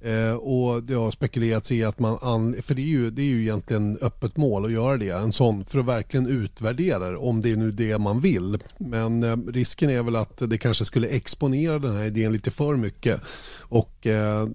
Eh, 0.00 0.34
och 0.34 0.82
det 0.82 0.94
har 0.94 1.10
spekulerats 1.10 1.72
i 1.72 1.84
att 1.84 1.98
man, 1.98 2.18
an, 2.22 2.56
för 2.62 2.74
det 2.74 2.82
är, 2.82 2.86
ju, 2.86 3.10
det 3.10 3.22
är 3.22 3.26
ju 3.26 3.42
egentligen 3.42 3.98
öppet 4.02 4.36
mål 4.36 4.64
att 4.64 4.72
göra 4.72 4.96
det, 4.96 5.10
en 5.10 5.32
sån 5.32 5.64
för 5.64 5.78
att 5.78 5.86
verkligen 5.86 6.26
utvärdera 6.26 7.10
det, 7.10 7.16
om 7.16 7.40
det 7.40 7.52
är 7.52 7.56
nu 7.56 7.70
det 7.70 7.98
man 7.98 8.20
vill. 8.20 8.58
Men 8.78 9.22
eh, 9.22 9.36
risken 9.36 9.90
är 9.90 10.02
väl 10.02 10.16
att 10.16 10.42
det 10.50 10.58
kanske 10.58 10.84
skulle 10.84 11.08
exponera 11.08 11.78
den 11.78 11.96
här 11.96 12.04
idén 12.04 12.32
lite 12.32 12.50
för 12.50 12.76
mycket 12.76 13.20
och 13.60 14.06
eh, 14.06 14.48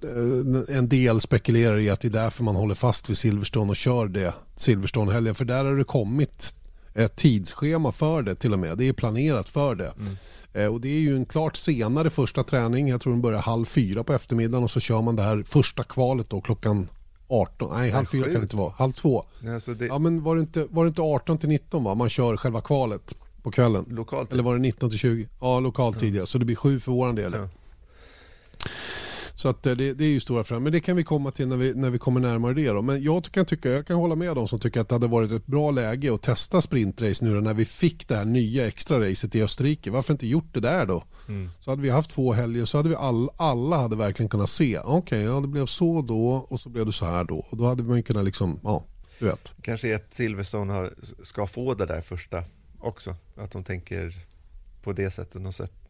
en 0.70 0.90
del 0.90 1.22
spekulerar 1.22 1.80
i 1.80 1.90
att 1.90 2.02
det 2.02 2.08
är 2.08 2.10
därför 2.10 2.44
man 2.44 2.56
håller 2.56 2.76
fast 2.76 3.10
vid 3.10 3.18
Silverstone 3.18 3.70
och 3.70 3.76
kör 3.76 4.08
det 4.08 4.34
Silverstone-helgen, 4.56 5.36
för 5.36 5.46
där 5.46 5.66
har 5.66 5.76
det 5.76 5.84
kommit 5.84 6.56
ett 6.94 7.16
tidsschema 7.16 7.92
för 7.92 8.22
det 8.22 8.36
till 8.36 8.54
och 8.54 8.60
med. 8.60 8.78
Det 8.78 8.88
är 8.88 8.94
planerat 8.94 9.50
för 9.50 9.76
det. 9.76 9.94
Mm. 10.00 10.18
Eh, 10.54 10.66
och 10.66 10.82
det 10.82 10.90
är 10.90 11.00
ju 11.00 11.16
en 11.16 11.26
klart 11.26 11.56
senare 11.56 12.10
första 12.10 12.44
träning. 12.44 12.88
Jag 12.88 13.02
tror 13.02 13.14
den 13.14 13.22
börjar 13.22 13.42
halv 13.42 13.66
fyra 13.66 14.04
på 14.04 14.14
eftermiddagen 14.14 14.64
och 14.64 14.72
så 14.72 14.80
kör 14.80 15.02
man 15.02 15.16
det 15.16 15.24
här 15.24 15.44
första 15.44 15.84
kvalet 15.84 16.30
då 16.30 16.42
klockan 16.42 16.88
18. 17.28 17.70
Nej, 17.74 17.92
halv 17.92 18.06
fyra 18.06 18.24
kan 18.24 18.34
det 18.34 18.42
inte 18.42 18.56
vara. 18.56 18.74
Halv 18.78 18.92
två. 18.92 19.26
Alltså 19.48 19.74
det... 19.74 19.86
Ja, 19.86 20.00
men 20.00 20.24
var 20.24 20.36
det, 20.36 20.42
inte, 20.42 20.68
var 20.70 20.86
det 20.86 20.90
inte 20.90 21.02
18 21.02 21.38
till 21.38 21.50
19 21.50 21.84
va? 21.84 21.96
Man 21.96 22.10
kör 22.10 22.38
själva 22.38 22.62
kvalet 22.62 23.16
på 23.44 23.52
kvällen. 23.52 23.86
Lokalt. 23.90 24.34
Eller 24.34 24.44
var 24.44 24.54
det 24.54 24.60
19 24.60 24.90
till 24.90 25.00
20? 25.00 25.28
Ja, 25.42 25.60
lokalt 25.60 26.02
ja. 26.02 26.26
Så 26.26 26.38
det 26.38 26.46
blir 26.46 26.56
sju 26.56 26.80
för 26.80 26.92
vår 26.92 27.14
del. 27.14 27.34
Ja. 27.34 27.48
Så 29.42 29.50
att 29.50 29.68
eh, 29.68 29.74
det, 29.74 29.94
det 29.94 30.06
är 30.06 30.10
ju 30.10 30.20
stora 30.20 30.44
förändringar. 30.44 30.64
Men 30.64 30.72
det 30.72 30.80
kan 30.80 30.96
vi 30.96 31.04
komma 31.04 31.32
till 31.32 31.48
när 31.48 31.58
vi, 31.58 31.74
när 31.74 31.90
vi 31.90 32.00
kommer 32.00 32.20
närmare 32.20 32.54
det. 32.54 32.68
Då. 32.68 32.82
Men 32.82 33.04
jag 33.04 33.24
kan, 33.24 33.46
tycka, 33.46 33.70
jag 33.70 33.88
kan 33.88 33.96
hålla 33.96 34.16
med 34.16 34.36
dem 34.36 34.48
som 34.48 34.60
tycker 34.60 34.80
att 34.80 34.90
det 34.90 34.96
hade 34.96 35.08
varit 35.08 35.32
ett 35.32 35.46
bra 35.46 35.72
läge 35.72 36.14
att 36.14 36.22
testa 36.22 36.62
sprintrace 36.62 37.26
nu 37.26 37.42
när 37.42 37.54
vi 37.54 37.66
fick 37.66 38.08
det 38.08 38.16
här 38.16 38.26
nya 38.26 38.68
extra 38.68 39.10
racet 39.10 39.36
i 39.36 39.44
Österrike. 39.44 39.92
Varför 39.92 40.14
inte 40.14 40.28
gjort 40.28 40.54
det 40.54 40.60
där 40.60 40.86
då? 40.86 41.04
Mm. 41.28 41.50
Så 41.60 41.72
hade 41.72 41.82
vi 41.82 41.90
haft 41.90 42.12
två 42.12 42.34
helger 42.34 42.66
så 42.66 42.78
hade 42.78 42.90
vi 42.90 42.96
all, 42.96 43.30
alla 43.38 43.78
hade 43.78 43.96
verkligen 43.96 44.30
kunnat 44.30 44.50
se. 44.50 44.80
Okej, 44.80 44.98
okay, 44.98 45.22
ja, 45.22 45.40
det 45.40 45.48
blev 45.48 45.66
så 45.66 46.02
då 46.02 46.28
och 46.50 46.60
så 46.60 46.70
blev 46.70 46.86
det 46.86 46.94
så 46.94 47.06
här 47.06 47.24
då. 47.24 47.46
Och 47.50 47.58
då 47.58 47.68
hade 47.68 47.84
man 47.84 48.04
kunnat 48.04 48.26
liksom, 48.26 48.60
ja, 48.64 48.84
du 49.20 49.26
vet. 49.26 49.54
Kanske 49.62 49.96
att 49.96 50.14
Silverstone 50.14 50.74
har, 50.74 50.94
ska 51.24 51.48
få 51.48 51.74
det 51.74 51.86
där 51.86 52.02
första 52.02 52.44
också. 52.80 53.16
Att 53.36 53.52
de 53.52 53.64
tänker 53.64 54.14
på 54.84 54.94
det 54.94 55.12
sättet. 55.12 55.42
Något 55.42 55.56
sätt 55.56 55.81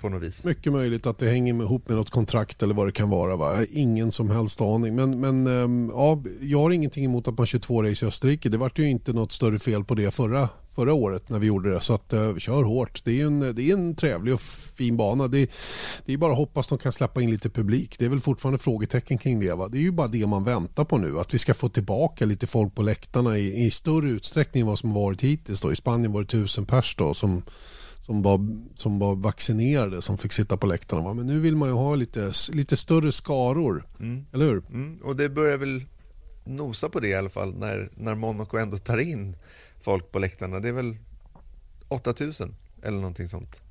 på 0.00 0.08
något 0.08 0.22
vis. 0.22 0.44
Mycket 0.44 0.72
möjligt 0.72 1.06
att 1.06 1.18
det 1.18 1.28
hänger 1.28 1.54
ihop 1.54 1.88
med 1.88 1.96
något 1.96 2.10
kontrakt 2.10 2.62
eller 2.62 2.74
vad 2.74 2.88
det 2.88 2.92
kan 2.92 3.10
vara. 3.10 3.36
Va? 3.36 3.64
Ingen 3.70 4.12
som 4.12 4.30
helst 4.30 4.60
aning. 4.60 4.94
Men, 4.94 5.20
men 5.20 5.46
ehm, 5.46 5.90
ja, 5.94 6.22
jag 6.40 6.60
har 6.60 6.70
ingenting 6.70 7.04
emot 7.04 7.28
att 7.28 7.38
man 7.38 7.46
kör 7.46 7.58
två 7.58 7.82
race 7.82 8.04
i 8.04 8.08
Österrike. 8.08 8.48
Det 8.48 8.58
var 8.58 8.72
ju 8.74 8.90
inte 8.90 9.12
något 9.12 9.32
större 9.32 9.58
fel 9.58 9.84
på 9.84 9.94
det 9.94 10.10
förra, 10.10 10.48
förra 10.68 10.94
året 10.94 11.28
när 11.28 11.38
vi 11.38 11.46
gjorde 11.46 11.72
det. 11.72 11.80
Så 11.80 11.94
att, 11.94 12.12
äh, 12.12 12.36
kör 12.36 12.62
hårt. 12.62 13.04
Det 13.04 13.20
är, 13.20 13.26
en, 13.26 13.40
det 13.40 13.62
är 13.62 13.72
en 13.72 13.94
trevlig 13.94 14.34
och 14.34 14.40
fin 14.76 14.96
bana. 14.96 15.28
Det, 15.28 15.50
det 16.04 16.12
är 16.12 16.16
bara 16.16 16.32
att 16.32 16.38
hoppas 16.38 16.68
de 16.68 16.78
kan 16.78 16.92
släppa 16.92 17.22
in 17.22 17.30
lite 17.30 17.50
publik. 17.50 17.98
Det 17.98 18.04
är 18.04 18.08
väl 18.08 18.20
fortfarande 18.20 18.58
frågetecken 18.58 19.18
kring 19.18 19.40
det. 19.40 19.54
Va? 19.54 19.68
Det 19.68 19.78
är 19.78 19.82
ju 19.82 19.92
bara 19.92 20.08
det 20.08 20.26
man 20.26 20.44
väntar 20.44 20.84
på 20.84 20.98
nu. 20.98 21.18
Att 21.18 21.34
vi 21.34 21.38
ska 21.38 21.54
få 21.54 21.68
tillbaka 21.68 22.26
lite 22.26 22.46
folk 22.46 22.74
på 22.74 22.82
läktarna 22.82 23.38
i, 23.38 23.66
i 23.66 23.70
större 23.70 24.10
utsträckning 24.10 24.60
än 24.60 24.66
vad 24.66 24.78
som 24.78 24.92
varit 24.92 25.24
hittills. 25.24 25.60
Då. 25.60 25.72
I 25.72 25.76
Spanien 25.76 26.12
var 26.12 26.20
det 26.20 26.28
tusen 26.28 26.66
pers 26.66 26.96
då, 26.96 27.14
som 27.14 27.42
som 28.08 28.22
var, 28.22 28.40
som 28.74 28.98
var 28.98 29.14
vaccinerade 29.16 30.02
som 30.02 30.18
fick 30.18 30.32
sitta 30.32 30.56
på 30.56 30.66
läktarna. 30.66 31.14
Men 31.14 31.26
nu 31.26 31.40
vill 31.40 31.56
man 31.56 31.68
ju 31.68 31.74
ha 31.74 31.94
lite, 31.94 32.32
lite 32.52 32.76
större 32.76 33.12
skaror, 33.12 33.86
mm. 34.00 34.26
eller 34.32 34.46
hur? 34.46 34.62
Mm. 34.70 34.98
Och 35.02 35.16
det 35.16 35.28
börjar 35.28 35.56
väl 35.56 35.84
nosa 36.44 36.88
på 36.88 37.00
det 37.00 37.08
i 37.08 37.14
alla 37.14 37.28
fall 37.28 37.54
när, 37.58 37.90
när 37.94 38.14
Monaco 38.14 38.56
ändå 38.56 38.76
tar 38.76 38.98
in 38.98 39.36
folk 39.80 40.12
på 40.12 40.18
läktarna. 40.18 40.60
Det 40.60 40.68
är 40.68 40.72
väl 40.72 40.96
8000 41.88 42.54
eller 42.82 42.96
någonting 42.96 43.28
sånt. 43.28 43.62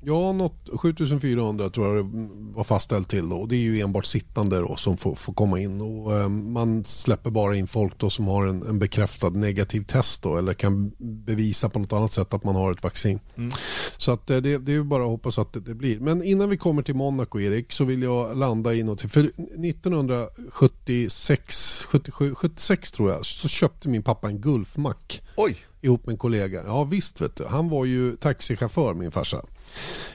Ja, 0.00 0.32
något, 0.32 0.68
7400 0.80 1.70
tror 1.70 1.96
jag 1.96 2.06
det 2.06 2.28
var 2.54 2.64
fastställt 2.64 3.08
till 3.08 3.28
då. 3.28 3.46
Det 3.46 3.56
är 3.56 3.60
ju 3.60 3.80
enbart 3.80 4.06
sittande 4.06 4.58
då 4.58 4.76
som 4.76 4.96
får, 4.96 5.14
får 5.14 5.32
komma 5.32 5.60
in. 5.60 5.80
Och, 5.80 6.14
eh, 6.14 6.28
man 6.28 6.84
släpper 6.84 7.30
bara 7.30 7.56
in 7.56 7.66
folk 7.66 7.98
då 7.98 8.10
som 8.10 8.26
har 8.26 8.46
en, 8.46 8.62
en, 8.62 8.78
bekräftad 8.78 9.30
negativ 9.30 9.82
test 9.82 10.22
då, 10.22 10.36
eller 10.36 10.54
kan 10.54 10.92
bevisa 10.98 11.68
på 11.68 11.78
något 11.78 11.92
annat 11.92 12.12
sätt 12.12 12.34
att 12.34 12.44
man 12.44 12.56
har 12.56 12.72
ett 12.72 12.82
vaccin. 12.82 13.20
Mm. 13.36 13.50
Så 13.96 14.12
att, 14.12 14.30
eh, 14.30 14.36
det, 14.36 14.58
det 14.58 14.74
är 14.74 14.82
bara 14.82 15.02
att 15.02 15.08
hoppas 15.08 15.38
att 15.38 15.52
det, 15.52 15.60
det, 15.60 15.74
blir. 15.74 16.00
Men 16.00 16.22
innan 16.22 16.50
vi 16.50 16.56
kommer 16.56 16.82
till 16.82 16.94
Monaco, 16.94 17.40
Erik, 17.40 17.72
så 17.72 17.84
vill 17.84 18.02
jag 18.02 18.36
landa 18.36 18.74
i 18.74 18.82
något. 18.82 19.00
För 19.00 19.20
1976, 19.20 21.86
77, 21.88 22.34
76 22.34 22.92
tror 22.92 23.10
jag, 23.10 23.26
så 23.26 23.48
köpte 23.48 23.88
min 23.88 24.02
pappa 24.02 24.28
en 24.28 24.40
Gulfmack. 24.40 25.22
Oj! 25.36 25.56
Ihop 25.80 26.06
med 26.06 26.12
en 26.12 26.18
kollega. 26.18 26.62
Ja 26.66 26.84
visst 26.84 27.20
vet 27.20 27.36
du. 27.36 27.44
Han 27.44 27.68
var 27.68 27.84
ju 27.84 28.16
taxichaufför 28.16 28.94
min 28.94 29.10
farsa 29.10 29.42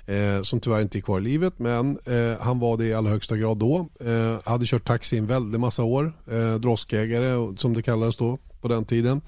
eh, 0.05 0.41
som 0.41 0.59
tyvärr 0.59 0.81
inte 0.81 0.97
är 0.97 1.01
kvar 1.01 1.19
i 1.19 1.23
livet 1.23 1.53
men 1.57 1.97
eh, 2.05 2.41
han 2.41 2.59
var 2.59 2.77
det 2.77 2.85
i 2.85 2.93
allra 2.93 3.11
högsta 3.11 3.37
grad 3.37 3.57
då. 3.57 3.89
Eh, 3.99 4.51
hade 4.51 4.65
kört 4.65 4.87
taxi 4.87 5.17
en 5.17 5.27
väldig 5.27 5.59
massa 5.59 5.83
år, 5.83 6.13
eh, 6.31 6.53
droskägare 6.53 7.57
som 7.57 7.73
det 7.73 7.81
kallades 7.81 8.17
då 8.17 8.37
på 8.61 8.67
den 8.67 8.85
tiden. 8.85 9.21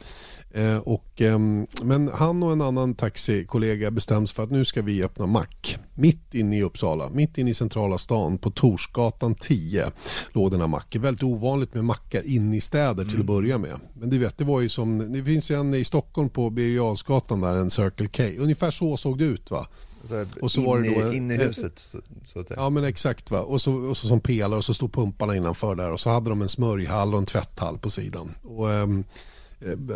Eh, 0.52 0.78
och, 0.78 1.22
eh, 1.22 1.40
men 1.84 2.08
han 2.14 2.44
och 2.44 2.52
en 2.52 2.62
annan 2.62 2.96
taxikollega 2.96 3.92
bestäms 3.92 4.32
för 4.32 4.44
att 4.44 4.52
nu 4.52 4.66
ska 4.66 4.82
vi 4.82 5.04
öppna 5.04 5.26
mack. 5.26 5.78
Mitt 5.96 6.34
inne 6.34 6.58
i 6.58 6.64
Uppsala, 6.64 7.10
mitt 7.10 7.38
inne 7.38 7.50
i 7.50 7.54
centrala 7.54 7.98
stan 7.98 8.38
på 8.38 8.52
Torsgatan 8.52 9.36
10 9.36 9.92
låg 10.32 10.52
den 10.52 10.62
här 10.62 10.68
macken. 10.68 11.02
Väldigt 11.02 11.24
ovanligt 11.24 11.74
med 11.74 11.86
mackar 11.86 12.22
inne 12.26 12.58
i 12.58 12.62
städer 12.62 13.04
till 13.04 13.14
mm. 13.14 13.22
att 13.22 13.28
börja 13.28 13.58
med. 13.58 13.80
Men 13.94 14.10
du 14.10 14.18
vet, 14.18 14.38
det 14.38 14.44
var 14.44 14.62
ju 14.62 14.70
som, 14.70 15.14
det 15.14 15.24
finns 15.24 15.52
en 15.52 15.74
i 15.74 15.84
Stockholm 15.84 16.30
på 16.30 16.50
Birger 16.50 17.42
där, 17.42 17.58
en 17.58 17.70
Circle 17.70 18.08
K. 18.08 18.24
Ungefär 18.44 18.72
så 18.72 18.98
såg 18.98 19.18
det 19.18 19.26
ut 19.26 19.52
va. 19.52 19.68
Så 20.04 20.26
och 20.42 20.52
så 20.52 20.60
in, 20.60 20.66
var 20.66 20.80
det 20.80 21.04
då, 21.04 21.14
in 21.14 21.32
i 21.32 21.38
huset 21.38 21.80
så, 21.80 21.98
så, 22.24 22.40
att 22.40 22.48
säga. 22.48 22.60
Ja 22.60 22.70
men 22.70 22.84
exakt 22.84 23.32
va. 23.32 23.40
Och 23.40 23.62
så, 23.62 23.74
och 23.74 23.98
så 23.98 24.08
som 24.08 24.20
pelare 24.20 24.58
och 24.58 24.66
så 24.66 24.74
stod 24.74 24.94
pumparna 24.94 25.36
innanför 25.36 25.76
där 25.76 25.92
och 25.92 26.00
så 26.00 26.10
hade 26.10 26.30
de 26.30 26.42
en 26.42 26.50
smörjhall 26.50 27.14
och 27.14 27.20
en 27.20 27.26
tvätthall 27.26 27.78
på 27.78 27.90
sidan. 27.90 28.36
Och, 28.44 28.68
um, 28.68 29.04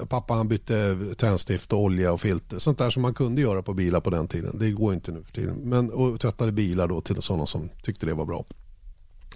Pappa 0.10 0.34
han 0.34 0.48
bytte 0.48 0.98
tändstift 1.18 1.74
och 1.74 1.80
olja 1.80 2.12
och 2.12 2.22
filter. 2.22 2.60
Sånt 2.60 2.78
där 2.78 2.90
som 2.90 3.02
man 3.02 3.14
kunde 3.14 3.42
göra 3.42 3.62
på 3.62 3.74
bilar 3.74 4.00
på 4.00 4.10
den 4.10 4.28
tiden. 4.28 4.58
Det 4.60 4.72
går 4.72 4.94
inte 4.94 5.12
nu 5.12 5.24
för 5.24 5.34
tiden. 5.34 5.56
Men, 5.56 5.92
och 5.92 6.20
tvättade 6.20 6.52
bilar 6.52 6.88
då 6.88 7.02
till 7.02 7.22
sådana 7.22 7.46
som 7.46 7.70
tyckte 7.84 8.06
det 8.06 8.14
var 8.14 8.26
bra. 8.26 8.46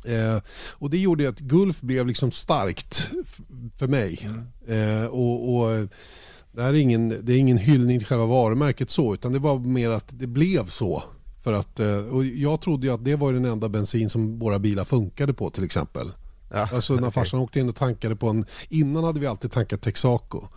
Eh, 0.06 0.42
och 0.70 0.90
det 0.90 0.98
gjorde 0.98 1.30
att 1.30 1.40
Gulf 1.40 1.82
blev 1.82 2.08
liksom 2.08 2.32
starkt 2.32 3.10
för 3.78 3.88
mig. 3.88 4.30
Mm. 4.68 5.04
Eh, 5.04 5.06
och, 5.06 5.56
och 5.56 5.88
det, 6.52 6.62
här 6.62 6.70
är 6.70 6.78
ingen, 6.78 7.10
det 7.10 7.34
är 7.34 7.38
ingen 7.38 7.58
hyllning 7.58 8.00
till 8.00 8.08
själva 8.08 8.26
varumärket 8.26 8.90
så 8.90 9.14
utan 9.14 9.32
det 9.32 9.40
var 9.40 9.60
mer 9.60 9.90
att 9.90 10.06
det 10.10 10.28
blev 10.28 10.68
så. 10.68 11.04
För 11.44 11.54
att, 11.54 11.80
eh, 11.80 11.96
och 11.96 12.26
jag 12.26 12.62
trodde 12.62 12.88
ju 12.88 12.94
att 12.94 13.06
det 13.06 13.16
var 13.16 13.34
den 13.34 13.46
enda 13.46 13.70
bensin 13.70 14.10
som 14.10 14.40
våra 14.40 14.60
bilar 14.60 14.84
funkade 14.84 15.34
på 15.34 15.50
till 15.50 15.64
exempel. 15.64 16.12
Ja, 16.54 16.70
alltså 16.74 16.96
när 16.96 17.12
farsan 17.12 17.40
åkte 17.40 17.60
in 17.60 17.70
och 17.70 17.76
tankade 17.76 18.16
på 18.16 18.30
en... 18.30 18.46
Innan 18.70 19.04
hade 19.04 19.20
vi 19.20 19.28
alltid 19.28 19.52
tankat 19.52 19.82
Texaco. 19.82 20.48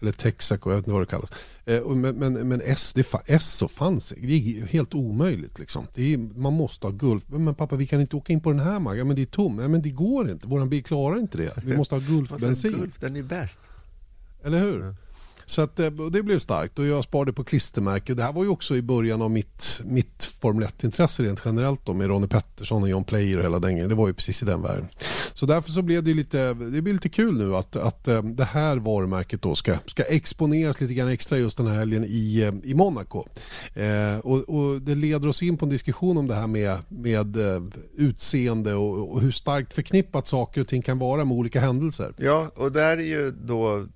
Eller 0.00 0.12
Texaco, 0.12 0.70
jag 0.70 0.76
vet 0.76 0.82
inte 0.82 0.92
vad 0.92 1.02
det 1.02 1.06
kallas. 1.06 1.30
Eh, 1.64 1.86
men, 1.86 2.16
men, 2.16 2.48
men 2.48 2.62
S, 2.64 2.92
det, 2.94 3.14
S 3.26 3.56
så 3.56 3.68
fanns 3.68 4.08
det. 4.08 4.26
Det 4.26 4.34
är 4.34 4.66
helt 4.66 4.94
omöjligt. 4.94 5.58
Liksom. 5.58 5.86
Är, 5.94 6.18
man 6.38 6.52
måste 6.52 6.86
ha 6.86 6.92
Gulf. 6.92 7.24
Men 7.26 7.54
pappa, 7.54 7.76
vi 7.76 7.86
kan 7.86 8.00
inte 8.00 8.16
åka 8.16 8.32
in 8.32 8.40
på 8.40 8.50
den 8.50 8.60
här 8.60 8.80
magen. 8.80 9.06
Men 9.06 9.16
det 9.16 9.22
är 9.22 9.26
tom. 9.26 9.56
Nej, 9.56 9.68
men 9.68 9.82
det 9.82 9.90
går 9.90 10.30
inte. 10.30 10.48
Vår 10.48 10.66
bil 10.66 10.84
klarar 10.84 11.18
inte 11.18 11.38
det. 11.38 11.64
Vi 11.64 11.76
måste 11.76 11.94
ha 11.94 12.00
Gulf-bensin. 12.08 12.72
Gulf, 12.72 12.98
den 12.98 13.16
är 13.16 13.22
bäst. 13.22 13.58
Eller 14.44 14.58
hur? 14.58 14.94
Så 15.46 15.62
att, 15.62 15.80
eh, 15.80 15.90
det 15.90 16.22
blev 16.22 16.38
starkt 16.38 16.78
och 16.78 16.86
jag 16.86 17.04
sparade 17.04 17.32
på 17.32 17.44
klistermärke. 17.44 18.14
Det 18.14 18.22
här 18.22 18.32
var 18.32 18.42
ju 18.44 18.48
också 18.48 18.76
i 18.76 18.82
början 18.82 19.22
av 19.22 19.30
mitt, 19.30 19.80
mitt 19.84 20.24
Formel 20.40 20.68
1-intresse 20.68 21.22
rent 21.22 21.42
generellt 21.44 21.86
då, 21.86 21.94
med 21.94 22.06
Ronnie 22.06 22.28
Pettersson 22.28 22.82
och 22.82 22.88
John 22.88 23.04
Player 23.04 23.38
och 23.38 23.44
hela 23.44 23.58
den 23.58 23.88
Det 23.88 23.94
var 23.94 24.08
ju 24.08 24.14
precis 24.14 24.42
i 24.42 24.46
den 24.46 24.62
världen. 24.62 24.88
Så 25.34 25.46
därför 25.46 25.70
så 25.70 25.82
blev 25.82 26.02
det 26.02 26.14
lite, 26.14 26.54
det 26.54 26.82
blir 26.82 26.92
lite 26.92 27.08
kul 27.08 27.38
nu 27.38 27.56
att, 27.56 27.76
att 27.76 28.08
eh, 28.08 28.22
det 28.22 28.44
här 28.44 28.76
varumärket 28.76 29.42
då 29.42 29.54
ska, 29.54 29.76
ska 29.86 30.02
exponeras 30.02 30.80
lite 30.80 30.94
grann 30.94 31.08
extra 31.08 31.38
just 31.38 31.56
den 31.56 31.66
här 31.66 31.74
helgen 31.74 32.04
i, 32.08 32.40
eh, 32.40 32.70
i 32.70 32.74
Monaco. 32.74 33.24
Eh, 33.74 34.18
och, 34.18 34.40
och, 34.40 34.80
det 34.80 34.94
leder 34.94 35.28
oss 35.28 35.42
in 35.42 35.56
på 35.56 35.64
en 35.64 35.70
diskussion 35.70 36.16
om 36.16 36.28
det 36.28 36.34
här 36.34 36.46
med, 36.46 36.78
med 36.88 37.36
utseende 37.96 38.74
och, 38.74 39.12
och 39.12 39.20
hur 39.20 39.30
starkt 39.30 39.74
förknippat 39.74 40.26
saker 40.26 40.60
och 40.60 40.68
ting 40.68 40.82
kan 40.82 40.98
vara 40.98 41.24
med 41.24 41.36
olika 41.36 41.60
händelser. 41.60 42.14
Ja, 42.16 42.50
och 42.54 42.72
där 42.72 42.96
är 42.96 43.02
ju 43.02 43.30
då 43.30 43.86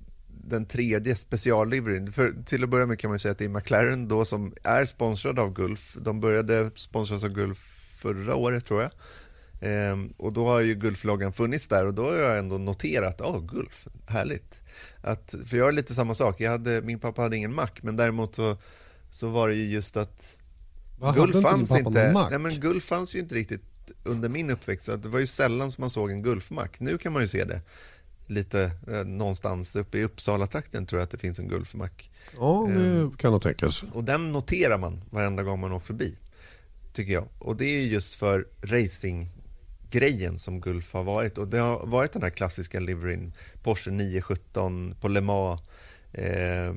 den 0.48 0.66
tredje 0.66 1.16
specialliveryn. 1.16 2.12
För 2.12 2.34
till 2.46 2.64
att 2.64 2.70
börja 2.70 2.86
med 2.86 2.98
kan 2.98 3.10
man 3.10 3.18
säga 3.18 3.32
att 3.32 3.38
det 3.38 3.44
är 3.44 3.48
McLaren 3.48 4.08
då 4.08 4.24
som 4.24 4.54
är 4.62 4.84
sponsrad 4.84 5.38
av 5.38 5.52
Gulf. 5.52 5.96
De 6.00 6.20
började 6.20 6.70
sponsras 6.74 7.24
av 7.24 7.30
Gulf 7.30 7.58
förra 7.98 8.34
året 8.34 8.64
tror 8.64 8.82
jag. 8.82 8.90
Ehm, 9.60 10.12
och 10.16 10.32
då 10.32 10.44
har 10.44 10.60
ju 10.60 10.74
Gulf-loggan 10.74 11.32
funnits 11.32 11.68
där 11.68 11.86
och 11.86 11.94
då 11.94 12.04
har 12.04 12.14
jag 12.14 12.38
ändå 12.38 12.58
noterat, 12.58 13.16
ja 13.18 13.26
oh, 13.26 13.46
Gulf, 13.46 13.88
härligt. 14.06 14.62
Att, 15.00 15.34
för 15.44 15.56
jag 15.56 15.64
har 15.64 15.72
lite 15.72 15.94
samma 15.94 16.14
sak, 16.14 16.40
jag 16.40 16.50
hade, 16.50 16.82
min 16.82 16.98
pappa 16.98 17.22
hade 17.22 17.36
ingen 17.36 17.54
Mac 17.54 17.68
men 17.82 17.96
däremot 17.96 18.34
så, 18.34 18.56
så 19.10 19.28
var 19.28 19.48
det 19.48 19.54
ju 19.54 19.70
just 19.70 19.96
att 19.96 20.38
Va, 20.98 21.12
Gulf 21.12 21.42
fanns 21.42 21.76
inte, 21.76 22.28
nej, 22.30 22.38
men 22.38 22.60
Gulf 22.60 22.84
fanns 22.84 23.14
ju 23.14 23.18
inte 23.18 23.34
riktigt 23.34 23.62
under 24.04 24.28
min 24.28 24.50
uppväxt. 24.50 24.86
Så 24.86 24.96
det 24.96 25.08
var 25.08 25.18
ju 25.18 25.26
sällan 25.26 25.70
som 25.70 25.82
man 25.82 25.90
såg 25.90 26.10
en 26.10 26.22
Gulf-mack. 26.22 26.80
Nu 26.80 26.98
kan 26.98 27.12
man 27.12 27.22
ju 27.22 27.28
se 27.28 27.44
det 27.44 27.60
lite 28.28 28.70
eh, 28.88 29.04
någonstans 29.04 29.76
uppe 29.76 29.98
i 29.98 30.04
Uppsala-trakten 30.04 30.86
tror 30.86 31.00
jag 31.00 31.04
att 31.04 31.10
det 31.10 31.18
finns 31.18 31.38
en 31.38 31.48
Gulfmack. 31.48 32.10
Ja, 32.38 32.68
det 32.68 33.10
kan 33.18 33.32
nog 33.32 33.42
tänkas. 33.42 33.82
Och 33.82 34.04
den 34.04 34.32
noterar 34.32 34.78
man 34.78 35.00
varenda 35.10 35.42
gång 35.42 35.60
man 35.60 35.72
åker 35.72 35.86
förbi, 35.86 36.16
tycker 36.92 37.12
jag. 37.12 37.28
Och 37.38 37.56
det 37.56 37.64
är 37.64 37.80
just 37.80 38.14
för 38.14 38.46
racinggrejen 38.62 40.38
som 40.38 40.60
Gulf 40.60 40.92
har 40.92 41.04
varit. 41.04 41.38
Och 41.38 41.48
det 41.48 41.58
har 41.58 41.86
varit 41.86 42.12
den 42.12 42.22
här 42.22 42.30
klassiska 42.30 42.80
liveryn, 42.80 43.32
Porsche 43.62 43.90
917 43.90 44.94
på 45.00 45.08
Le 45.08 45.20
Mans, 45.20 45.60
eh, 46.12 46.72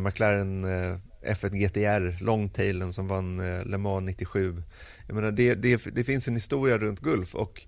McLaren 0.00 0.64
eh, 0.64 0.96
F1 1.26 1.50
GTR, 1.50 2.24
longtailen 2.24 2.92
som 2.92 3.08
vann 3.08 3.40
eh, 3.40 3.64
Le 3.64 3.78
Mans 3.78 4.06
97. 4.06 4.62
Jag 5.06 5.14
menar, 5.14 5.30
det, 5.30 5.54
det, 5.54 5.84
det 5.94 6.04
finns 6.04 6.28
en 6.28 6.34
historia 6.34 6.78
runt 6.78 7.00
Gulf 7.00 7.34
och 7.34 7.66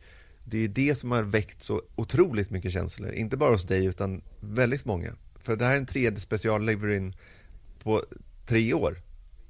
det 0.51 0.59
är 0.59 0.69
det 0.69 0.95
som 0.99 1.11
har 1.11 1.23
väckt 1.23 1.63
så 1.63 1.83
otroligt 1.97 2.51
mycket 2.51 2.73
känslor. 2.73 3.13
Inte 3.13 3.37
bara 3.37 3.51
hos 3.51 3.65
dig 3.65 3.85
utan 3.85 4.23
väldigt 4.41 4.85
många. 4.85 5.13
För 5.43 5.57
det 5.57 5.65
här 5.65 5.73
är 5.73 5.77
en 5.77 5.87
tredje 5.87 6.21
specialliveryn 6.21 7.15
på 7.83 8.05
tre 8.47 8.75
år. 8.75 9.03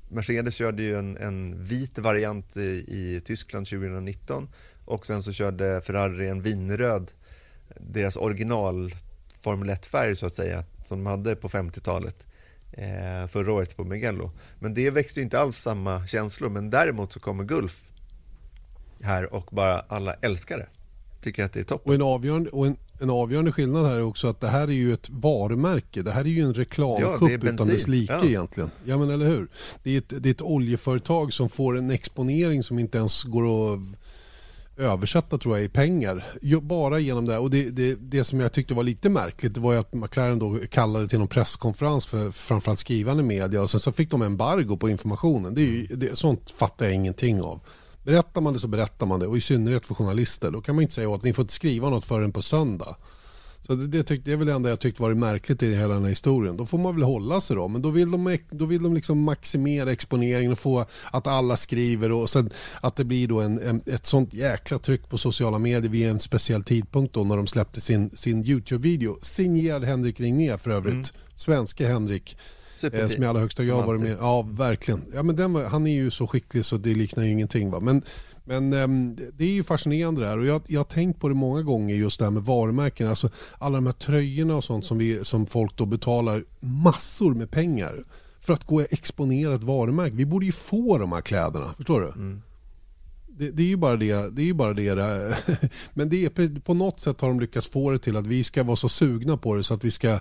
Mercedes 0.09 0.55
körde 0.55 0.83
ju 0.83 0.99
en, 0.99 1.17
en 1.17 1.65
vit 1.65 1.99
variant 1.99 2.57
i, 2.57 2.85
i, 2.89 3.23
Tyskland 3.25 3.67
2019 3.67 4.49
och 4.85 5.07
sen 5.07 5.23
så 5.23 5.33
körde 5.33 5.81
Ferrari 5.81 6.29
en 6.29 6.43
vinröd, 6.43 7.13
deras 7.77 8.17
original 8.17 8.95
Formel 9.41 9.71
1-färg 9.71 10.17
så 10.17 10.27
att 10.27 10.35
säga, 10.35 10.65
som 10.83 10.99
de 10.99 11.07
hade 11.07 11.37
på 11.37 11.49
50-talet 11.49 12.27
eh, 12.73 13.27
förra 13.27 13.53
året 13.53 13.77
på 13.77 13.85
Mugello. 13.85 14.31
Men 14.59 14.75
det 14.75 14.91
växte 14.91 15.21
ju 15.21 15.25
inte 15.25 15.39
alls 15.39 15.57
samma 15.57 16.07
känslor, 16.07 16.49
men 16.49 16.71
däremot 16.71 17.13
så 17.13 17.21
kommer 17.21 17.45
Gulf 17.45 17.85
här 19.03 19.35
och 19.35 19.49
bara 19.51 19.81
alla 19.81 20.15
älskar 20.15 20.59
det. 20.59 20.69
Tycker 21.21 21.45
att 21.45 21.53
det 21.53 21.61
är 21.61 21.65
toppen. 21.65 21.89
Och 21.91 21.95
en 21.95 22.03
avgörande, 22.03 22.51
och 22.51 22.67
en, 22.67 22.77
en 23.01 23.11
avgörande 23.11 23.53
skillnad 23.53 23.87
här 23.87 23.97
är 23.97 24.03
också 24.03 24.29
att 24.29 24.41
det 24.41 24.49
här 24.49 24.69
är 24.69 24.73
ju 24.73 24.93
ett 24.93 25.11
varumärke. 25.11 26.03
Det 26.03 26.11
här 26.11 26.21
är 26.21 26.29
ju 26.29 26.43
en 26.43 26.55
reklamkupp 26.55 27.31
ja, 27.45 27.51
utan 27.51 27.69
dess 27.69 27.89
like 27.89 28.13
ja. 28.13 28.25
egentligen. 28.25 28.71
Ja 28.85 28.99
men 28.99 29.11
eller 29.11 29.27
hur. 29.27 29.49
Det 29.83 29.95
är, 29.95 29.99
ett, 29.99 30.13
det 30.23 30.29
är 30.29 30.31
ett 30.31 30.43
oljeföretag 30.43 31.33
som 31.33 31.49
får 31.49 31.79
en 31.79 31.91
exponering 31.91 32.63
som 32.63 32.79
inte 32.79 32.99
ens 32.99 33.25
går 33.25 33.73
att 33.73 33.81
översätta 34.79 35.39
tror 35.39 35.57
jag 35.57 35.65
i 35.65 35.69
pengar. 35.69 36.25
Bara 36.63 36.99
genom 36.99 37.27
det. 37.27 37.39
Och 37.39 37.51
det, 37.51 37.71
det, 37.71 37.95
det 37.95 38.25
som 38.25 38.41
jag 38.41 38.53
tyckte 38.53 38.75
var 38.75 38.83
lite 38.83 39.11
märkligt 39.11 39.55
det 39.55 39.61
var 39.61 39.73
ju 39.73 39.79
att 39.79 39.95
McLaren 39.95 40.39
då 40.39 40.59
kallade 40.71 41.09
till 41.09 41.19
någon 41.19 41.29
presskonferens 41.29 42.07
för 42.07 42.31
framförallt 42.31 42.79
skrivande 42.79 43.23
media 43.23 43.63
och 43.63 43.71
sen 43.71 43.81
så 43.81 43.93
fick 43.93 44.11
de 44.11 44.23
embargo 44.23 44.77
på 44.77 44.91
informationen. 44.91 45.55
Det 45.55 45.61
är 45.61 45.67
ju, 45.67 45.87
det, 45.87 46.19
sånt 46.19 46.51
fattar 46.51 46.87
jag 46.87 46.95
ingenting 46.95 47.43
av. 47.43 47.61
Berättar 48.09 48.41
man 48.41 48.53
det 48.53 48.59
så 48.59 48.69
berättar 48.69 49.07
man 49.07 49.21
det 49.21 49.27
och 49.27 49.37
i 49.37 49.41
synnerhet 49.41 49.87
för 49.87 49.95
journalister. 49.95 50.51
Då 50.51 50.61
kan 50.61 50.75
man 50.75 50.83
inte 50.83 50.95
säga 50.95 51.15
att 51.15 51.23
ni 51.23 51.33
får 51.33 51.43
inte 51.43 51.55
skriva 51.55 51.91
något 51.91 52.05
förrän 52.05 52.33
på 52.33 52.43
söndag. 52.43 52.97
Så 53.67 53.75
det, 53.75 53.87
det, 53.87 54.03
tyck, 54.03 54.25
det 54.25 54.33
är 54.33 54.37
väl 54.37 54.47
det 54.47 54.53
enda 54.53 54.69
jag 54.69 54.81
tyckte 54.81 55.03
varit 55.03 55.17
märkligt 55.17 55.63
i 55.63 55.75
hela 55.75 55.95
den 55.95 56.03
här 56.03 56.09
historien. 56.09 56.57
Då 56.57 56.67
får 56.67 56.79
man 56.79 56.95
väl 56.95 57.03
hålla 57.03 57.41
sig 57.41 57.57
då. 57.57 57.69
Men 57.69 57.83
då 57.83 57.91
vill 57.91 58.11
de, 58.11 58.39
då 58.51 58.65
vill 58.65 58.83
de 58.83 58.95
liksom 58.95 59.23
maximera 59.23 59.93
exponeringen 59.93 60.53
och 60.53 60.59
få 60.59 60.85
att 61.13 61.27
alla 61.27 61.57
skriver 61.57 62.13
och 62.13 62.31
sen 62.31 62.51
att 62.81 62.97
det 62.97 63.05
blir 63.05 63.29
då 63.29 63.41
en, 63.41 63.59
en, 63.59 63.81
ett 63.87 64.07
sånt 64.07 64.33
jäkla 64.33 64.79
tryck 64.79 65.09
på 65.09 65.19
sociala 65.19 65.59
medier 65.59 65.91
vid 65.91 66.09
en 66.09 66.19
speciell 66.19 66.65
tidpunkt 66.65 67.15
då 67.15 67.25
när 67.25 67.37
de 67.37 67.47
släppte 67.47 67.81
sin, 67.81 68.11
sin 68.11 68.45
YouTube-video. 68.45 69.19
Signerad 69.23 69.85
Henrik 69.85 70.21
Ringner 70.21 70.57
för 70.57 70.71
övrigt. 70.71 70.95
Mm. 70.95 71.05
Svenska 71.37 71.89
Henrik. 71.89 72.37
Superfin. 72.79 73.09
Som 73.09 73.23
i 73.23 73.27
allra 73.27 73.41
högsta 73.41 73.65
grad 73.65 73.87
varit 73.87 74.01
med. 74.01 74.17
Ja, 74.21 74.43
verkligen. 74.43 75.03
Ja, 75.15 75.23
men 75.23 75.37
den 75.37 75.55
han 75.55 75.87
är 75.87 75.95
ju 75.95 76.11
så 76.11 76.27
skicklig 76.27 76.65
så 76.65 76.77
det 76.77 76.95
liknar 76.95 77.25
ju 77.25 77.31
ingenting. 77.31 77.71
Va? 77.71 77.81
Men, 77.81 78.03
men 78.45 78.73
um, 78.73 79.17
det 79.33 79.45
är 79.45 79.53
ju 79.53 79.63
fascinerande 79.63 80.21
det 80.21 80.27
här 80.27 80.39
och 80.39 80.47
jag, 80.47 80.63
jag 80.67 80.81
har 80.81 80.85
tänkt 80.85 81.21
på 81.21 81.29
det 81.29 81.35
många 81.35 81.63
gånger 81.63 81.95
just 81.95 82.19
det 82.19 82.25
här 82.25 82.33
med 82.33 82.43
varumärken. 82.43 83.09
Alltså 83.09 83.31
alla 83.59 83.77
de 83.77 83.87
här 83.87 83.93
tröjorna 83.93 84.57
och 84.57 84.65
sånt 84.65 84.85
som, 84.85 84.99
vi, 84.99 85.25
som 85.25 85.47
folk 85.47 85.77
då 85.77 85.87
betalar 85.87 86.45
massor 86.61 87.35
med 87.35 87.51
pengar 87.51 88.05
för 88.41 88.53
att 88.53 88.65
gå 88.65 88.75
och 88.75 88.93
exponera 88.93 89.55
ett 89.55 89.63
varumärke. 89.63 90.15
Vi 90.15 90.27
borde 90.27 90.47
ju 90.47 90.53
få 90.53 90.99
de 90.99 91.13
här 91.13 91.21
kläderna, 91.21 91.75
förstår 91.77 92.01
du? 92.01 92.07
Mm. 92.07 92.43
Det, 93.27 93.51
det, 93.51 93.63
är 93.63 93.67
ju 93.67 93.77
bara 93.77 93.97
det. 93.97 94.37
det, 94.37 94.43
är 94.43 94.47
ju 94.47 94.55
bara 94.55 94.75
det. 94.75 94.95
Men 95.95 96.09
det 96.09 96.25
är, 96.25 96.61
på 96.61 96.75
något 96.75 97.01
sätt 97.01 97.21
har 97.21 97.29
de 97.29 97.41
lyckats 97.41 97.69
få 97.69 97.91
det 97.91 97.99
till 97.99 98.17
att 98.17 98.27
vi 98.27 98.45
ska 98.45 98.63
vara 98.63 98.77
så 98.77 98.89
sugna 98.89 99.37
på 99.37 99.55
det 99.55 99.65
så 99.65 99.75
att 99.75 99.85
vi 99.85 99.91
ska, 99.91 100.21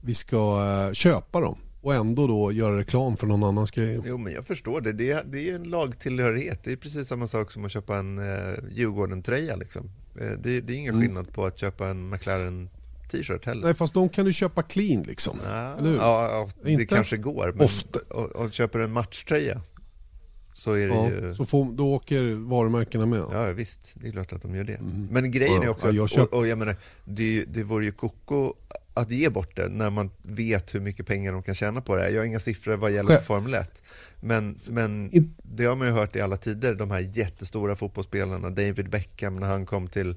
vi 0.00 0.14
ska 0.14 0.62
uh, 0.88 0.92
köpa 0.92 1.40
dem 1.40 1.58
och 1.80 1.94
ändå 1.94 2.26
då 2.26 2.52
göra 2.52 2.78
reklam 2.78 3.16
för 3.16 3.26
någon 3.26 3.44
annans 3.44 3.70
grej. 3.70 4.00
Jo, 4.04 4.18
men 4.18 4.32
jag 4.32 4.46
förstår 4.46 4.80
det. 4.80 4.92
Det 4.92 5.10
är, 5.10 5.24
det 5.24 5.50
är 5.50 5.54
en 5.54 5.62
lagtillhörighet. 5.62 6.62
Det 6.64 6.72
är 6.72 6.76
precis 6.76 7.08
samma 7.08 7.26
sak 7.26 7.52
som 7.52 7.64
att 7.64 7.72
köpa 7.72 7.96
en 7.96 8.18
eh, 8.18 8.54
Djurgården-tröja. 8.70 9.56
Liksom. 9.56 9.90
Eh, 10.20 10.30
det, 10.42 10.60
det, 10.60 10.72
är 10.72 10.76
ingen 10.76 10.94
mm. 10.94 11.06
skillnad 11.06 11.32
på 11.32 11.46
att 11.46 11.58
köpa 11.58 11.88
en 11.88 12.10
McLaren 12.10 12.70
t-shirt 13.10 13.46
heller. 13.46 13.64
Nej, 13.64 13.74
fast 13.74 13.94
de 13.94 14.08
kan 14.08 14.24
du 14.24 14.32
köpa 14.32 14.62
clean 14.62 15.02
liksom. 15.02 15.38
Ja, 15.44 15.76
Eller 15.78 15.90
hur? 15.90 15.96
ja, 15.96 16.30
ja 16.30 16.48
det 16.62 16.72
Inte 16.72 16.86
kanske 16.86 17.16
går. 17.16 17.52
Men 17.54 17.64
ofta. 17.64 17.98
Och, 18.08 18.24
och 18.24 18.52
köper 18.52 18.78
en 18.78 18.92
matchtröja 18.92 19.60
så 20.58 20.72
är 20.72 20.88
det 20.88 20.94
ja, 20.94 21.10
ju... 21.10 21.34
Så 21.34 21.44
får, 21.44 21.72
då 21.72 21.94
åker 21.94 22.34
varumärkena 22.34 23.06
med? 23.06 23.24
Ja, 23.32 23.52
visst. 23.52 23.94
Det 23.94 24.08
är 24.08 24.12
klart 24.12 24.32
att 24.32 24.42
de 24.42 24.54
gör 24.54 24.64
det. 24.64 24.74
Mm. 24.74 25.08
Men 25.10 25.30
grejen 25.30 25.54
ja, 25.54 25.64
är 25.64 25.68
också 25.68 25.88
att, 25.88 25.94
jag 25.94 26.10
köpt... 26.10 26.32
och, 26.32 26.38
och, 26.38 26.46
jag 26.46 26.58
menar, 26.58 26.76
det, 27.04 27.44
det 27.44 27.62
vore 27.62 27.84
ju 27.84 27.92
koko 27.92 28.54
att 28.98 29.10
ge 29.10 29.28
bort 29.28 29.56
det 29.56 29.68
när 29.68 29.90
man 29.90 30.10
vet 30.22 30.74
hur 30.74 30.80
mycket 30.80 31.06
pengar 31.06 31.32
de 31.32 31.42
kan 31.42 31.54
tjäna 31.54 31.80
på 31.80 31.96
det. 31.96 32.10
Jag 32.10 32.20
har 32.20 32.24
inga 32.24 32.40
siffror 32.40 32.76
vad 32.76 32.90
gäller 32.90 33.08
Själv. 33.08 33.24
Formel 33.24 33.54
1. 33.54 33.82
Men, 34.20 34.58
men 34.68 35.10
det 35.42 35.64
har 35.64 35.76
man 35.76 35.86
ju 35.86 35.92
hört 35.92 36.16
i 36.16 36.20
alla 36.20 36.36
tider, 36.36 36.74
de 36.74 36.90
här 36.90 37.00
jättestora 37.00 37.76
fotbollsspelarna. 37.76 38.50
David 38.50 38.90
Beckham 38.90 39.36
när 39.36 39.46
han 39.46 39.66
kom 39.66 39.88
till, 39.88 40.16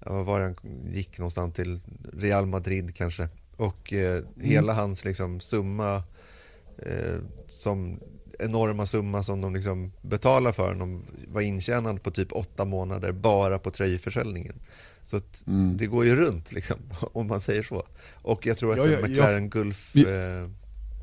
vad 0.00 0.24
var 0.24 0.40
han 0.40 0.56
gick 0.92 1.18
någonstans 1.18 1.54
till, 1.54 1.80
Real 2.12 2.46
Madrid 2.46 2.96
kanske. 2.96 3.28
Och 3.56 3.92
eh, 3.92 4.16
mm. 4.16 4.26
hela 4.36 4.72
hans 4.72 5.04
liksom, 5.04 5.40
summa, 5.40 6.02
eh, 6.78 7.18
som 7.46 8.00
enorma 8.38 8.86
summa 8.86 9.22
som 9.22 9.40
de 9.40 9.54
liksom 9.54 9.92
betalar 10.00 10.52
för, 10.52 10.74
de 10.74 11.02
var 11.32 11.40
intjänad 11.40 12.02
på 12.02 12.10
typ 12.10 12.32
åtta 12.32 12.64
månader 12.64 13.12
bara 13.12 13.58
på 13.58 13.70
tröjförsäljningen. 13.70 14.54
Så 15.02 15.20
mm. 15.46 15.76
det 15.76 15.86
går 15.86 16.04
ju 16.04 16.16
runt 16.16 16.52
liksom, 16.52 16.78
om 17.12 17.26
man 17.26 17.40
säger 17.40 17.62
så. 17.62 17.86
Och 18.14 18.46
jag 18.46 18.56
tror 18.56 18.72
att 18.72 18.78
ja, 18.78 18.86
ja, 18.86 19.08
McLaren 19.08 19.42
jag, 19.42 19.50
Gulf... 19.50 19.96
Eh, 19.96 20.48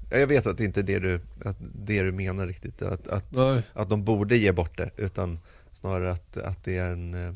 jag 0.09 0.27
vet 0.27 0.47
att 0.47 0.57
det 0.57 0.63
inte 0.63 0.79
är 0.79 0.83
det 0.83 0.99
du, 0.99 1.19
att 1.45 1.57
det 1.59 2.03
du 2.03 2.11
menar 2.11 2.47
riktigt, 2.47 2.81
att, 2.81 3.07
att, 3.07 3.37
att 3.73 3.89
de 3.89 4.03
borde 4.03 4.37
ge 4.37 4.51
bort 4.51 4.77
det, 4.77 4.89
utan 4.97 5.39
snarare 5.71 6.11
att, 6.11 6.37
att 6.37 6.63
det 6.63 6.77
är 6.77 6.91
en 6.91 7.13
eh, 7.13 7.33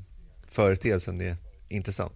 företeelse 0.49 1.11
är 1.11 1.37
intressant. 1.69 2.13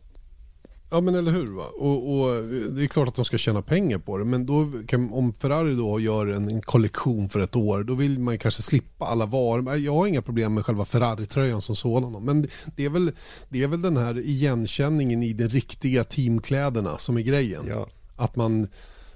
Ja 0.94 1.02
men 1.02 1.16
eller 1.16 1.32
hur. 1.32 1.48
Va? 1.48 1.66
Och, 1.76 2.14
och, 2.14 2.44
det 2.44 2.84
är 2.84 2.88
klart 2.88 3.08
att 3.08 3.16
de 3.16 3.26
ska 3.26 3.38
tjäna 3.38 3.62
pengar 3.62 3.98
på 3.98 4.18
det. 4.18 4.26
Men 4.26 4.46
då 4.46 4.72
kan, 4.88 5.12
om 5.12 5.34
Ferrari 5.34 5.76
då 5.76 6.00
gör 6.00 6.28
en, 6.28 6.50
en, 6.50 6.62
kollektion 6.62 7.30
för 7.30 7.40
ett 7.40 7.56
år 7.56 7.84
då 7.84 7.96
vill 7.96 8.20
man 8.20 8.38
kanske 8.38 8.62
slippa 8.62 9.06
alla 9.06 9.26
varor. 9.26 9.78
Jag 9.78 9.94
har 9.94 10.08
inga 10.08 10.22
problem 10.22 10.54
med 10.54 10.66
själva 10.66 10.86
Ferrari-tröjan 10.86 11.62
som 11.62 11.76
sådan. 11.76 12.26
Men 12.26 12.48
det 12.76 12.86
är, 12.86 12.90
väl, 12.90 13.12
det 13.50 13.64
är 13.64 13.68
väl 13.68 13.82
den 13.82 13.98
här 13.98 14.20
igenkänningen 14.20 15.24
i 15.24 15.34
de 15.34 15.48
riktiga 15.48 16.04
teamkläderna 16.04 16.98
som 16.98 17.18
är 17.18 17.22
grejen. 17.22 17.66
Ja. 17.68 17.88
Att 18.16 18.36
man, 18.36 18.68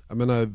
jag 0.07 0.17
menar, 0.17 0.51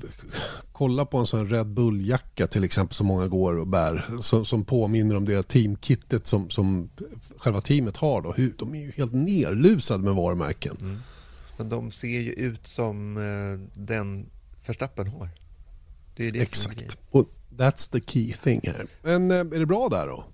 kolla 0.72 1.04
på 1.04 1.18
en 1.18 1.26
sån 1.26 1.48
Red 1.48 1.66
Bull-jacka 1.66 2.46
till 2.46 2.64
exempel 2.64 2.94
som 2.94 3.06
många 3.06 3.26
går 3.26 3.58
och 3.58 3.66
bär. 3.66 4.04
Som, 4.20 4.44
som 4.44 4.64
påminner 4.64 5.16
om 5.16 5.24
det 5.24 5.48
teamkittet 5.48 6.26
som, 6.26 6.50
som 6.50 6.90
själva 7.36 7.60
teamet 7.60 7.96
har. 7.96 8.22
Då. 8.22 8.34
De 8.58 8.74
är 8.74 8.80
ju 8.80 8.90
helt 8.90 9.12
nerlusade 9.12 10.04
med 10.04 10.14
varumärken. 10.14 10.76
Mm. 10.80 10.98
Men 11.56 11.68
de 11.68 11.90
ser 11.90 12.20
ju 12.20 12.32
ut 12.32 12.66
som 12.66 13.16
eh, 13.16 13.80
den 13.80 14.26
Verstappen 14.66 15.06
har. 15.06 15.30
Det 16.16 16.28
är 16.28 16.32
det 16.32 16.40
Exakt. 16.40 16.78
Som 16.78 16.98
är 17.12 17.20
och 17.20 17.30
that's 17.56 17.92
the 17.92 18.00
key 18.06 18.32
thing 18.32 18.60
här. 18.64 18.86
Men 19.02 19.30
eh, 19.30 19.36
är 19.36 19.58
det 19.58 19.66
bra 19.66 19.88
där 19.88 20.06
då? 20.06 20.24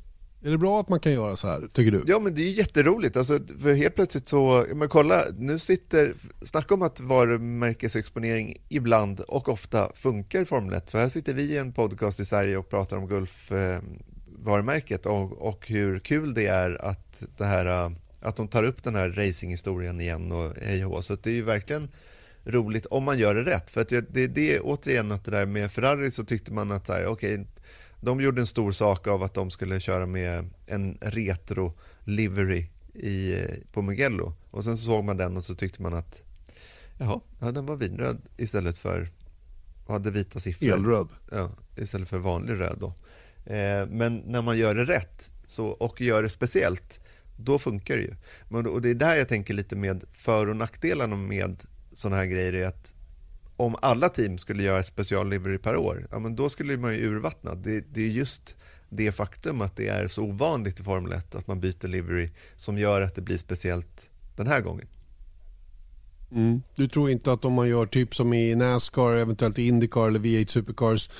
Är 0.46 0.50
det 0.50 0.58
bra 0.58 0.80
att 0.80 0.88
man 0.88 1.00
kan 1.00 1.12
göra 1.12 1.36
så 1.36 1.48
här, 1.48 1.68
tycker 1.72 1.92
du? 1.92 2.04
Ja, 2.06 2.18
men 2.18 2.34
det 2.34 2.42
är 2.42 2.50
jätteroligt. 2.50 3.16
Alltså, 3.16 3.40
för 3.60 3.74
helt 3.74 3.94
plötsligt 3.94 4.28
så, 4.28 4.66
men 4.74 4.88
kolla, 4.88 5.24
nu 5.38 5.58
sitter, 5.58 6.14
snacka 6.42 6.74
om 6.74 6.82
att 6.82 7.00
varumärkesexponering 7.00 8.56
ibland 8.68 9.20
och 9.20 9.48
ofta 9.48 9.90
funkar 9.94 10.42
i 10.42 10.44
Formel 10.44 10.74
1. 10.74 10.90
För 10.90 10.98
här 10.98 11.08
sitter 11.08 11.34
vi 11.34 11.42
i 11.42 11.56
en 11.56 11.72
podcast 11.72 12.20
i 12.20 12.24
Sverige 12.24 12.56
och 12.56 12.68
pratar 12.68 12.96
om 12.96 13.08
Gulf 13.08 13.52
eh, 13.52 13.80
varumärket 14.38 15.06
och, 15.06 15.32
och 15.32 15.66
hur 15.68 15.98
kul 15.98 16.34
det 16.34 16.46
är 16.46 16.84
att 16.84 17.22
det 17.36 17.44
här 17.44 17.66
äh, 17.66 17.90
att 18.20 18.36
de 18.36 18.48
tar 18.48 18.62
upp 18.62 18.82
den 18.82 18.94
här 18.94 19.08
racinghistorien 19.08 20.00
igen 20.00 20.32
och 20.32 20.52
hej 20.62 21.02
Så 21.02 21.16
det 21.16 21.30
är 21.30 21.34
ju 21.34 21.42
verkligen 21.42 21.88
roligt 22.44 22.86
om 22.86 23.04
man 23.04 23.18
gör 23.18 23.34
det 23.34 23.44
rätt. 23.44 23.70
För 23.70 23.80
att 23.80 23.88
det, 23.88 24.14
det, 24.14 24.26
det 24.26 24.60
återigen 24.60 25.12
att 25.12 25.24
det 25.24 25.30
där 25.30 25.46
med 25.46 25.72
Ferrari 25.72 26.10
så 26.10 26.24
tyckte 26.24 26.52
man 26.52 26.72
att 26.72 26.86
så 26.86 26.92
här, 26.92 27.06
okay, 27.06 27.44
de 28.00 28.20
gjorde 28.20 28.40
en 28.40 28.46
stor 28.46 28.72
sak 28.72 29.06
av 29.06 29.22
att 29.22 29.34
de 29.34 29.50
skulle 29.50 29.80
köra 29.80 30.06
med 30.06 30.50
en 30.66 30.98
retro 31.00 31.78
livery 32.04 32.68
i, 32.94 33.36
på 33.72 33.82
Mugello. 33.82 34.34
Och 34.50 34.64
sen 34.64 34.76
så 34.76 34.84
såg 34.84 35.04
man 35.04 35.16
den 35.16 35.36
och 35.36 35.44
så 35.44 35.54
tyckte 35.54 35.82
man 35.82 35.94
att 35.94 36.22
jaha, 36.98 37.20
ja, 37.40 37.52
den 37.52 37.66
var 37.66 37.76
vinröd 37.76 38.22
istället 38.36 38.78
för 38.78 39.10
hade 39.88 40.10
vita 40.10 40.40
siffror. 40.40 40.72
Elröd. 40.72 41.08
Ja, 41.30 41.50
istället 41.76 42.08
för 42.08 42.18
vanlig 42.18 42.60
röd 42.60 42.76
då. 42.80 42.86
Eh, 43.52 43.86
men 43.86 44.16
när 44.16 44.42
man 44.42 44.58
gör 44.58 44.74
det 44.74 44.84
rätt 44.84 45.32
så, 45.46 45.66
och 45.66 46.00
gör 46.00 46.22
det 46.22 46.28
speciellt 46.28 47.04
då 47.36 47.58
funkar 47.58 47.96
det 47.96 48.02
ju. 48.02 48.14
Men, 48.48 48.66
och 48.66 48.82
det 48.82 48.90
är 48.90 48.94
där 48.94 49.16
jag 49.16 49.28
tänker 49.28 49.54
lite 49.54 49.76
med 49.76 50.04
för 50.12 50.48
och 50.48 50.56
nackdelarna 50.56 51.16
med 51.16 51.62
sådana 51.92 52.16
här 52.16 52.26
grejer 52.26 52.52
är 52.52 52.66
att 52.66 52.94
om 53.56 53.76
alla 53.82 54.08
team 54.08 54.38
skulle 54.38 54.62
göra 54.62 54.80
ett 54.80 54.86
speciallivery 54.86 55.58
per 55.58 55.76
år, 55.76 56.06
ja, 56.10 56.18
men 56.18 56.36
då 56.36 56.48
skulle 56.48 56.76
man 56.76 56.94
ju 56.94 57.08
urvattna. 57.08 57.54
Det, 57.54 57.84
det 57.94 58.00
är 58.00 58.08
just 58.08 58.56
det 58.88 59.12
faktum 59.12 59.60
att 59.60 59.76
det 59.76 59.88
är 59.88 60.08
så 60.08 60.22
ovanligt 60.22 60.80
i 60.80 60.82
Formel 60.82 61.12
1 61.12 61.34
att 61.34 61.46
man 61.46 61.60
byter 61.60 61.86
livery 61.86 62.30
som 62.56 62.78
gör 62.78 63.00
att 63.00 63.14
det 63.14 63.22
blir 63.22 63.38
speciellt 63.38 64.10
den 64.36 64.46
här 64.46 64.60
gången. 64.60 64.86
Mm. 66.30 66.62
Du 66.74 66.88
tror 66.88 67.10
inte 67.10 67.32
att 67.32 67.44
om 67.44 67.52
man 67.52 67.68
gör 67.68 67.86
typ 67.86 68.14
som 68.14 68.32
i 68.32 68.54
Nascar, 68.54 69.16
eventuellt 69.16 69.58
Indycar 69.58 70.08
eller 70.08 70.20
V8 70.20 70.46
Supercars 70.46 71.10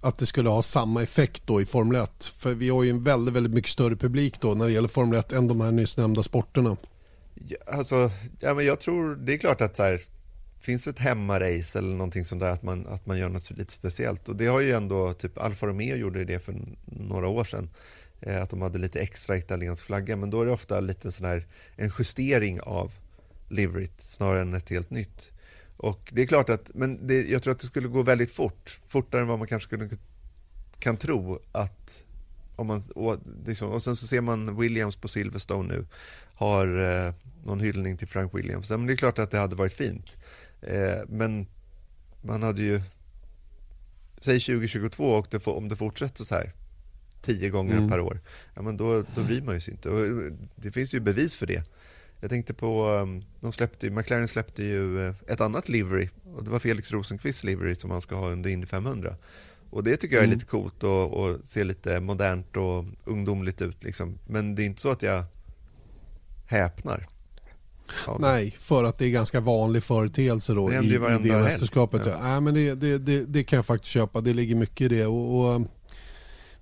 att 0.00 0.18
det 0.18 0.26
skulle 0.26 0.48
ha 0.48 0.62
samma 0.62 1.02
effekt 1.02 1.42
då 1.46 1.60
i 1.60 1.64
Formel 1.64 2.02
1? 2.02 2.24
För 2.38 2.54
vi 2.54 2.68
har 2.68 2.82
ju 2.82 2.90
en 2.90 3.02
väldigt, 3.02 3.34
väldigt 3.34 3.52
mycket 3.52 3.70
större 3.70 3.96
publik 3.96 4.40
då 4.40 4.54
när 4.54 4.66
det 4.66 4.72
gäller 4.72 4.88
Formel 4.88 5.18
1 5.18 5.32
än 5.32 5.48
de 5.48 5.60
här 5.60 5.72
nyss 5.72 5.96
nämnda 5.96 6.22
sporterna. 6.22 6.76
Ja, 7.34 7.56
alltså, 7.66 8.10
ja, 8.40 8.54
men 8.54 8.66
jag 8.66 8.80
tror, 8.80 9.14
det 9.14 9.34
är 9.34 9.38
klart 9.38 9.60
att 9.60 9.76
så 9.76 9.82
här, 9.82 10.00
finns 10.64 10.88
ett 10.88 10.98
hemmarace 10.98 11.78
eller 11.78 11.96
någonting 11.96 12.24
sånt 12.24 12.40
där 12.40 12.48
att 12.48 12.62
man, 12.62 12.86
att 12.86 13.06
man 13.06 13.18
gör 13.18 13.28
något 13.28 13.50
lite 13.50 13.72
speciellt 13.72 14.28
och 14.28 14.36
det 14.36 14.46
har 14.46 14.60
ju 14.60 14.72
ändå, 14.72 15.14
typ 15.14 15.38
Alfa 15.38 15.66
Romeo 15.66 15.96
gjorde 15.96 16.24
det 16.24 16.38
för 16.38 16.54
några 16.84 17.28
år 17.28 17.44
sedan 17.44 17.70
eh, 18.20 18.42
att 18.42 18.50
de 18.50 18.62
hade 18.62 18.78
lite 18.78 19.00
extra 19.00 19.36
italiensk 19.36 19.84
flagga 19.84 20.16
men 20.16 20.30
då 20.30 20.42
är 20.42 20.46
det 20.46 20.52
ofta 20.52 20.80
lite 20.80 21.12
sån 21.12 21.26
här 21.26 21.46
en 21.76 21.92
justering 21.98 22.60
av 22.60 22.94
liveryt 23.48 24.00
snarare 24.00 24.40
än 24.40 24.54
ett 24.54 24.70
helt 24.70 24.90
nytt. 24.90 25.32
Och 25.76 26.10
det 26.12 26.22
är 26.22 26.26
klart 26.26 26.50
att, 26.50 26.70
men 26.74 27.06
det, 27.06 27.30
jag 27.30 27.42
tror 27.42 27.52
att 27.52 27.60
det 27.60 27.66
skulle 27.66 27.88
gå 27.88 28.02
väldigt 28.02 28.30
fort, 28.30 28.80
fortare 28.88 29.20
än 29.20 29.26
vad 29.26 29.38
man 29.38 29.48
kanske 29.48 29.66
skulle, 29.66 29.88
kan 30.78 30.96
tro 30.96 31.40
att 31.52 32.04
om 32.56 32.66
man, 32.66 32.80
och, 32.94 33.18
liksom, 33.46 33.70
och 33.70 33.82
sen 33.82 33.96
så 33.96 34.06
ser 34.06 34.20
man 34.20 34.60
Williams 34.60 34.96
på 34.96 35.08
Silverstone 35.08 35.74
nu 35.74 35.86
har 36.34 36.82
eh, 36.82 37.14
någon 37.44 37.60
hyllning 37.60 37.96
till 37.96 38.08
Frank 38.08 38.34
Williams. 38.34 38.70
Men 38.70 38.86
det 38.86 38.92
är 38.92 38.96
klart 38.96 39.18
att 39.18 39.30
det 39.30 39.38
hade 39.38 39.56
varit 39.56 39.72
fint. 39.72 40.16
Eh, 40.66 41.00
men 41.08 41.46
man 42.20 42.42
hade 42.42 42.62
ju, 42.62 42.80
säg 44.18 44.40
2022 44.40 45.10
och 45.10 45.26
det, 45.30 45.46
om 45.46 45.68
det 45.68 45.76
fortsätter 45.76 46.24
så 46.24 46.34
här 46.34 46.52
tio 47.20 47.50
gånger 47.50 47.76
mm. 47.76 47.88
per 47.90 48.00
år, 48.00 48.20
ja 48.54 48.62
men 48.62 48.76
då, 48.76 49.04
då 49.14 49.24
bryr 49.24 49.42
man 49.42 49.54
ju 49.54 49.60
sig 49.60 49.74
inte. 49.74 49.90
Och 49.90 50.32
det 50.56 50.72
finns 50.72 50.94
ju 50.94 51.00
bevis 51.00 51.36
för 51.36 51.46
det. 51.46 51.64
Jag 52.20 52.30
tänkte 52.30 52.54
på, 52.54 52.88
um, 52.88 53.22
de 53.40 53.52
släppte, 53.52 53.90
McLaren 53.90 54.28
släppte 54.28 54.64
ju 54.64 55.08
eh, 55.08 55.14
ett 55.26 55.40
annat 55.40 55.68
livery 55.68 56.08
och 56.36 56.44
det 56.44 56.50
var 56.50 56.58
Felix 56.58 56.92
Rosenqvists 56.92 57.44
livery 57.44 57.74
som 57.74 57.90
han 57.90 58.00
ska 58.00 58.14
ha 58.14 58.30
under 58.30 58.50
Indy 58.50 58.66
500. 58.66 59.16
Och 59.70 59.84
det 59.84 59.96
tycker 59.96 60.14
jag 60.14 60.22
är 60.22 60.26
mm. 60.26 60.38
lite 60.38 60.50
coolt 60.50 60.82
och, 60.82 61.12
och 61.12 61.38
ser 61.46 61.64
lite 61.64 62.00
modernt 62.00 62.56
och 62.56 62.84
ungdomligt 63.04 63.62
ut 63.62 63.84
liksom. 63.84 64.18
Men 64.26 64.54
det 64.54 64.62
är 64.62 64.66
inte 64.66 64.80
så 64.80 64.90
att 64.90 65.02
jag 65.02 65.24
häpnar. 66.46 67.06
Nej, 68.18 68.56
för 68.58 68.84
att 68.84 68.98
det 68.98 69.06
är 69.06 69.10
ganska 69.10 69.40
vanlig 69.40 69.82
företeelse 69.82 70.54
då 70.54 70.72
i, 70.72 70.76
i 70.76 70.98
det 70.98 70.98
mästerskapet. 71.20 72.02
Ja. 72.06 72.12
Ja. 72.22 72.40
men 72.40 72.54
det, 72.54 72.74
det, 72.74 72.98
det, 72.98 73.24
det, 73.24 73.44
kan 73.44 73.56
jag 73.56 73.66
faktiskt 73.66 73.92
köpa, 73.92 74.20
det 74.20 74.32
ligger 74.32 74.54
mycket 74.54 74.80
i 74.80 74.88
det. 74.88 75.06
Och, 75.06 75.54
och 75.54 75.60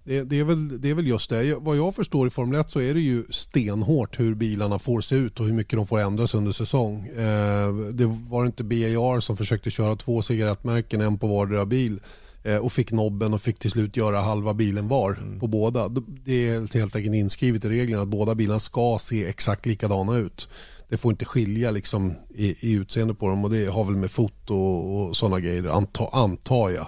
det, 0.05 0.23
det, 0.23 0.41
är 0.41 0.45
väl, 0.45 0.81
det 0.81 0.91
är 0.91 0.95
väl 0.95 1.07
just 1.07 1.31
det. 1.31 1.55
Vad 1.55 1.77
jag 1.77 1.95
förstår 1.95 2.27
i 2.27 2.31
Formel 2.31 2.61
1 2.61 2.71
så 2.71 2.81
är 2.81 2.95
det 2.95 3.01
ju 3.01 3.25
stenhårt 3.31 4.21
hur 4.21 4.35
bilarna 4.35 4.79
får 4.79 5.01
se 5.01 5.17
ut 5.17 5.41
och 5.41 5.47
hur 5.47 5.53
mycket 5.53 5.77
de 5.77 5.87
får 5.87 6.01
ändras 6.01 6.35
under 6.35 6.53
säsong. 6.53 7.07
Eh, 7.07 7.75
det 7.75 8.07
var 8.07 8.47
inte 8.47 8.65
BAR 8.65 9.21
som 9.21 9.37
försökte 9.37 9.71
köra 9.71 9.97
två 9.97 10.23
cigarettmärken, 10.23 11.01
en 11.01 11.19
på 11.19 11.27
vardera 11.27 11.67
bil 11.67 12.01
eh, 12.43 12.57
och 12.57 12.73
fick 12.73 12.93
nobben 12.93 13.35
och 13.35 13.43
fick 13.43 13.59
till 13.59 13.71
slut 13.71 13.97
göra 13.97 14.21
halva 14.21 14.55
bilen 14.55 14.89
var 14.89 15.13
mm. 15.13 15.41
på 15.41 15.47
båda. 15.47 15.89
Det 16.25 16.49
är 16.49 16.75
helt 16.75 16.97
enkelt 16.97 17.15
inskrivet 17.15 17.65
i 17.65 17.69
reglerna 17.69 18.03
att 18.03 18.09
båda 18.09 18.35
bilarna 18.35 18.61
ska 18.61 18.99
se 19.01 19.27
exakt 19.27 19.67
likadana 19.67 20.17
ut. 20.17 20.49
Det 20.93 20.99
får 20.99 21.13
inte 21.13 21.25
skilja 21.25 21.71
liksom 21.71 22.15
i, 22.35 22.69
i 22.69 22.73
utseende 22.73 23.15
på 23.15 23.29
dem 23.29 23.45
och 23.45 23.51
det 23.51 23.67
har 23.67 23.85
väl 23.85 23.97
med 23.97 24.11
foto 24.11 24.55
och, 24.55 25.17
sådana 25.17 25.41
grejer 25.41 25.77
anta, 25.77 26.09
antar 26.13 26.71
jag. 26.71 26.87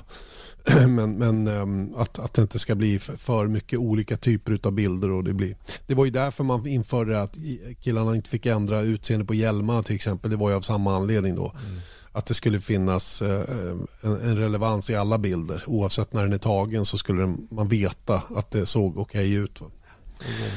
men, 0.88 1.18
men 1.18 1.48
um, 1.48 1.94
att, 1.96 2.18
att 2.18 2.34
det 2.34 2.42
inte 2.42 2.58
ska 2.58 2.74
bli 2.74 2.98
för 2.98 3.46
mycket 3.46 3.78
olika 3.78 4.16
typer 4.16 4.58
av 4.62 4.72
bilder. 4.72 5.10
Och 5.10 5.24
det, 5.24 5.32
blir. 5.32 5.56
det 5.86 5.94
var 5.94 6.04
ju 6.04 6.10
därför 6.10 6.44
man 6.44 6.66
införde 6.66 7.22
att 7.22 7.36
killarna 7.80 8.14
inte 8.14 8.30
fick 8.30 8.46
ändra 8.46 8.80
utseende 8.80 9.26
på 9.26 9.34
hjälmarna 9.34 9.82
till 9.82 9.96
exempel. 9.96 10.30
Det 10.30 10.36
var 10.36 10.50
ju 10.50 10.56
av 10.56 10.60
samma 10.60 10.96
anledning 10.96 11.34
då. 11.34 11.52
Mm. 11.66 11.80
Att 12.12 12.26
det 12.26 12.34
skulle 12.34 12.60
finnas 12.60 13.22
uh, 13.22 13.28
en, 14.00 14.20
en, 14.20 14.36
relevans 14.36 14.90
i 14.90 14.94
alla 14.94 15.18
bilder. 15.18 15.64
Oavsett 15.66 16.12
när 16.12 16.22
den 16.22 16.32
är 16.32 16.38
tagen 16.38 16.84
så 16.84 16.98
skulle 16.98 17.36
man 17.50 17.68
veta 17.68 18.22
att 18.36 18.50
det 18.50 18.66
såg 18.66 18.98
okej 18.98 19.30
okay 19.30 19.44
ut. 19.44 19.60
Va? 19.60 19.70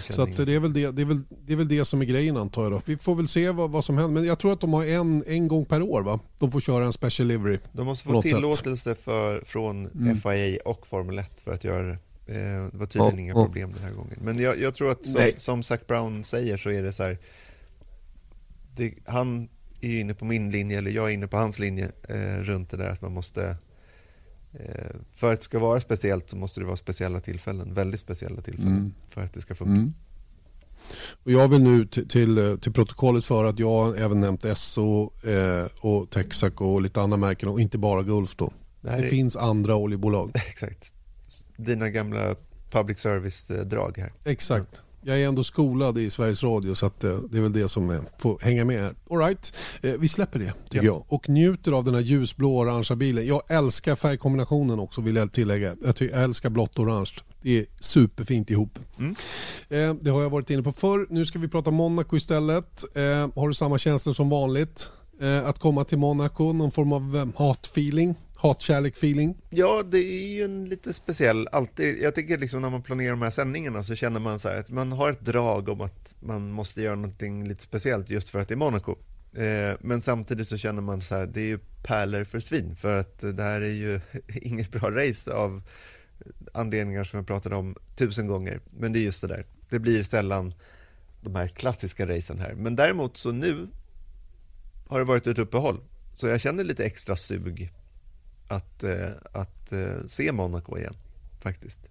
Så 0.10 0.26
det, 0.26 0.56
är 0.56 0.60
väl 0.60 0.74
det, 0.74 0.92
det, 0.92 1.02
är 1.02 1.06
väl, 1.06 1.22
det 1.46 1.54
är 1.54 1.58
väl 1.58 1.68
det 1.68 1.86
som 1.86 2.02
är 2.02 2.06
grejen 2.06 2.38
antar 2.38 2.64
jag. 2.64 2.72
Då. 2.72 2.82
Vi 2.86 2.98
får 2.98 3.16
väl 3.16 3.28
se 3.28 3.50
vad, 3.50 3.72
vad 3.72 3.86
som 3.86 3.98
händer. 3.98 4.14
Men 4.14 4.26
jag 4.26 4.40
tror 4.40 4.54
att 4.54 4.62
de 4.62 4.74
har 4.74 4.86
en, 4.86 5.24
en 5.28 5.48
gång 5.48 5.66
per 5.66 5.82
år 5.82 6.02
va? 6.02 6.20
De 6.40 6.52
får 6.52 6.60
köra 6.60 6.86
en 6.86 6.94
special 6.94 7.28
livery. 7.28 7.60
De 7.72 7.86
måste 7.86 8.10
få 8.10 8.22
tillåtelse 8.22 8.96
för, 8.96 9.42
från 9.46 9.86
mm. 9.86 10.18
FIA 10.18 10.60
och 10.66 10.88
Formel 10.88 11.20
1 11.20 11.42
för 11.42 11.54
att 11.54 11.64
göra 11.64 11.84
det. 11.84 11.98
Eh, 12.28 12.68
det 12.72 12.78
var 12.78 12.86
tydligen 12.86 13.16
ja, 13.16 13.22
inga 13.22 13.34
ja. 13.34 13.46
problem 13.46 13.74
den 13.74 13.84
här 13.84 13.92
gången. 13.92 14.18
Men 14.22 14.40
jag, 14.40 14.60
jag 14.60 14.76
tror 14.76 14.92
att 14.92 15.06
som, 15.06 15.32
som 15.38 15.64
Zac 15.64 15.80
Brown 15.88 16.24
säger 16.24 16.58
så 16.58 16.70
är 16.70 16.84
det 16.84 16.92
så 16.92 17.04
här. 17.04 17.18
Det, 18.76 18.94
han 19.06 19.50
är 19.82 20.00
inne 20.00 20.14
på 20.14 20.26
min 20.26 20.52
linje, 20.52 20.78
eller 20.78 20.92
jag 20.92 21.10
är 21.10 21.14
inne 21.14 21.28
på 21.28 21.38
hans 21.38 21.60
linje 21.60 21.92
eh, 22.10 22.44
runt 22.44 22.70
det 22.70 22.78
där 22.78 22.90
att 22.90 23.02
man 23.02 23.14
måste 23.14 23.58
för 25.14 25.34
att 25.34 25.40
det 25.40 25.44
ska 25.44 25.60
vara 25.60 25.80
speciellt 25.80 26.30
så 26.30 26.38
måste 26.38 26.60
det 26.60 26.66
vara 26.66 26.78
speciella 26.78 27.20
tillfällen, 27.20 27.74
väldigt 27.74 28.00
speciella 28.00 28.42
tillfällen 28.42 28.78
mm. 28.78 28.94
för 29.10 29.22
att 29.22 29.34
det 29.34 29.42
ska 29.42 29.56
funka. 29.56 29.72
Mm. 29.72 29.94
Och 31.24 31.32
jag 31.32 31.48
vill 31.48 31.62
nu 31.62 31.86
till, 31.86 32.08
till, 32.08 32.58
till 32.62 32.74
protokollet 32.74 33.26
för 33.26 33.46
att 33.46 33.60
jag 33.60 34.00
även 34.00 34.20
nämnt 34.20 34.58
SO 34.58 35.12
eh, 35.24 35.66
och 35.82 36.10
Texac 36.10 36.52
och 36.56 36.82
lite 36.82 37.02
andra 37.02 37.18
märken 37.18 37.50
och 37.50 37.62
inte 37.62 37.78
bara 37.78 38.04
Gulf 38.04 38.36
då. 38.36 38.54
Det, 38.82 38.90
det 38.90 38.96
är... 38.96 39.10
finns 39.10 39.36
andra 39.36 39.76
oljebolag. 39.76 40.32
Exakt. 40.36 40.94
Dina 41.58 41.90
gamla 41.90 42.36
public 42.72 43.00
service-drag 43.00 43.98
här. 43.98 44.14
Exakt. 44.24 44.84
Jag 45.08 45.22
är 45.22 45.28
ändå 45.28 45.44
skolad 45.44 45.98
i 45.98 46.10
Sveriges 46.10 46.44
Radio 46.44 46.74
så 46.76 46.86
att 46.86 47.04
eh, 47.04 47.18
det 47.32 47.38
är 47.38 47.42
väl 47.42 47.54
det 47.54 47.70
som 47.70 47.90
är, 47.90 48.02
får 48.18 48.40
hänga 48.42 48.66
med 48.66 48.82
här. 48.82 48.96
All 49.10 49.18
right. 49.18 49.54
Eh, 49.82 49.94
vi 50.00 50.08
släpper 50.08 50.40
det 50.40 50.54
tycker 50.70 50.86
ja. 50.86 50.94
jag 50.94 51.06
och 51.08 51.30
njuter 51.30 51.72
av 51.72 51.84
den 51.84 51.94
här 51.94 52.02
ljusblå 52.02 52.58
orangea 52.58 52.96
bilen. 52.96 53.28
Jag 53.28 53.42
älskar 53.48 53.96
färgkombinationen 53.96 54.80
också 54.80 55.02
vill 55.02 55.16
jag 55.16 55.32
tillägga. 55.32 55.76
Jag, 55.84 55.96
jag 56.00 56.24
älskar 56.24 56.50
blått 56.50 56.80
och 56.80 56.84
orange. 56.84 57.12
Det 57.42 57.60
är 57.60 57.66
superfint 57.80 58.50
ihop. 58.50 58.80
Mm. 58.98 59.16
Eh, 59.70 60.04
det 60.04 60.10
har 60.10 60.22
jag 60.22 60.30
varit 60.30 60.50
inne 60.50 60.64
på 60.64 60.72
förr. 60.72 61.08
Nu 61.10 61.26
ska 61.26 61.40
vi 61.40 61.48
prata 61.48 61.72
Monaco 61.72 62.16
istället. 62.18 62.84
Har 63.36 63.48
du 63.48 63.54
samma 63.54 63.78
känslor 63.78 64.14
som 64.14 64.30
vanligt? 64.30 64.92
Att 65.46 65.60
komma 65.60 65.84
till 65.84 65.98
Monaco, 65.98 66.54
någon 66.54 66.72
form 66.72 66.94
av 66.94 67.32
hatfeeling? 67.38 68.16
Hatkärlek-feeling? 68.38 69.36
Ja, 69.50 69.84
det 69.92 69.98
är 69.98 70.28
ju 70.28 70.44
en 70.44 70.66
lite 70.66 70.94
speciell, 70.94 71.48
alltid, 71.52 72.02
jag 72.02 72.16
tycker 72.16 72.38
liksom 72.38 72.62
när 72.62 72.70
man 72.70 72.82
planerar 72.82 73.10
de 73.10 73.22
här 73.22 73.30
sändningarna 73.30 73.84
så 73.84 73.96
känner 73.96 74.20
man 74.20 74.40
så 74.40 74.50
här 74.50 74.56
att 74.56 74.70
man 74.70 74.92
har 74.92 75.12
ett 75.12 75.26
drag 75.26 75.70
om 75.70 75.82
att 75.82 76.16
man 76.20 76.52
måste 76.52 76.82
göra 76.82 76.96
någonting 76.96 77.48
lite 77.48 77.62
speciellt 77.62 78.10
just 78.10 78.30
för 78.30 78.40
att 78.40 78.48
det 78.48 78.54
är 78.54 78.58
Monaco. 78.58 78.96
Eh, 79.34 79.78
men 79.80 80.02
samtidigt 80.02 80.48
så 80.48 80.58
känner 80.58 80.82
man 80.82 81.02
så 81.02 81.16
här, 81.16 81.26
det 81.26 81.42
är 81.42 81.46
ju 81.46 81.60
pärlor 81.84 82.24
för 82.24 82.40
svin 82.40 82.76
för 82.76 82.98
att 82.98 83.20
det 83.20 83.44
här 83.44 83.62
är 83.62 83.74
ju 83.74 84.00
inget 84.42 84.72
bra 84.72 84.92
race 84.92 85.34
av 85.34 85.62
anledningar 86.54 87.04
som 87.04 87.18
jag 87.18 87.28
pratade 87.28 87.56
om 87.56 87.76
tusen 87.96 88.28
gånger. 88.28 88.62
Men 88.80 88.94
det 88.94 89.00
är 89.00 89.04
just 89.04 89.22
det 89.22 89.28
där, 89.28 89.46
det 89.70 89.80
blir 89.80 90.04
sällan 90.04 90.54
de 91.22 91.36
här 91.36 91.48
klassiska 91.48 92.08
racen 92.08 92.40
här. 92.40 92.54
Men 92.54 92.76
däremot 92.76 93.18
så 93.18 93.32
nu 93.32 93.68
har 94.88 95.00
det 95.00 95.06
varit 95.06 95.28
ett 95.28 95.40
uppehåll 95.40 95.80
så 96.14 96.28
jag 96.28 96.42
känner 96.42 96.64
lite 96.64 96.86
extra 96.86 97.16
sug 97.16 97.72
att, 98.48 98.84
eh, 98.84 99.10
att 99.32 99.72
eh, 99.72 100.06
se 100.06 100.32
Monaco 100.32 100.78
igen 100.78 100.94
faktiskt. 101.40 101.82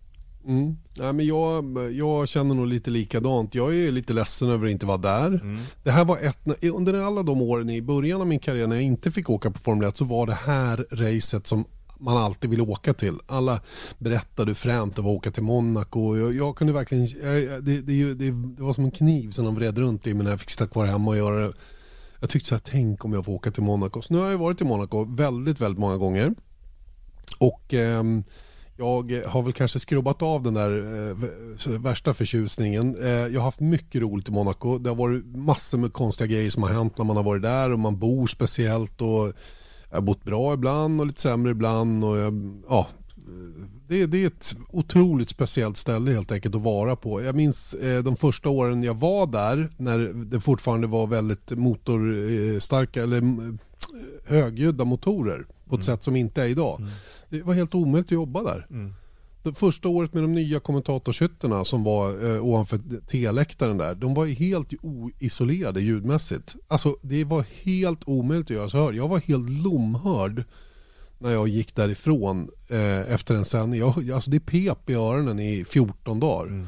Mm. 0.47 0.77
Ja, 0.95 1.13
men 1.13 1.27
jag, 1.27 1.93
jag 1.93 2.29
känner 2.29 2.55
nog 2.55 2.67
lite 2.67 2.91
likadant. 2.91 3.55
Jag 3.55 3.77
är 3.77 3.93
lite 3.93 4.13
ledsen 4.13 4.51
över 4.51 4.67
att 4.67 4.73
inte 4.73 4.87
vara 4.87 4.99
där. 4.99 5.27
Mm. 5.27 5.59
Det 5.83 5.91
här 5.91 6.05
var 6.05 6.19
ett, 6.19 6.65
under 6.65 6.95
alla 6.95 7.23
de 7.23 7.43
åren 7.43 7.71
i 7.71 7.83
början 7.83 8.21
av 8.21 8.27
min 8.27 8.39
karriär 8.39 8.67
när 8.67 8.77
jag 8.77 8.85
inte 8.85 9.11
fick 9.11 9.31
åka 9.31 9.51
på 9.51 9.59
Formel 9.59 9.89
1 9.89 9.97
så 9.97 10.05
var 10.05 10.27
det 10.27 10.35
här 10.35 10.87
racet 10.91 11.47
som 11.47 11.65
man 11.99 12.17
alltid 12.17 12.51
ville 12.51 12.63
åka 12.63 12.95
till. 12.95 13.15
Alla 13.27 13.61
berättade 13.99 14.51
hur 14.51 14.55
fränt 14.55 14.97
det 14.97 15.03
var 15.03 15.11
att 15.11 15.17
åka 15.17 15.31
till 15.31 15.43
Monaco. 15.43 16.17
Jag, 16.17 16.35
jag 16.35 16.57
kunde 16.57 16.73
verkligen, 16.73 17.07
jag, 17.07 17.65
det, 17.65 17.81
det, 17.81 18.15
det, 18.15 18.31
det, 18.31 18.63
var 18.63 18.73
som 18.73 18.85
en 18.85 18.91
kniv 18.91 19.31
som 19.31 19.45
de 19.45 19.55
vred 19.55 19.79
runt 19.79 20.07
i 20.07 20.15
mig 20.15 20.25
när 20.25 20.31
jag 20.31 20.41
fick 20.41 20.51
sitta 20.51 20.67
kvar 20.67 20.87
hemma 20.87 21.11
och 21.11 21.17
göra 21.17 21.47
det. 21.47 21.53
Jag 22.21 22.31
tyckte 22.31 22.49
så 22.49 22.55
här, 22.55 22.63
tänk 22.65 23.05
om 23.05 23.13
jag 23.13 23.25
får 23.25 23.33
åka 23.33 23.51
till 23.51 23.63
Monaco. 23.63 24.03
Så 24.03 24.15
nu 24.15 24.21
har 24.21 24.31
jag 24.31 24.39
varit 24.39 24.61
i 24.61 24.65
Monaco 24.65 25.05
väldigt, 25.05 25.61
väldigt 25.61 25.79
många 25.79 25.97
gånger. 25.97 26.35
Och 27.39 27.75
eh, 27.75 28.03
jag 28.79 29.23
har 29.27 29.43
väl 29.43 29.53
kanske 29.53 29.79
skrubbat 29.79 30.23
av 30.23 30.43
den 30.43 30.55
där 30.55 30.71
eh, 31.11 31.79
värsta 31.79 32.15
förtjusningen. 32.15 32.97
Eh, 33.03 33.09
jag 33.09 33.41
har 33.41 33.45
haft 33.45 33.61
mycket 33.61 34.03
roligt 34.03 34.29
i 34.29 34.33
Monaco. 34.33 34.79
Det 34.79 34.91
har 34.91 34.97
varit 34.97 35.27
massor 35.27 35.79
med 35.79 35.93
konstiga 35.93 36.27
grejer 36.27 36.51
som 36.51 36.63
har 36.63 36.71
hänt 36.71 36.99
när 36.99 37.05
man 37.05 37.17
har 37.17 37.25
varit 37.25 37.43
där 37.43 37.73
och 37.73 37.79
man 37.79 37.99
bor 37.99 38.27
speciellt. 38.27 39.01
Och 39.01 39.33
jag 39.91 39.97
har 39.97 40.01
bott 40.01 40.25
bra 40.25 40.55
ibland 40.55 41.01
och 41.01 41.07
lite 41.07 41.21
sämre 41.21 41.51
ibland. 41.51 42.05
Och 42.05 42.17
jag, 42.17 42.63
ja, 42.69 42.87
det, 43.89 44.07
det 44.07 44.23
är 44.23 44.27
ett 44.27 44.57
otroligt 44.71 45.29
speciellt 45.29 45.77
ställe 45.77 46.13
helt 46.13 46.33
enkelt 46.33 46.55
att 46.55 46.63
vara 46.63 46.97
på. 46.97 47.23
Jag 47.23 47.35
minns 47.35 47.75
eh, 47.75 48.03
de 48.03 48.17
första 48.17 48.49
åren 48.49 48.83
jag 48.83 48.95
var 48.95 49.27
där 49.27 49.71
när 49.77 49.99
det 49.99 50.41
fortfarande 50.41 50.87
var 50.87 51.07
väldigt 51.07 51.51
motorstarka 51.51 53.03
eller 53.03 53.19
mm, 53.19 53.59
högljudda 54.27 54.85
motorer 54.85 55.47
på 55.69 55.75
ett 55.77 55.83
mm. 55.89 55.97
sätt 55.97 56.03
som 56.03 56.17
inte 56.17 56.43
är 56.43 56.47
idag. 56.47 56.81
Mm. 56.81 56.91
Det 57.29 57.43
var 57.43 57.55
helt 57.55 57.75
omöjligt 57.75 58.07
att 58.07 58.13
jobba 58.13 58.43
där. 58.43 58.67
Mm. 58.71 58.95
Det 59.43 59.55
första 59.55 59.89
året 59.89 60.15
med 60.15 60.23
de 60.23 60.33
nya 60.33 60.61
kommentatorshytterna 60.61 61.65
som 61.65 61.85
var 61.85 62.35
eh, 62.35 62.45
ovanför 62.45 62.81
T-läktaren 63.07 63.79
där, 63.79 63.95
de 63.95 64.15
var 64.15 64.27
helt 64.27 64.73
oisolerade 64.83 65.81
ljudmässigt. 65.81 66.57
Alltså 66.69 66.97
det 67.03 67.25
var 67.25 67.45
helt 67.63 68.01
omöjligt 68.09 68.47
att 68.47 68.57
göra 68.57 68.69
så 68.69 68.85
här. 68.85 68.93
Jag 68.93 69.09
var 69.09 69.19
helt 69.19 69.51
lomhörd 69.51 70.45
när 71.19 71.33
jag 71.33 71.49
gick 71.49 71.75
därifrån 71.75 72.51
eh, 72.69 73.13
efter 73.13 73.35
en 73.35 73.45
sändning. 73.45 73.81
Jag, 73.81 74.11
alltså 74.11 74.31
det 74.31 74.41
pep 74.41 74.91
i 74.91 74.95
öronen 74.95 75.39
i 75.39 75.65
14 75.65 76.21
dagar. 76.21 76.47
Mm. 76.47 76.67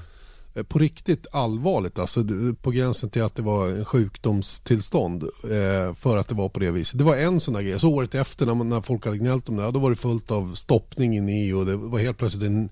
Eh, 0.58 0.62
på 0.64 0.78
riktigt 0.78 1.26
allvarligt, 1.32 1.98
alltså 1.98 2.24
på 2.62 2.70
gränsen 2.70 3.10
till 3.10 3.22
att 3.22 3.34
det 3.34 3.42
var 3.42 3.68
en 3.68 3.84
sjukdomstillstånd 3.84 5.22
eh, 5.22 5.94
för 5.94 6.16
att 6.16 6.28
det 6.28 6.34
var 6.34 6.48
på 6.48 6.60
det 6.60 6.70
viset. 6.70 6.98
Det 6.98 7.04
var 7.04 7.16
en 7.16 7.40
sån 7.40 7.54
där 7.54 7.62
grej. 7.62 7.80
Så 7.80 7.94
året 7.94 8.14
efter 8.14 8.46
när, 8.46 8.54
man, 8.54 8.68
när 8.68 8.80
folk 8.80 9.04
hade 9.04 9.18
gnällt 9.18 9.48
om 9.48 9.56
det, 9.56 9.70
då 9.70 9.78
var 9.78 9.90
det 9.90 9.96
fullt 9.96 10.30
av 10.30 10.54
stoppning 10.54 11.16
inne 11.16 11.44
i 11.46 11.52
och 11.52 11.66
det 11.66 11.76
var 11.76 11.98
helt 11.98 12.18
plötsligt 12.18 12.44
en, 12.44 12.68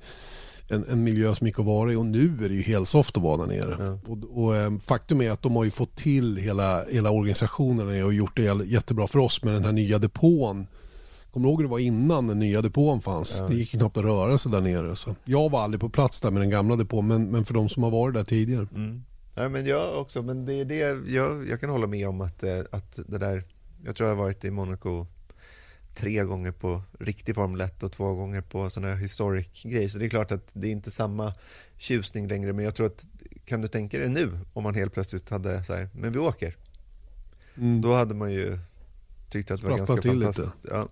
en, 0.68 0.84
en 0.90 1.04
miljö 1.04 1.34
som 1.34 1.46
gick 1.46 1.58
att 1.58 1.64
vara 1.64 1.92
i 1.92 1.96
och 1.96 2.06
nu 2.06 2.44
är 2.44 2.48
det 2.48 2.54
ju 2.54 2.62
helt 2.62 2.88
soft 2.88 3.16
att 3.16 3.22
vara 3.22 3.36
där 3.36 3.46
nere. 3.46 3.76
Ja. 3.78 3.98
Och, 4.12 4.44
och 4.44 4.56
eh, 4.56 4.78
faktum 4.78 5.20
är 5.20 5.30
att 5.30 5.42
de 5.42 5.56
har 5.56 5.64
ju 5.64 5.70
fått 5.70 5.96
till 5.96 6.36
hela, 6.36 6.84
hela 6.84 7.10
organisationen 7.10 8.04
och 8.04 8.14
gjort 8.14 8.36
det 8.36 8.64
jättebra 8.64 9.06
för 9.06 9.18
oss 9.18 9.42
med 9.42 9.54
den 9.54 9.64
här 9.64 9.72
nya 9.72 9.98
depån 9.98 10.66
Kommer 11.36 11.48
du 11.48 11.50
ihåg 11.50 11.60
hur 11.60 11.68
det 11.68 11.70
var 11.70 11.78
innan 11.78 12.26
den 12.26 12.38
nya 12.38 12.62
depån 12.62 13.00
fanns? 13.00 13.38
Ja, 13.40 13.48
det 13.48 13.54
gick 13.54 13.70
knappt 13.70 13.96
att 13.96 14.04
röra 14.04 14.38
sig 14.38 14.52
där 14.52 14.60
nere. 14.60 14.96
Så. 14.96 15.16
Jag 15.24 15.50
var 15.50 15.62
aldrig 15.62 15.80
på 15.80 15.88
plats 15.88 16.20
där 16.20 16.30
med 16.30 16.42
den 16.42 16.50
gamla 16.50 16.76
depån, 16.76 17.06
men, 17.06 17.30
men 17.30 17.44
för 17.44 17.54
de 17.54 17.68
som 17.68 17.82
har 17.82 17.90
varit 17.90 18.14
där 18.14 18.24
tidigare. 18.24 18.68
Mm. 18.74 19.04
Ja, 19.34 19.48
men 19.48 19.66
jag 19.66 20.00
också, 20.00 20.22
men 20.22 20.44
det 20.44 20.54
är 20.54 20.64
det, 20.64 21.10
jag, 21.10 21.48
jag 21.48 21.60
kan 21.60 21.70
hålla 21.70 21.86
med 21.86 22.08
om 22.08 22.20
att, 22.20 22.42
eh, 22.42 22.58
att 22.70 22.98
det 23.06 23.18
där, 23.18 23.44
jag 23.84 23.96
tror 23.96 24.08
jag 24.08 24.16
har 24.16 24.22
varit 24.22 24.44
i 24.44 24.50
Monaco 24.50 25.06
tre 25.94 26.24
gånger 26.24 26.52
på 26.52 26.82
riktig 26.98 27.34
Formel 27.34 27.60
1 27.60 27.82
och 27.82 27.92
två 27.92 28.14
gånger 28.14 28.40
på 28.40 28.70
sån 28.70 28.84
här 28.84 28.94
historic 28.94 29.62
grej. 29.62 29.88
Så 29.88 29.98
det 29.98 30.04
är 30.04 30.10
klart 30.10 30.32
att 30.32 30.52
det 30.54 30.66
är 30.66 30.72
inte 30.72 30.90
samma 30.90 31.34
tjusning 31.76 32.28
längre, 32.28 32.52
men 32.52 32.64
jag 32.64 32.74
tror 32.74 32.86
att, 32.86 33.06
kan 33.44 33.60
du 33.60 33.68
tänka 33.68 33.98
dig 33.98 34.08
nu 34.08 34.38
om 34.52 34.62
man 34.62 34.74
helt 34.74 34.92
plötsligt 34.92 35.30
hade 35.30 35.64
så 35.64 35.74
här, 35.74 35.88
men 35.94 36.12
vi 36.12 36.18
åker. 36.18 36.56
Mm. 37.56 37.80
Då 37.80 37.92
hade 37.92 38.14
man 38.14 38.32
ju 38.32 38.58
tyckt 39.30 39.50
att 39.50 39.62
det 39.62 39.68
var 39.68 39.78
ganska 39.78 40.02
fantastiskt. 40.02 40.56
Ja. 40.62 40.88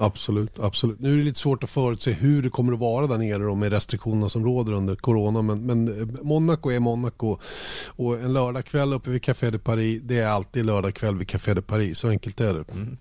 Absolut, 0.00 0.58
absolut. 0.58 1.00
Nu 1.00 1.12
är 1.12 1.16
det 1.16 1.22
lite 1.22 1.38
svårt 1.38 1.64
att 1.64 1.70
förutse 1.70 2.12
hur 2.12 2.42
det 2.42 2.50
kommer 2.50 2.72
att 2.72 2.78
vara 2.78 3.06
där 3.06 3.18
nere 3.18 3.42
då 3.42 3.54
med 3.54 3.72
restriktionerna 3.72 4.28
som 4.28 4.44
råder 4.44 4.72
under 4.72 4.96
corona. 4.96 5.42
Men, 5.42 5.66
men 5.66 6.00
eh, 6.00 6.22
Monaco 6.22 6.70
är 6.70 6.80
Monaco. 6.80 7.38
Och 7.86 8.20
en 8.20 8.32
lördagkväll 8.32 8.92
uppe 8.92 9.10
vid 9.10 9.22
Café 9.22 9.50
de 9.50 9.58
Paris, 9.58 10.00
det 10.04 10.18
är 10.18 10.26
alltid 10.26 10.66
lördagkväll 10.66 11.16
vid 11.16 11.28
Café 11.28 11.54
de 11.54 11.62
Paris. 11.62 11.98
Så 11.98 12.08
enkelt 12.08 12.40
är 12.40 12.54
det. 12.54 12.72
Mm. 12.72 12.96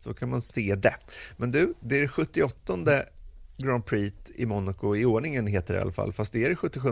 Så 0.00 0.14
kan 0.14 0.30
man 0.30 0.40
se 0.40 0.74
det. 0.74 0.94
Men 1.36 1.50
du, 1.52 1.74
det 1.80 1.98
är 1.98 2.02
det 2.02 2.08
78 2.08 2.76
Grand 3.58 3.86
Prix 3.86 4.16
i 4.34 4.46
Monaco, 4.46 4.96
i 4.96 5.04
ordningen 5.04 5.46
heter 5.46 5.74
det 5.74 5.80
i 5.80 5.82
alla 5.82 5.92
fall, 5.92 6.12
fast 6.12 6.32
det 6.32 6.44
är 6.44 6.48
det 6.48 6.56
77. 6.56 6.88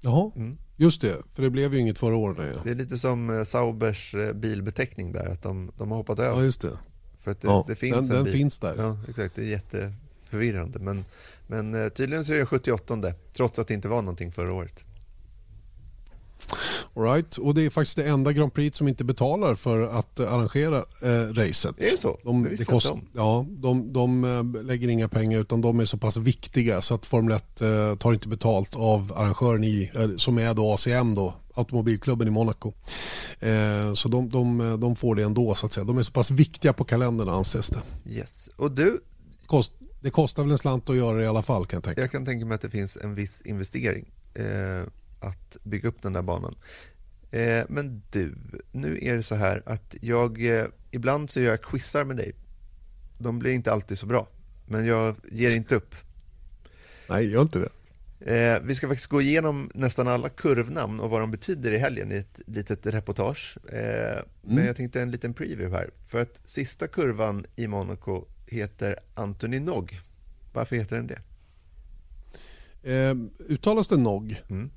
Jaha, 0.00 0.30
mm. 0.36 0.58
just 0.76 1.00
det. 1.00 1.16
För 1.34 1.42
det 1.42 1.50
blev 1.50 1.74
ju 1.74 1.80
inget 1.80 1.98
förra 1.98 2.16
året. 2.16 2.52
Ja. 2.54 2.60
Det 2.64 2.70
är 2.70 2.74
lite 2.74 2.98
som 2.98 3.30
eh, 3.30 3.44
Saubers 3.44 4.14
eh, 4.14 4.32
bilbeteckning 4.32 5.12
där, 5.12 5.26
att 5.26 5.42
de, 5.42 5.72
de 5.76 5.90
har 5.90 5.98
hoppat 5.98 6.18
över. 6.18 6.38
Ja, 6.38 6.44
just 6.44 6.60
det. 6.60 6.78
För 7.26 7.30
att 7.30 7.40
det, 7.40 7.48
ja, 7.48 7.64
det 7.66 7.74
finns 7.74 8.08
den, 8.08 8.16
en 8.16 8.24
den 8.24 8.32
finns 8.32 8.58
där. 8.58 8.74
Ja, 8.78 8.98
exakt. 9.08 9.34
Det 9.34 9.42
är 9.42 9.46
jätteförvirrande. 9.46 10.78
Men, 10.78 11.04
men 11.46 11.74
eh, 11.74 11.88
tydligen 11.88 12.24
så 12.24 12.34
är 12.34 12.38
det 12.38 12.46
78 12.46 13.12
trots 13.32 13.58
att 13.58 13.68
det 13.68 13.74
inte 13.74 13.88
var 13.88 14.02
någonting 14.02 14.32
förra 14.32 14.52
året. 14.52 14.84
All 16.94 17.02
right. 17.02 17.36
Och 17.36 17.54
det 17.54 17.62
är 17.62 17.70
faktiskt 17.70 17.96
det 17.96 18.04
enda 18.04 18.32
Grand 18.32 18.54
Prix 18.54 18.78
som 18.78 18.88
inte 18.88 19.04
betalar 19.04 19.54
för 19.54 19.80
att 19.80 20.20
arrangera 20.20 20.76
eh, 21.02 21.32
racet. 21.32 21.78
Är 21.78 21.90
det 21.90 21.98
så? 21.98 22.18
De, 22.22 22.42
det 22.42 22.50
det 22.50 22.64
kost, 22.64 22.88
de. 22.88 23.00
Ja, 23.12 23.46
de, 23.48 23.92
de 23.92 24.24
äh, 24.24 24.62
lägger 24.62 24.88
inga 24.88 25.08
pengar 25.08 25.40
utan 25.40 25.60
de 25.60 25.80
är 25.80 25.84
så 25.84 25.98
pass 25.98 26.16
viktiga 26.16 26.80
så 26.80 26.94
att 26.94 27.06
Formel 27.06 27.36
1 27.36 27.60
äh, 27.60 27.94
tar 27.96 28.12
inte 28.12 28.28
betalt 28.28 28.76
av 28.76 29.12
arrangören 29.16 29.64
i, 29.64 29.90
äh, 29.94 30.16
som 30.16 30.38
är 30.38 30.54
då 30.54 30.72
ACM 30.72 31.14
då, 31.14 31.34
automobilklubben 31.54 32.28
i 32.28 32.30
Monaco. 32.30 32.72
Eh, 33.40 33.92
så 33.94 34.08
de, 34.08 34.28
de, 34.28 34.80
de, 34.80 34.96
får 34.96 35.14
det 35.14 35.22
ändå 35.22 35.54
så 35.54 35.66
att 35.66 35.72
säga. 35.72 35.84
De 35.84 35.98
är 35.98 36.02
så 36.02 36.12
pass 36.12 36.30
viktiga 36.30 36.72
på 36.72 36.84
kalendern 36.84 37.28
anses 37.28 37.68
det. 37.68 37.82
Yes. 38.10 38.48
Och 38.56 38.72
du? 38.72 39.00
Kost, 39.46 39.72
det 40.00 40.10
kostar 40.10 40.42
väl 40.42 40.52
en 40.52 40.58
slant 40.58 40.90
att 40.90 40.96
göra 40.96 41.16
det 41.16 41.24
i 41.24 41.26
alla 41.26 41.42
fall 41.42 41.66
kan 41.66 41.76
jag 41.76 41.84
tänka. 41.84 42.00
Jag 42.00 42.10
kan 42.10 42.24
tänka 42.24 42.46
mig 42.46 42.54
att 42.54 42.60
det 42.60 42.70
finns 42.70 42.96
en 42.96 43.14
viss 43.14 43.42
investering 43.42 44.12
eh, 44.34 44.86
att 45.20 45.56
bygga 45.62 45.88
upp 45.88 46.02
den 46.02 46.12
där 46.12 46.22
banan. 46.22 46.54
Eh, 47.30 47.64
men 47.68 48.02
du, 48.10 48.34
nu 48.72 48.98
är 49.02 49.14
det 49.14 49.22
så 49.22 49.34
här 49.34 49.62
att 49.66 49.96
jag 50.00 50.58
eh, 50.58 50.66
ibland 50.90 51.30
så 51.30 51.40
gör 51.40 51.50
jag 51.50 51.62
quizar 51.62 52.04
med 52.04 52.16
dig. 52.16 52.34
De 53.18 53.38
blir 53.38 53.52
inte 53.52 53.72
alltid 53.72 53.98
så 53.98 54.06
bra, 54.06 54.28
men 54.66 54.86
jag 54.86 55.16
ger 55.32 55.56
inte 55.56 55.74
upp. 55.74 55.94
Nej, 57.08 57.30
gör 57.30 57.42
inte 57.42 57.58
det. 57.58 57.70
Eh, 58.20 58.60
vi 58.62 58.74
ska 58.74 58.88
faktiskt 58.88 59.06
gå 59.06 59.20
igenom 59.20 59.70
nästan 59.74 60.08
alla 60.08 60.28
kurvnamn 60.28 61.00
och 61.00 61.10
vad 61.10 61.20
de 61.20 61.30
betyder 61.30 61.72
i 61.72 61.78
helgen 61.78 62.12
i 62.12 62.14
ett 62.14 62.40
litet 62.46 62.86
reportage. 62.86 63.58
Mm. 63.72 64.24
Men 64.40 64.66
jag 64.66 64.76
tänkte 64.76 65.02
en 65.02 65.10
liten 65.10 65.34
preview 65.34 65.76
här. 65.76 65.90
För 66.06 66.20
att 66.20 66.40
sista 66.44 66.88
kurvan 66.88 67.46
i 67.56 67.66
Monaco 67.66 68.24
heter 68.46 68.98
Anthony 69.14 69.60
Nog. 69.60 70.00
Varför 70.52 70.76
heter 70.76 70.96
den 70.96 71.06
det? 71.06 71.20
Uttalas 73.48 73.88
det 73.88 73.96
Nog? 73.96 74.42
Mm. 74.48 74.70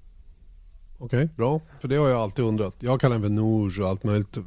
Okej, 1.01 1.23
okay, 1.23 1.35
bra. 1.35 1.61
För 1.79 1.87
det 1.87 1.95
har 1.95 2.07
jag 2.07 2.21
alltid 2.21 2.45
undrat. 2.45 2.75
Jag 2.79 3.01
kallar 3.01 3.15
den 3.15 3.23
för 3.23 3.29
Nouge 3.29 3.81
och 3.81 3.89
allt 3.89 4.03
möjligt 4.03 4.37
eh, 4.37 4.43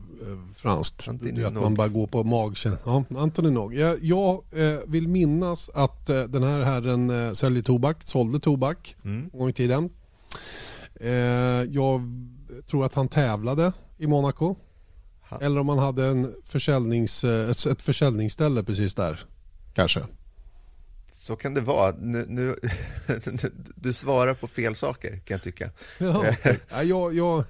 franskt. 0.56 1.08
Antoni 1.08 1.44
att 1.44 1.54
man 1.54 1.74
bara 1.74 1.88
går 1.88 2.06
på 2.06 2.24
magkänsla. 2.24 2.78
Ja, 2.84 3.04
Antoni 3.18 3.50
Nog. 3.50 3.74
Jag, 3.74 3.98
jag 4.02 4.44
eh, 4.50 4.78
vill 4.86 5.08
minnas 5.08 5.70
att 5.74 6.10
eh, 6.10 6.22
den 6.22 6.42
här 6.42 6.62
herren 6.62 7.10
eh, 7.10 7.32
säljer 7.32 7.62
tobak, 7.62 7.96
sålde 8.04 8.40
tobak 8.40 8.96
mm. 9.04 9.30
en 9.32 9.38
gång 9.38 9.48
i 9.48 9.52
tiden. 9.52 9.90
Eh, 10.94 11.10
jag 11.70 12.00
tror 12.70 12.84
att 12.84 12.94
han 12.94 13.08
tävlade 13.08 13.72
i 13.98 14.06
Monaco. 14.06 14.56
Ha. 15.30 15.38
Eller 15.40 15.60
om 15.60 15.68
han 15.68 15.78
hade 15.78 16.06
en 16.06 16.34
försäljnings, 16.44 17.24
eh, 17.24 17.50
ett, 17.50 17.66
ett 17.66 17.82
försäljningsställe 17.82 18.62
precis 18.62 18.94
där. 18.94 19.24
Kanske. 19.74 20.00
Så 21.12 21.36
kan 21.36 21.54
det 21.54 21.60
vara. 21.60 21.94
Nu, 21.98 22.26
nu, 22.28 22.56
du 23.74 23.92
svarar 23.92 24.34
på 24.34 24.48
fel 24.48 24.74
saker 24.74 25.10
kan 25.10 25.34
jag 25.34 25.42
tycka. 25.42 25.70
Ja, 25.98 26.24
jag, 26.82 27.14
jag, 27.14 27.44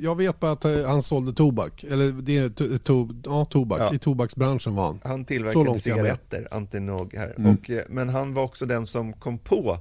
jag 0.00 0.16
vet 0.16 0.40
bara 0.40 0.52
att 0.52 0.64
han 0.64 1.02
sålde 1.02 1.32
tobak. 1.32 1.84
Eller 1.84 2.12
det, 2.12 2.50
to, 2.84 3.08
ja, 3.24 3.44
tobak. 3.44 3.80
Ja. 3.80 3.94
I 3.94 3.98
tobaksbranschen 3.98 4.74
var 4.74 4.86
han. 4.86 5.00
Han 5.04 5.24
tillverkade 5.24 5.78
cigaretter, 5.78 6.48
Antinog 6.50 7.14
här. 7.14 7.34
Mm. 7.38 7.54
Och, 7.54 7.70
eh, 7.70 7.84
men 7.88 8.08
han 8.08 8.34
var 8.34 8.42
också 8.42 8.66
den 8.66 8.86
som 8.86 9.12
kom 9.12 9.38
på 9.38 9.78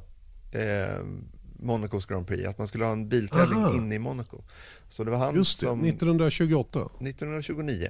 eh, 0.51 1.03
Monacos 1.59 2.05
Grand 2.05 2.27
Prix, 2.27 2.47
att 2.47 2.57
man 2.57 2.67
skulle 2.67 2.85
ha 2.85 2.91
en 2.91 3.09
biltävling 3.09 3.75
inne 3.75 3.95
i 3.95 3.99
Monaco. 3.99 4.41
Så 4.89 5.03
det 5.03 5.11
var 5.11 5.17
han 5.17 5.35
Just 5.35 5.59
det, 5.59 5.67
som... 5.67 5.85
1928. 5.85 6.79
1929. 6.79 7.87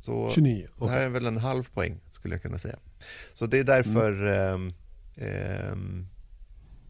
Så 0.00 0.30
29, 0.30 0.68
okay. 0.76 0.88
det 0.88 0.92
här 0.92 1.00
är 1.00 1.08
väl 1.08 1.26
en 1.26 1.36
halv 1.36 1.68
poäng 1.74 2.00
skulle 2.10 2.34
jag 2.34 2.42
kunna 2.42 2.58
säga. 2.58 2.78
Så 3.34 3.46
det 3.46 3.58
är 3.58 3.64
därför 3.64 4.26
mm. 4.26 4.72
eh, 5.16 5.26
eh, 5.26 5.76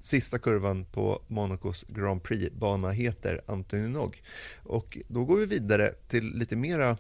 sista 0.00 0.38
kurvan 0.38 0.84
på 0.84 1.22
Monacos 1.26 1.84
Grand 1.88 2.22
Prix-bana 2.22 2.90
heter 2.90 3.40
Anthony 3.46 3.88
Nog. 3.88 4.22
Och 4.62 4.98
då 5.09 5.24
går 5.24 5.36
vi 5.36 5.46
vidare 5.46 5.94
till 6.09 6.34
lite 6.34 6.56
mera 6.56 6.96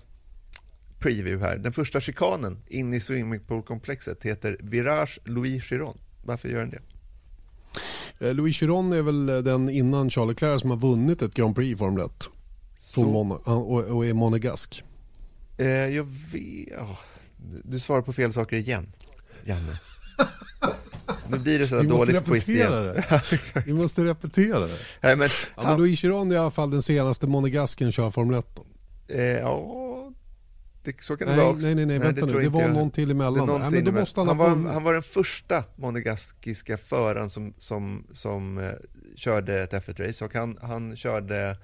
preview 0.98 1.46
här. 1.46 1.58
Den 1.58 1.72
första 1.72 2.00
chikanen 2.00 2.62
in 2.66 2.94
i 2.94 3.00
swimmingpoolkomplexet 3.00 4.24
heter 4.24 4.56
Virage 4.60 5.18
Louis 5.24 5.64
Chiron. 5.64 5.98
Varför 6.24 6.48
gör 6.48 6.60
den 6.60 6.70
det? 6.70 6.80
Eh, 8.26 8.34
Louis 8.34 8.56
Chiron 8.56 8.92
är 8.92 9.02
väl 9.02 9.26
den 9.26 9.68
innan 9.68 10.10
Charles 10.10 10.28
Leclerc 10.28 10.60
som 10.60 10.70
har 10.70 10.76
vunnit 10.76 11.22
ett 11.22 11.34
Grand 11.34 11.54
Prix 11.54 11.74
i 11.74 11.76
Formel 11.76 12.06
1. 12.06 12.30
Så... 12.78 13.36
Och 13.88 14.06
är 14.06 14.14
monegask. 14.14 14.84
Eh, 15.58 15.66
jag 15.66 16.04
vet... 16.04 16.78
Oh, 16.78 16.98
du 17.64 17.78
svarar 17.78 18.02
på 18.02 18.12
fel 18.12 18.32
saker 18.32 18.56
igen, 18.56 18.86
Janne. 19.44 19.72
Nu 21.30 21.38
blir 21.38 21.58
det 21.58 21.68
så 21.68 21.80
Vi 21.80 21.86
dåligt 21.86 22.24
quiz 22.24 22.48
igen. 22.48 22.72
Det. 22.72 23.04
Vi 23.66 23.72
måste 23.72 24.04
repetera 24.04 24.66
det. 24.66 24.78
Nej, 25.00 25.16
men, 25.16 25.28
ja, 25.56 25.76
men 25.78 25.96
Chiron 25.96 26.30
är 26.30 26.34
i 26.34 26.38
alla 26.38 26.50
fall 26.50 26.70
den 26.70 26.82
senaste 26.82 27.26
monegasken 27.26 27.92
kör 27.92 28.10
Formel 28.10 28.38
1. 28.38 28.46
Eh, 29.08 29.22
ja, 29.22 30.12
det, 30.82 31.02
så 31.02 31.16
kan 31.16 31.28
nej, 31.28 31.36
det 31.36 31.42
vara 31.42 31.52
också. 31.52 31.66
Nej, 31.66 31.74
nej, 31.74 31.86
nej, 31.86 31.98
vänta 31.98 32.26
nej, 32.26 32.34
nu. 32.34 32.42
Det 32.42 32.48
var 32.48 32.62
jag. 32.62 32.74
någon 32.74 32.90
till 32.90 33.10
emellan. 33.10 33.46
Någon 33.46 33.60
nej, 33.60 33.70
men 33.70 33.84
då 33.84 33.92
måste 33.92 34.20
han, 34.20 34.36
var, 34.36 34.48
han 34.48 34.84
var 34.84 34.92
den 34.92 35.02
första 35.02 35.64
monegaskiska 35.76 36.76
föraren 36.76 37.30
som, 37.30 37.54
som, 37.58 38.06
som 38.12 38.58
eh, 38.58 38.70
körde 39.16 39.62
ett 39.62 39.72
F1-race 39.72 40.24
och 40.24 40.34
han, 40.34 40.58
han 40.62 40.96
körde 40.96 41.56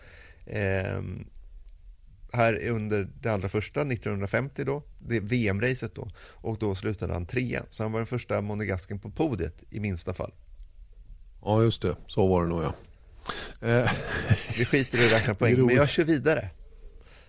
eh, 0.47 1.01
här 2.35 2.69
under 2.69 3.09
det 3.21 3.29
allra 3.29 3.49
första, 3.49 3.81
1950 3.81 4.65
då, 4.65 4.83
det 4.99 5.21
VM-racet 5.21 5.95
då, 5.95 6.11
och 6.31 6.59
då 6.59 6.75
slutade 6.75 7.13
han 7.13 7.27
trea. 7.27 7.63
Så 7.71 7.83
han 7.83 7.93
var 7.93 8.01
den 8.01 8.07
första 8.07 8.41
monegasken 8.41 8.99
på 8.99 9.11
podiet 9.11 9.65
i 9.71 9.81
minsta 9.81 10.15
fall. 10.15 10.33
Ja, 11.43 11.63
just 11.63 11.83
det. 11.83 11.97
Så 12.07 12.27
var 12.27 12.43
det 12.43 12.49
nog 12.49 12.63
ja. 12.63 12.75
Eh. 13.69 13.91
Vi 14.59 14.65
skiter 14.65 14.99
i 15.03 15.07
att 15.07 15.13
räkna 15.13 15.35
poäng, 15.39 15.67
men 15.67 15.77
jag 15.77 15.89
kör 15.89 16.05
vidare. 16.05 16.51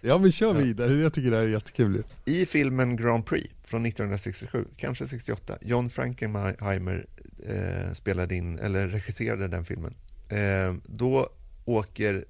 Ja, 0.01 0.17
vi 0.17 0.31
kör 0.31 0.53
vidare. 0.53 0.93
Jag 0.93 1.13
tycker 1.13 1.31
det 1.31 1.37
här 1.37 1.43
är 1.43 1.49
jättekul. 1.49 2.03
I 2.25 2.45
filmen 2.45 2.95
Grand 2.95 3.25
Prix 3.25 3.53
från 3.63 3.85
1967, 3.85 4.65
kanske 4.77 5.07
68, 5.07 5.57
John 5.61 5.89
Frankenheimer 5.89 7.05
eh, 7.47 7.93
spelade 7.93 8.35
in, 8.35 8.59
eller 8.59 8.87
regisserade 8.87 9.47
den 9.47 9.65
filmen. 9.65 9.93
Eh, 10.29 10.73
då 10.85 11.29
åker 11.65 12.25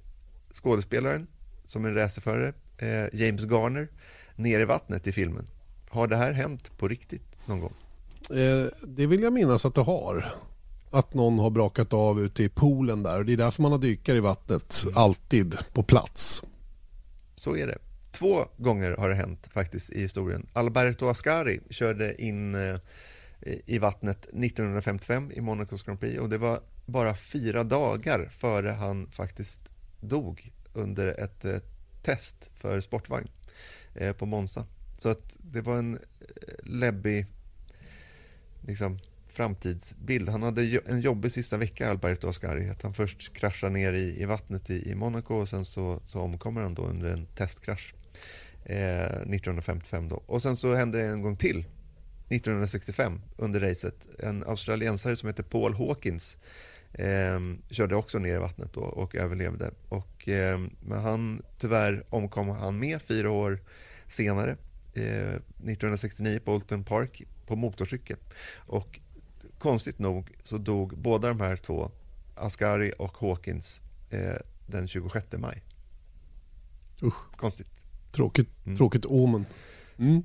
skådespelaren, 0.52 1.26
som 1.64 1.84
är 1.84 1.90
racerförare, 1.92 2.52
eh, 2.78 3.04
James 3.12 3.44
Garner, 3.44 3.88
ner 4.36 4.60
i 4.60 4.64
vattnet 4.64 5.06
i 5.06 5.12
filmen. 5.12 5.46
Har 5.88 6.06
det 6.06 6.16
här 6.16 6.32
hänt 6.32 6.78
på 6.78 6.88
riktigt 6.88 7.38
någon 7.46 7.60
gång? 7.60 7.74
Eh, 8.30 8.66
det 8.82 9.06
vill 9.06 9.22
jag 9.22 9.32
minnas 9.32 9.66
att 9.66 9.74
det 9.74 9.82
har. 9.82 10.24
Att 10.90 11.14
någon 11.14 11.38
har 11.38 11.50
brakat 11.50 11.92
av 11.92 12.20
ute 12.20 12.42
i 12.42 12.48
poolen 12.48 13.02
där. 13.02 13.24
Det 13.24 13.32
är 13.32 13.36
därför 13.36 13.62
man 13.62 13.72
har 13.72 13.78
dykare 13.78 14.16
i 14.16 14.20
vattnet, 14.20 14.84
alltid 14.94 15.56
på 15.72 15.82
plats. 15.82 16.42
Så 17.36 17.56
är 17.56 17.66
det. 17.66 17.78
Två 18.10 18.44
gånger 18.56 18.90
har 18.90 19.08
det 19.08 19.14
hänt 19.14 19.48
faktiskt 19.52 19.92
i 19.92 20.00
historien. 20.00 20.46
Alberto 20.52 21.08
Ascari 21.08 21.60
körde 21.70 22.22
in 22.22 22.54
eh, 22.54 22.80
i 23.66 23.78
vattnet 23.78 24.26
1955 24.26 25.30
i 25.34 25.40
Monacos 25.40 25.82
Grand 25.82 26.00
Prix 26.00 26.18
och 26.18 26.28
det 26.28 26.38
var 26.38 26.60
bara 26.86 27.16
fyra 27.16 27.64
dagar 27.64 28.28
före 28.30 28.68
han 28.68 29.10
faktiskt 29.10 29.72
dog 30.00 30.52
under 30.72 31.06
ett 31.06 31.44
eh, 31.44 31.56
test 32.06 32.50
för 32.54 32.80
sportvagn 32.80 33.28
eh, 33.94 34.12
på 34.12 34.26
Monza. 34.26 34.66
Så 34.98 35.08
att 35.08 35.36
det 35.38 35.60
var 35.60 35.78
en 35.78 35.94
eh, 35.94 36.00
läbbig 36.62 37.26
liksom, 38.60 38.98
framtidsbild. 39.26 40.28
Han 40.28 40.42
hade 40.42 40.80
en 40.86 41.00
jobbig 41.00 41.32
sista 41.32 41.56
vecka, 41.56 41.90
Alberto 41.90 42.28
Ascari. 42.28 42.68
Att 42.68 42.82
han 42.82 42.94
först 42.94 43.32
kraschar 43.32 43.70
ner 43.70 43.92
i, 43.92 44.22
i 44.22 44.24
vattnet 44.24 44.70
i, 44.70 44.90
i 44.90 44.94
Monaco 44.94 45.34
och 45.34 45.48
sen 45.48 45.64
så, 45.64 46.00
så 46.04 46.20
omkommer 46.20 46.60
han 46.60 46.74
då 46.74 46.82
under 46.82 47.08
en 47.08 47.26
testkrasch 47.26 47.94
eh, 48.64 49.04
1955. 49.04 50.08
Då. 50.08 50.16
Och 50.26 50.42
sen 50.42 50.56
så 50.56 50.74
hände 50.74 50.98
det 50.98 51.04
en 51.04 51.22
gång 51.22 51.36
till 51.36 51.58
1965 52.28 53.20
under 53.36 53.60
racet. 53.60 54.06
En 54.18 54.44
australiensare 54.44 55.16
som 55.16 55.26
heter 55.26 55.42
Paul 55.42 55.74
Hawkins 55.74 56.38
eh, 56.98 57.40
körde 57.70 57.96
också 57.96 58.18
ner 58.18 58.34
i 58.34 58.38
vattnet 58.38 58.72
då 58.72 58.80
och 58.80 59.14
överlevde. 59.14 59.70
Och, 59.88 60.28
eh, 60.28 60.60
men 60.80 61.00
han, 61.00 61.42
tyvärr 61.58 62.04
omkom 62.10 62.48
han 62.48 62.78
med 62.78 63.02
fyra 63.02 63.30
år 63.30 63.60
senare, 64.08 64.56
1969 64.92 66.40
på 66.44 66.52
Olton 66.52 66.84
Park 66.84 67.22
på 67.46 67.56
motorcykel. 67.56 68.16
Och 68.56 69.00
konstigt 69.58 69.98
nog 69.98 70.32
så 70.44 70.58
dog 70.58 70.98
båda 70.98 71.28
de 71.28 71.40
här 71.40 71.56
två, 71.56 71.90
Ascari 72.34 72.92
och 72.98 73.16
Hawkins, 73.18 73.82
eh, 74.10 74.36
den 74.66 74.88
26 74.88 75.26
maj. 75.38 75.62
Usch. 77.02 77.36
Konstigt. 77.36 77.84
Tråkigt, 78.12 78.48
mm. 78.64 78.76
tråkigt 78.76 79.04
omen. 79.06 79.46
Mm. 79.98 80.22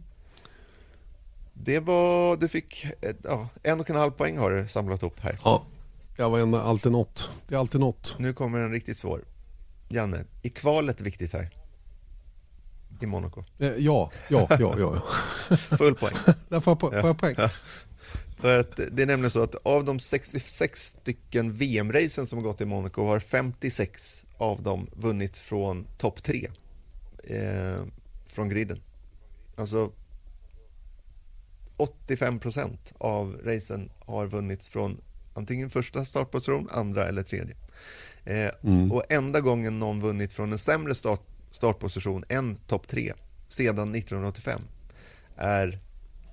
Det 1.53 1.79
var, 1.79 2.37
du 2.37 2.47
fick 2.47 2.85
ja, 3.23 3.49
en 3.63 3.79
och 3.79 3.89
en 3.89 3.95
halv 3.95 4.11
poäng 4.11 4.37
har 4.37 4.51
du 4.51 4.67
samlat 4.67 5.03
upp 5.03 5.19
här. 5.19 5.39
Ja, 5.43 5.65
jag 6.17 6.29
var 6.29 6.39
en, 6.39 6.53
alltid 6.53 6.91
något. 6.91 7.31
Det 7.47 7.55
är 7.55 7.59
alltid 7.59 7.81
något. 7.81 8.15
Nu 8.19 8.33
kommer 8.33 8.59
en 8.59 8.71
riktigt 8.71 8.97
svår. 8.97 9.23
Janne, 9.89 10.25
är 10.43 10.49
kvalet 10.49 11.01
viktigt 11.01 11.33
här? 11.33 11.49
I 13.01 13.05
Monaco? 13.05 13.43
Eh, 13.59 13.67
ja, 13.67 14.11
ja, 14.29 14.47
ja, 14.59 14.75
ja. 14.79 15.01
Full 15.77 15.95
poäng. 15.95 16.15
Där 16.49 16.59
får 16.59 16.77
jag, 16.81 17.01
får 17.01 17.09
jag 17.09 17.17
poäng. 17.17 17.35
För 18.37 18.59
att 18.59 18.75
det 18.91 19.01
är 19.01 19.05
nämligen 19.05 19.31
så 19.31 19.43
att 19.43 19.55
av 19.63 19.85
de 19.85 19.99
66 19.99 20.81
stycken 20.81 21.53
VM-racen 21.53 22.27
som 22.27 22.37
har 22.37 22.43
gått 22.43 22.61
i 22.61 22.65
Monaco 22.65 23.05
har 23.05 23.19
56 23.19 24.25
av 24.37 24.63
dem 24.63 24.89
vunnits 24.93 25.41
från 25.41 25.87
topp 25.97 26.23
3 26.23 26.47
eh, 27.23 27.83
från 28.25 28.49
griden. 28.49 28.81
Alltså 29.55 29.91
85% 32.07 32.77
av 32.97 33.41
racen 33.43 33.91
har 33.99 34.27
vunnits 34.27 34.67
från 34.67 35.01
antingen 35.41 35.69
första 35.69 36.05
startposition, 36.05 36.67
andra 36.71 37.07
eller 37.07 37.23
tredje. 37.23 37.55
Eh, 38.25 38.49
mm. 38.63 38.91
Och 38.91 39.03
enda 39.09 39.41
gången 39.41 39.79
någon 39.79 40.01
vunnit 40.01 40.33
från 40.33 40.51
en 40.51 40.57
sämre 40.57 40.95
start, 40.95 41.21
startposition 41.51 42.23
än 42.29 42.55
topp 42.55 42.87
3 42.87 43.13
sedan 43.47 43.95
1985 43.95 44.61
är 45.37 45.79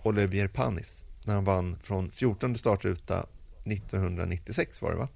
Olivier 0.02 0.48
Panis 0.48 1.04
när 1.24 1.34
han 1.34 1.44
vann 1.44 1.76
från 1.82 2.11
14 2.11 2.56
startruta 2.56 3.26
1996 3.64 4.82
var 4.82 4.90
det 4.90 4.96
va? 4.96 5.09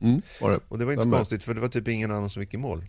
Mm, 0.00 0.22
var 0.40 0.50
det. 0.50 0.60
Och 0.68 0.78
det 0.78 0.84
var 0.84 0.92
inte 0.92 1.04
så 1.04 1.10
konstigt 1.10 1.42
för 1.42 1.54
det 1.54 1.60
var 1.60 1.68
typ 1.68 1.88
ingen 1.88 2.10
annan 2.10 2.30
som 2.30 2.42
gick 2.42 2.54
i 2.54 2.56
mål. 2.56 2.84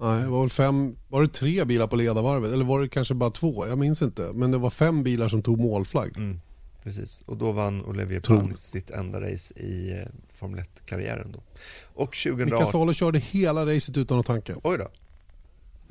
Nej, 0.00 0.22
det 0.22 0.28
var 0.28 0.40
väl 0.40 0.50
fem, 0.50 0.96
var 1.08 1.22
det 1.22 1.28
tre 1.28 1.64
bilar 1.64 1.86
på 1.86 1.96
ledarvarvet? 1.96 2.52
Eller 2.52 2.64
var 2.64 2.80
det 2.80 2.88
kanske 2.88 3.14
bara 3.14 3.30
två? 3.30 3.66
Jag 3.66 3.78
minns 3.78 4.02
inte. 4.02 4.32
Men 4.34 4.50
det 4.50 4.58
var 4.58 4.70
fem 4.70 5.02
bilar 5.02 5.28
som 5.28 5.42
tog 5.42 5.60
målflagg. 5.60 6.16
Mm, 6.16 6.40
precis, 6.86 7.20
och 7.26 7.36
då 7.36 7.52
vann 7.52 7.84
Olivier 7.84 8.20
Panis 8.20 8.58
sitt 8.58 8.90
enda 8.90 9.20
race 9.20 9.54
i 9.54 9.92
eh, 9.92 10.06
Formel 10.34 10.60
1-karriären. 10.60 11.32
Då. 11.32 11.42
Och 11.84 12.16
2018... 12.16 12.44
Mika 12.44 12.66
Salo 12.66 12.92
körde 12.92 13.18
hela 13.18 13.66
racet 13.66 13.96
utan 13.96 14.18
att 14.18 14.26
tanka. 14.26 14.54
Oj 14.62 14.78
då. 14.78 14.88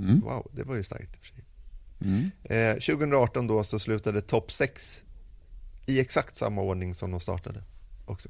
Mm. 0.04 0.20
Wow, 0.20 0.48
det 0.52 0.64
var 0.64 0.76
ju 0.76 0.84
starkt 0.84 1.16
i 1.16 1.18
och 1.18 1.26
för 1.26 1.28
sig. 1.28 1.43
Mm. 2.02 2.32
Eh, 2.43 2.74
2018 2.74 3.48
då 3.48 3.64
så 3.64 3.80
slutade 3.80 4.22
topp 4.22 4.52
6 4.52 5.04
i 5.86 6.00
exakt 6.00 6.36
samma 6.36 6.62
ordning 6.62 6.96
som 6.96 7.12
de 7.12 7.20
startade 7.20 7.64
också. 8.06 8.30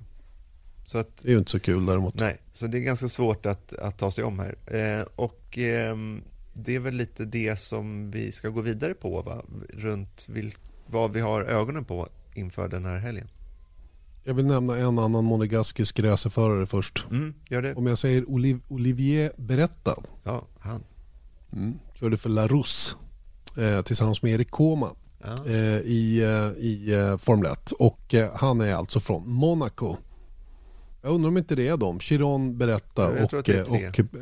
Så 0.86 0.98
att, 0.98 1.18
det 1.18 1.28
är 1.28 1.32
ju 1.32 1.38
inte 1.38 1.52
så 1.52 1.60
kul 1.60 1.86
däremot. 1.86 2.16
Nej, 2.16 2.38
så 2.52 2.68
det 2.68 2.78
är 2.78 2.82
ganska 2.82 3.08
svårt 3.08 3.46
att, 3.46 3.74
att 3.74 3.98
ta 3.98 4.12
sig 4.12 4.24
om 4.24 4.40
här. 4.40 4.56
Eh, 4.66 5.06
och 5.16 5.58
eh, 5.58 5.96
det 6.54 6.76
är 6.76 6.80
väl 6.80 6.96
lite 6.96 7.26
det 7.26 7.60
som 7.60 8.12
vi 8.12 8.32
ska 8.32 8.50
gå 8.50 8.62
vidare 8.62 8.94
på, 8.94 9.22
va? 9.22 9.42
runt 9.70 10.26
vil, 10.30 10.54
vad 10.86 11.14
vi 11.14 11.20
har 11.20 11.42
ögonen 11.44 11.86
på 11.86 12.10
inför 12.36 12.68
den 12.68 12.86
här 12.86 12.98
helgen. 12.98 13.28
Jag 14.24 14.34
vill 14.34 14.46
nämna 14.46 14.78
en 14.78 15.00
annan 15.00 15.26
monegaskisk 15.26 16.00
racerförare 16.00 16.66
först. 16.66 17.06
Mm, 17.12 17.34
gör 17.50 17.62
det. 17.62 17.76
Om 17.76 17.88
jag 17.88 17.98
säger 17.98 18.30
Oliv 18.30 18.60
Olivier 18.68 19.32
Beretta. 19.38 19.96
Ja, 20.24 20.48
han. 20.60 20.84
Mm, 21.54 21.80
körde 21.94 22.18
för 22.18 22.30
La 22.30 22.48
Rousse 22.48 22.96
eh, 23.58 23.82
tillsammans 23.82 24.22
med 24.22 24.34
Erik 24.34 24.52
Koma 24.52 24.90
ja. 25.24 25.46
eh, 25.46 25.80
i, 25.80 26.24
eh, 26.24 26.64
i 26.64 26.94
eh, 26.94 27.18
Formel 27.18 27.52
1. 27.52 27.72
Och 27.72 28.14
eh, 28.14 28.36
han 28.36 28.62
är 28.62 28.76
alltså 28.76 29.00
från 29.00 29.30
Monaco. 29.30 29.98
Jag 31.02 31.12
undrar 31.14 31.28
om 31.28 31.38
inte 31.38 31.56
det 31.56 31.68
är 31.68 31.78
de. 31.78 32.00
Chiron, 32.00 32.58
Beretta 32.58 33.08
och, 33.08 33.34
och 33.34 33.50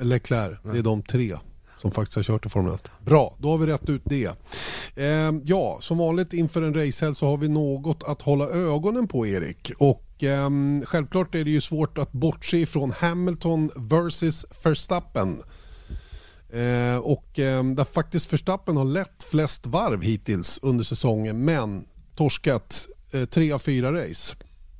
Leclerc. 0.05 0.59
Ja. 0.64 0.72
Det 0.72 0.80
är 0.80 0.84
de 0.84 1.01
tre 1.01 1.38
som 1.84 1.91
faktiskt 1.91 2.15
har 2.15 2.23
kört 2.23 2.45
i 2.45 2.49
Formel 2.49 2.73
1. 2.73 2.91
Bra, 3.05 3.36
då 3.39 3.51
har 3.51 3.57
vi 3.57 3.65
rätt 3.65 3.89
ut 3.89 4.01
det. 4.05 4.29
Eh, 4.95 5.31
ja, 5.43 5.77
som 5.81 5.97
vanligt 5.97 6.34
inför 6.34 6.61
en 6.61 6.73
racehelg 6.73 7.15
så 7.15 7.25
har 7.25 7.38
vi 7.38 7.47
något 7.47 8.03
att 8.03 8.21
hålla 8.21 8.49
ögonen 8.49 9.07
på 9.07 9.27
Erik. 9.27 9.71
Och 9.77 10.23
eh, 10.23 10.49
självklart 10.86 11.36
är 11.36 11.43
det 11.43 11.51
ju 11.51 11.61
svårt 11.61 11.97
att 11.97 12.11
bortse 12.11 12.57
ifrån 12.57 12.91
Hamilton 12.91 13.69
versus 13.75 14.45
Verstappen. 14.63 15.43
Eh, 16.53 16.97
och 16.97 17.39
eh, 17.39 17.63
där 17.63 17.84
faktiskt 17.84 18.34
Verstappen 18.34 18.77
har 18.77 18.86
lett 18.86 19.23
flest 19.23 19.65
varv 19.65 20.01
hittills 20.01 20.59
under 20.61 20.84
säsongen 20.84 21.45
men 21.45 21.86
torskat 22.15 22.88
eh, 23.11 23.25
tre 23.25 23.51
av 23.51 23.59
fyra 23.59 24.03
race. 24.03 24.36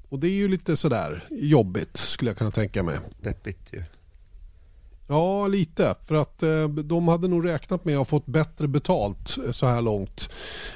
Och 0.09 0.19
det 0.19 0.27
är 0.27 0.31
ju 0.31 0.47
lite 0.47 0.77
sådär 0.77 1.27
jobbigt 1.31 1.97
skulle 1.97 2.29
jag 2.29 2.37
kunna 2.37 2.51
tänka 2.51 2.83
mig. 2.83 2.97
Deppigt 3.21 3.73
ju. 3.73 3.83
Ja, 5.07 5.47
lite. 5.47 5.95
För 6.05 6.15
att 6.15 6.43
eh, 6.43 6.67
de 6.67 7.07
hade 7.07 7.27
nog 7.27 7.45
räknat 7.45 7.85
med 7.85 7.93
att 7.93 7.97
ha 7.97 8.05
fått 8.05 8.25
bättre 8.25 8.67
betalt 8.67 9.37
eh, 9.45 9.51
så 9.51 9.65
här 9.65 9.81
långt, 9.81 10.29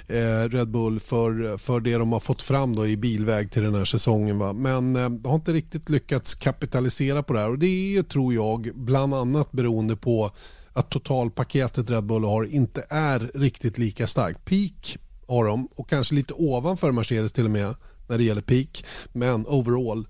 eh, 0.08 0.50
Red 0.50 0.72
Bull, 0.72 1.00
för, 1.00 1.58
för 1.58 1.80
det 1.80 1.98
de 1.98 2.12
har 2.12 2.20
fått 2.20 2.42
fram 2.42 2.76
då 2.76 2.88
i 2.88 2.98
bilväg 2.98 3.52
till 3.52 3.64
den 3.64 3.76
här 3.76 3.86
säsongen. 3.86 4.40
Va? 4.40 4.54
Men 4.54 4.96
eh, 4.96 5.10
de 5.10 5.30
har 5.30 5.36
inte 5.36 5.54
riktigt 5.54 5.90
lyckats 5.90 6.36
kapitalisera 6.36 7.24
på 7.24 7.34
det 7.34 7.40
här 7.40 7.50
och 7.50 7.60
det 7.60 7.98
är, 7.98 8.04
tror 8.04 8.34
jag, 8.34 8.72
bland 8.76 9.14
annat 9.14 9.52
beroende 9.52 9.96
på 9.96 10.32
att 10.74 10.90
totalpaketet 10.90 11.90
Red 11.90 12.04
Bull 12.04 12.24
har 12.24 12.44
inte 12.44 12.86
är 12.90 13.32
riktigt 13.34 13.78
lika 13.78 14.08
starkt. 14.08 14.46
Peak 14.46 14.98
har 15.28 15.46
de 15.46 15.68
och 15.76 15.90
kanske 15.90 16.16
lite 16.16 16.34
ovanför 16.34 16.92
Mercedes 16.92 17.34
till 17.34 17.46
och 17.46 17.52
med 17.52 17.76
när 18.08 18.18
det 18.18 18.24
gäller 18.24 18.42
peak. 18.42 18.86
Men 19.14 19.46
overall, 19.48 20.08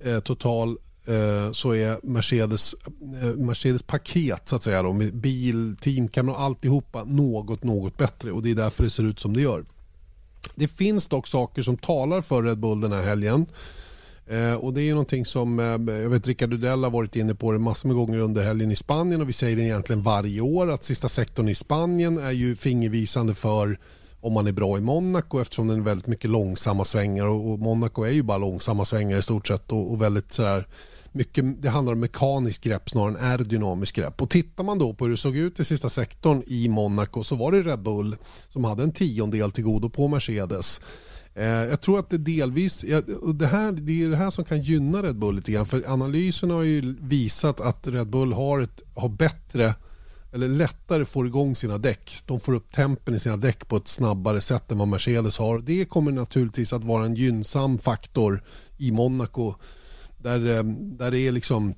eh, 0.00 0.20
total 0.20 0.78
Eh, 1.06 1.52
så 1.52 1.74
är 1.74 2.06
Mercedes, 2.06 2.74
eh, 3.22 3.36
Mercedes 3.36 3.82
paket 3.82 4.48
så 4.48 4.56
att 4.56 4.62
säga 4.62 4.82
då, 4.82 4.92
med 4.92 5.14
bil, 5.14 5.76
teamkamera 5.80 6.36
och 6.36 6.42
alltihopa 6.42 7.04
något, 7.04 7.62
något 7.64 7.98
bättre 7.98 8.32
och 8.32 8.42
det 8.42 8.50
är 8.50 8.54
därför 8.54 8.84
det 8.84 8.90
ser 8.90 9.02
ut 9.02 9.20
som 9.20 9.34
det 9.34 9.42
gör. 9.42 9.64
Det 10.54 10.68
finns 10.68 11.08
dock 11.08 11.26
saker 11.26 11.62
som 11.62 11.76
talar 11.76 12.22
för 12.22 12.42
Red 12.42 12.58
Bull 12.58 12.80
den 12.80 12.92
här 12.92 13.02
helgen. 13.02 13.46
Eh, 14.26 14.54
och 14.54 14.74
det 14.74 14.82
är 14.82 14.90
någonting 14.90 15.24
som, 15.26 15.60
eh, 15.60 15.94
jag 15.94 16.10
vet 16.10 16.26
Rickard 16.26 16.50
Dudell 16.50 16.84
har 16.84 16.90
varit 16.90 17.16
inne 17.16 17.34
på 17.34 17.52
det 17.52 17.58
massor 17.58 17.88
med 17.88 17.96
gånger 17.96 18.18
under 18.18 18.44
helgen 18.44 18.70
i 18.70 18.76
Spanien 18.76 19.20
och 19.20 19.28
vi 19.28 19.32
säger 19.32 19.56
det 19.56 19.62
egentligen 19.62 20.02
varje 20.02 20.40
år 20.40 20.70
att 20.70 20.84
sista 20.84 21.08
sektorn 21.08 21.48
i 21.48 21.54
Spanien 21.54 22.18
är 22.18 22.30
ju 22.30 22.56
fingervisande 22.56 23.34
för 23.34 23.78
om 24.20 24.32
man 24.32 24.46
är 24.46 24.52
bra 24.52 24.78
i 24.78 24.80
Monaco 24.80 25.40
eftersom 25.40 25.68
den 25.68 25.78
är 25.78 25.82
väldigt 25.82 26.06
mycket 26.06 26.30
långsamma 26.30 26.84
svängar 26.84 27.24
och, 27.24 27.58
Monaco 27.58 28.02
är 28.02 28.10
ju 28.10 28.22
bara 28.22 28.38
långsamma 28.38 28.84
svängar 28.84 29.18
i 29.18 29.22
stort 29.22 29.46
sett 29.46 29.72
och, 29.72 29.92
och 29.92 30.02
väldigt 30.02 30.32
sådär 30.32 30.66
mycket, 31.12 31.62
det 31.62 31.68
handlar 31.68 31.92
om 31.92 32.00
mekaniskt 32.00 32.64
grepp 32.64 32.90
snarare 32.90 33.18
än 33.18 33.24
aerodynamiskt 33.24 33.96
grepp. 33.96 34.22
Och 34.22 34.30
tittar 34.30 34.64
man 34.64 34.78
då 34.78 34.94
på 34.94 35.04
hur 35.04 35.10
det 35.10 35.16
såg 35.16 35.36
ut 35.36 35.60
i 35.60 35.64
sista 35.64 35.88
sektorn 35.88 36.42
i 36.46 36.68
Monaco 36.68 37.24
så 37.24 37.36
var 37.36 37.52
det 37.52 37.62
Red 37.62 37.82
Bull 37.82 38.16
som 38.48 38.64
hade 38.64 38.82
en 38.82 38.92
tiondel 38.92 39.50
till 39.50 39.64
godo 39.64 39.90
på 39.90 40.08
Mercedes. 40.08 40.80
Eh, 41.34 41.44
jag 41.44 41.80
tror 41.80 41.98
att 41.98 42.10
det 42.10 42.18
delvis, 42.18 42.84
det, 43.34 43.46
här, 43.46 43.72
det 43.72 44.04
är 44.04 44.08
det 44.08 44.16
här 44.16 44.30
som 44.30 44.44
kan 44.44 44.62
gynna 44.62 45.02
Red 45.02 45.18
Bull 45.18 45.36
lite 45.36 45.52
grann. 45.52 45.66
För 45.66 45.92
analysen 45.92 46.50
har 46.50 46.62
ju 46.62 46.96
visat 47.00 47.60
att 47.60 47.88
Red 47.88 48.10
Bull 48.10 48.32
har, 48.32 48.60
ett, 48.60 48.82
har 48.94 49.08
bättre 49.08 49.74
eller 50.32 50.48
lättare 50.48 51.04
får 51.04 51.26
igång 51.26 51.56
sina 51.56 51.78
däck. 51.78 52.22
De 52.26 52.40
får 52.40 52.54
upp 52.54 52.72
tempen 52.72 53.14
i 53.14 53.18
sina 53.18 53.36
däck 53.36 53.68
på 53.68 53.76
ett 53.76 53.88
snabbare 53.88 54.40
sätt 54.40 54.72
än 54.72 54.78
vad 54.78 54.88
Mercedes 54.88 55.38
har. 55.38 55.58
Det 55.58 55.84
kommer 55.84 56.12
naturligtvis 56.12 56.72
att 56.72 56.84
vara 56.84 57.04
en 57.04 57.14
gynnsam 57.14 57.78
faktor 57.78 58.42
i 58.78 58.92
Monaco 58.92 59.54
där, 60.18 60.56
eh, 60.56 60.64
där 60.64 61.10
det 61.10 61.18
är 61.18 61.32
liksom 61.32 61.74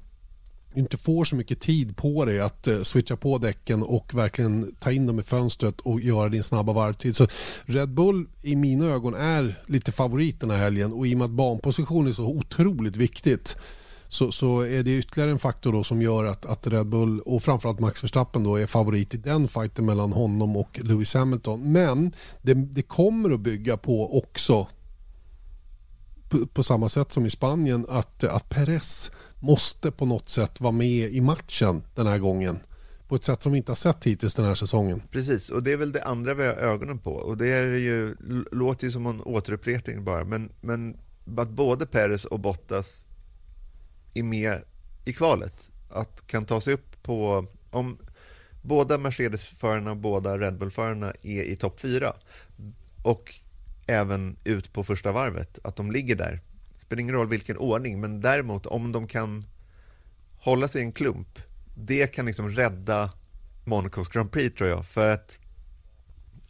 inte 0.74 0.96
får 0.96 1.24
så 1.24 1.36
mycket 1.36 1.60
tid 1.60 1.96
på 1.96 2.24
dig 2.24 2.40
att 2.40 2.66
eh, 2.66 2.82
switcha 2.82 3.16
på 3.16 3.38
däcken 3.38 3.82
och 3.82 4.14
verkligen 4.14 4.74
ta 4.80 4.92
in 4.92 5.06
dem 5.06 5.20
i 5.20 5.22
fönstret 5.22 5.80
och 5.80 6.00
göra 6.00 6.28
din 6.28 6.42
snabba 6.42 6.72
varvtid. 6.72 7.16
Så 7.16 7.26
Red 7.64 7.88
Bull 7.88 8.26
i 8.42 8.56
mina 8.56 8.86
ögon 8.86 9.14
är 9.14 9.62
lite 9.66 9.92
favorit 9.92 10.40
den 10.40 10.50
här 10.50 10.58
helgen 10.58 10.92
och 10.92 11.06
i 11.06 11.14
och 11.14 11.18
med 11.18 11.24
att 11.24 11.30
banposition 11.30 12.06
är 12.06 12.12
så 12.12 12.26
otroligt 12.26 12.96
viktigt 12.96 13.56
så, 14.12 14.32
så 14.32 14.60
är 14.60 14.82
det 14.82 14.98
ytterligare 14.98 15.30
en 15.30 15.38
faktor 15.38 15.72
då 15.72 15.84
som 15.84 16.02
gör 16.02 16.24
att, 16.24 16.46
att 16.46 16.66
Red 16.66 16.86
Bull 16.86 17.20
och 17.20 17.42
framförallt 17.42 17.80
Max 17.80 18.04
Verstappen 18.04 18.44
då 18.44 18.56
är 18.56 18.66
favorit 18.66 19.14
i 19.14 19.16
den 19.16 19.48
fighten 19.48 19.86
mellan 19.86 20.12
honom 20.12 20.56
och 20.56 20.80
Lewis 20.82 21.14
Hamilton. 21.14 21.72
Men 21.72 22.12
det, 22.42 22.54
det 22.54 22.82
kommer 22.82 23.30
att 23.30 23.40
bygga 23.40 23.76
på 23.76 24.18
också 24.18 24.68
på, 26.28 26.46
på, 26.46 26.62
samma 26.62 26.88
sätt 26.88 27.12
som 27.12 27.26
i 27.26 27.30
Spanien 27.30 27.86
att, 27.88 28.24
att 28.24 28.48
Perez 28.48 29.10
måste 29.40 29.90
på 29.90 30.06
något 30.06 30.28
sätt 30.28 30.60
vara 30.60 30.72
med 30.72 31.12
i 31.12 31.20
matchen 31.20 31.82
den 31.94 32.06
här 32.06 32.18
gången 32.18 32.60
på 33.08 33.14
ett 33.14 33.24
sätt 33.24 33.42
som 33.42 33.52
vi 33.52 33.58
inte 33.58 33.70
har 33.70 33.76
sett 33.76 34.04
hittills 34.04 34.34
den 34.34 34.44
här 34.44 34.54
säsongen. 34.54 35.02
Precis, 35.10 35.50
och 35.50 35.62
det 35.62 35.72
är 35.72 35.76
väl 35.76 35.92
det 35.92 36.04
andra 36.04 36.34
vi 36.34 36.46
har 36.46 36.54
ögonen 36.54 36.98
på 36.98 37.12
och 37.12 37.36
det 37.36 37.48
är 37.48 37.66
ju, 37.66 38.14
låter 38.52 38.84
ju 38.84 38.90
som 38.90 39.06
en 39.06 39.20
återupprepning 39.20 40.04
bara 40.04 40.24
men, 40.24 40.52
men 40.60 40.96
att 41.36 41.50
både 41.50 41.86
Perez 41.86 42.24
och 42.24 42.40
Bottas 42.40 43.06
är 44.14 44.22
med 44.22 44.62
i 45.04 45.12
kvalet, 45.12 45.70
att 45.90 46.26
kan 46.26 46.44
ta 46.44 46.60
sig 46.60 46.74
upp 46.74 47.02
på, 47.02 47.46
om 47.70 47.98
båda 48.62 48.98
Mercedes-förarna 48.98 49.90
och 49.90 49.96
båda 49.96 50.38
Red 50.38 50.58
Bull-förarna 50.58 51.12
är 51.22 51.42
i 51.42 51.56
topp 51.56 51.80
fyra 51.80 52.12
och 53.02 53.34
även 53.86 54.36
ut 54.44 54.72
på 54.72 54.84
första 54.84 55.12
varvet, 55.12 55.58
att 55.64 55.76
de 55.76 55.90
ligger 55.90 56.16
där. 56.16 56.40
Det 56.74 56.80
spelar 56.80 57.00
ingen 57.00 57.14
roll 57.14 57.28
vilken 57.28 57.56
ordning, 57.56 58.00
men 58.00 58.20
däremot 58.20 58.66
om 58.66 58.92
de 58.92 59.06
kan 59.06 59.44
hålla 60.38 60.68
sig 60.68 60.82
i 60.82 60.84
en 60.84 60.92
klump, 60.92 61.38
det 61.74 62.06
kan 62.06 62.26
liksom 62.26 62.50
rädda 62.50 63.12
Monacos 63.64 64.08
Grand 64.08 64.32
Prix 64.32 64.54
tror 64.54 64.70
jag, 64.70 64.86
för 64.86 65.08
att 65.08 65.38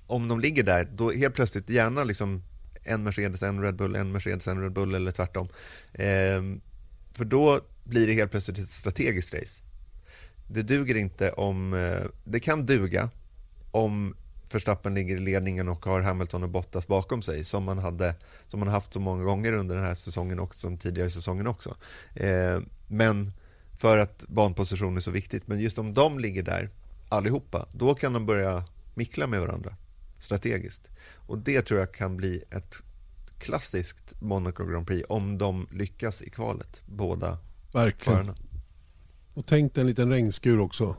om 0.06 0.28
de 0.28 0.40
ligger 0.40 0.62
där, 0.62 0.84
då 0.84 1.12
helt 1.12 1.34
plötsligt 1.34 1.70
gärna 1.70 2.04
liksom 2.04 2.42
en 2.82 3.02
Mercedes, 3.02 3.42
en 3.42 3.62
Red 3.62 3.76
Bull, 3.76 3.96
en 3.96 4.12
Mercedes, 4.12 4.48
en 4.48 4.62
Red 4.62 4.72
Bull 4.72 4.94
eller 4.94 5.10
tvärtom. 5.10 5.48
Eh, 5.92 6.42
för 7.14 7.24
då 7.24 7.60
blir 7.84 8.06
det 8.06 8.12
helt 8.12 8.30
plötsligt 8.30 8.58
ett 8.58 8.68
strategiskt 8.68 9.34
race. 9.34 9.62
Det 10.46 10.62
duger 10.62 10.94
inte 10.94 11.32
om, 11.32 11.74
eh, 11.74 12.06
det 12.24 12.40
kan 12.40 12.66
duga 12.66 13.10
om 13.70 14.14
Verstappen 14.52 14.94
ligger 14.94 15.16
i 15.16 15.20
ledningen 15.20 15.68
och 15.68 15.84
har 15.84 16.00
Hamilton 16.00 16.42
och 16.42 16.48
Bottas 16.48 16.86
bakom 16.86 17.22
sig 17.22 17.44
som 17.44 17.64
man, 17.64 17.78
hade, 17.78 18.14
som 18.46 18.60
man 18.60 18.68
haft 18.68 18.92
så 18.92 19.00
många 19.00 19.24
gånger 19.24 19.52
under 19.52 19.76
den 19.76 19.84
här 19.84 19.94
säsongen 19.94 20.38
och 20.38 20.54
som 20.54 20.78
tidigare 20.78 21.10
säsongen 21.10 21.46
också. 21.46 21.76
Eh, 22.14 22.60
men 22.86 23.32
för 23.78 23.98
att 23.98 24.24
banposition 24.28 24.96
är 24.96 25.00
så 25.00 25.10
viktigt. 25.10 25.48
Men 25.48 25.60
just 25.60 25.78
om 25.78 25.94
de 25.94 26.18
ligger 26.18 26.42
där 26.42 26.70
allihopa, 27.08 27.66
då 27.72 27.94
kan 27.94 28.12
de 28.12 28.26
börja 28.26 28.64
mickla 28.94 29.26
med 29.26 29.40
varandra 29.40 29.76
strategiskt. 30.18 30.88
Och 31.14 31.38
det 31.38 31.62
tror 31.62 31.80
jag 31.80 31.94
kan 31.94 32.16
bli 32.16 32.44
ett 32.50 32.82
klassiskt 33.42 34.20
Monaco 34.20 34.64
Grand 34.64 34.86
Prix 34.86 35.06
om 35.08 35.38
de 35.38 35.66
lyckas 35.70 36.22
i 36.22 36.30
kvalet, 36.30 36.82
båda 36.86 37.38
Verkligen. 37.72 38.16
Förarna. 38.16 38.36
Och 39.34 39.46
tänk 39.46 39.74
dig 39.74 39.80
en 39.80 39.86
liten 39.86 40.10
regnskur 40.10 40.60
också. 40.60 40.96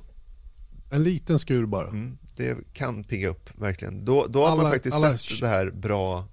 En 0.89 1.03
liten 1.03 1.39
skur 1.39 1.65
bara. 1.65 1.87
Mm 1.87 2.17
det 2.35 2.73
kan 2.73 3.03
pigga 3.03 3.29
upp, 3.29 3.49
verkligen. 3.55 4.05
Då, 4.05 4.27
då 4.27 4.45
har 4.45 4.57
man 4.57 4.71
faktiskt 4.71 4.97
alla... 4.97 5.17
sett 5.17 5.41
det 5.41 5.47
här 5.47 5.71
bra, 5.71 6.27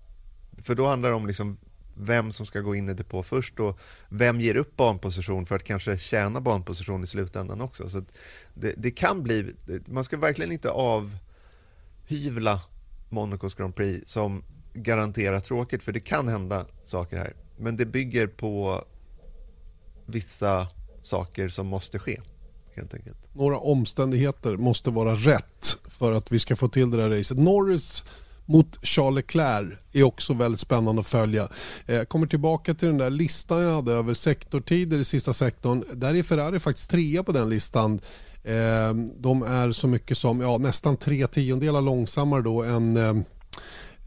för 0.63 0.75
då 0.75 0.87
handlar 0.87 1.09
det 1.09 1.15
om 1.15 1.27
liksom 1.27 1.59
vem 1.95 2.33
som 2.33 2.47
ska 2.47 2.61
gå 2.61 2.75
in 2.75 2.89
i 2.89 2.95
depå 2.95 3.23
först 3.23 3.61
och 3.61 3.79
vem 4.09 4.41
ger 4.41 4.55
upp 4.55 4.77
banposition 4.77 5.47
för 5.47 5.57
att 5.57 5.65
kanske 5.65 5.99
tjäna 5.99 6.41
banposition 6.41 7.05
i 7.05 7.07
slutändan 7.07 7.61
också. 7.61 7.89
Så 7.89 8.05
det, 8.55 8.75
det, 8.77 8.91
kan 8.91 9.23
bli, 9.23 9.55
man 9.87 10.05
ska 10.05 10.17
verkligen 10.17 10.53
inte 10.53 10.71
avhyvla 10.71 12.63
Monacos 13.09 13.55
Grand 13.55 13.75
Prix 13.75 14.11
som 14.11 14.45
garanterat 14.73 15.45
tråkigt, 15.45 15.83
för 15.83 15.93
det 15.93 16.01
kan 16.01 16.29
hända 16.29 16.67
saker 16.85 17.19
här. 17.19 17.33
Men 17.57 17.77
det 17.77 17.87
bygger 17.87 18.27
på 18.27 18.85
vissa 20.07 20.69
saker 21.01 21.49
som 21.49 21.67
måste 21.67 21.99
ske 21.99 22.21
helt 22.75 22.95
enkelt. 22.95 23.35
Några 23.35 23.59
omständigheter 23.59 24.57
måste 24.57 24.91
vara 24.91 25.15
rätt 25.15 25.79
för 25.89 26.13
att 26.13 26.33
vi 26.33 26.39
ska 26.39 26.57
få 26.57 26.69
till 26.69 26.91
det 26.91 26.97
där 26.97 27.11
racet. 27.11 27.39
Norris 27.39 28.05
mot 28.51 28.87
Charles 28.87 29.17
Leclerc 29.17 29.79
är 29.93 30.03
också 30.03 30.35
väldigt 30.35 30.61
spännande 30.61 31.01
att 31.01 31.07
följa. 31.07 31.49
Eh, 31.87 31.95
jag 31.95 32.09
kommer 32.09 32.27
tillbaka 32.27 32.75
till 32.75 32.89
den 32.89 32.99
där 32.99 33.11
listan 33.11 33.63
jag 33.63 33.75
hade 33.75 33.93
över 33.93 34.15
sektortider 34.15 34.99
i 34.99 35.05
sista 35.05 35.33
sektorn. 35.33 35.85
Där 35.93 36.15
är 36.15 36.23
Ferrari 36.23 36.59
faktiskt 36.59 36.91
trea 36.91 37.23
på 37.23 37.33
den 37.33 37.49
listan. 37.49 38.01
Eh, 38.45 38.95
de 39.17 39.43
är 39.43 39.73
så 39.73 39.89
mycket 39.89 40.19
som 40.19 40.41
ja, 40.41 40.59
nästan 40.59 40.97
tre 40.97 41.27
tiondelar 41.27 41.81
långsammare 41.81 42.43
då 42.43 42.63
än, 42.63 42.97
eh, 42.97 43.15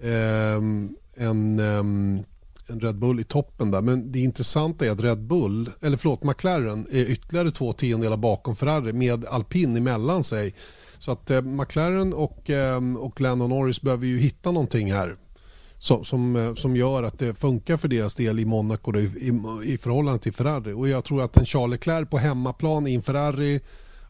eh, 0.04 0.56
än 1.28 1.60
en 1.60 2.26
Red 2.68 2.96
Bull 2.96 3.20
i 3.20 3.24
toppen 3.24 3.72
där. 3.72 3.82
Men 3.82 4.12
det 4.12 4.20
intressanta 4.20 4.86
är 4.86 4.92
att 4.92 5.02
Red 5.02 5.20
Bull, 5.20 5.70
eller 5.82 5.98
förlåt 5.98 6.24
McLaren 6.24 6.88
är 6.92 7.12
ytterligare 7.12 7.52
två 7.52 7.74
tiondelar 7.74 8.18
bakom 8.18 8.56
Ferrari 8.56 8.94
med 8.94 9.26
alpin 9.26 9.78
emellan 9.78 10.24
sig. 10.24 10.56
Så 10.98 11.12
att 11.12 11.32
eh, 11.32 11.42
McLaren 11.42 12.14
och, 12.14 12.50
eh, 12.50 12.98
och 12.98 13.22
Lando 13.22 13.48
Norris 13.48 13.82
behöver 13.82 14.06
ju 14.06 14.20
hitta 14.20 14.52
någonting 14.52 14.94
här 14.94 15.18
som, 15.78 16.04
som, 16.04 16.36
eh, 16.36 16.54
som 16.54 16.76
gör 16.76 17.04
att 17.04 17.20
det 17.20 17.34
funkar 17.34 17.78
för 17.78 17.88
deras 17.88 18.16
del 18.16 18.40
i 18.40 18.46
Monaco 18.46 18.92
då, 18.92 19.00
i, 19.00 19.04
i, 19.04 19.34
i 19.74 19.78
förhållande 19.78 20.20
till 20.20 20.34
Ferrari. 20.34 20.74
Och 20.74 20.88
jag 20.90 21.04
tror 21.04 21.22
att 21.22 21.38
en 21.38 21.46
Charles 21.46 21.72
Leclerc 21.72 22.10
på 22.10 22.18
hemmaplan 22.18 22.88
i 22.88 22.96
en 22.96 23.02
Ferrari 23.02 23.62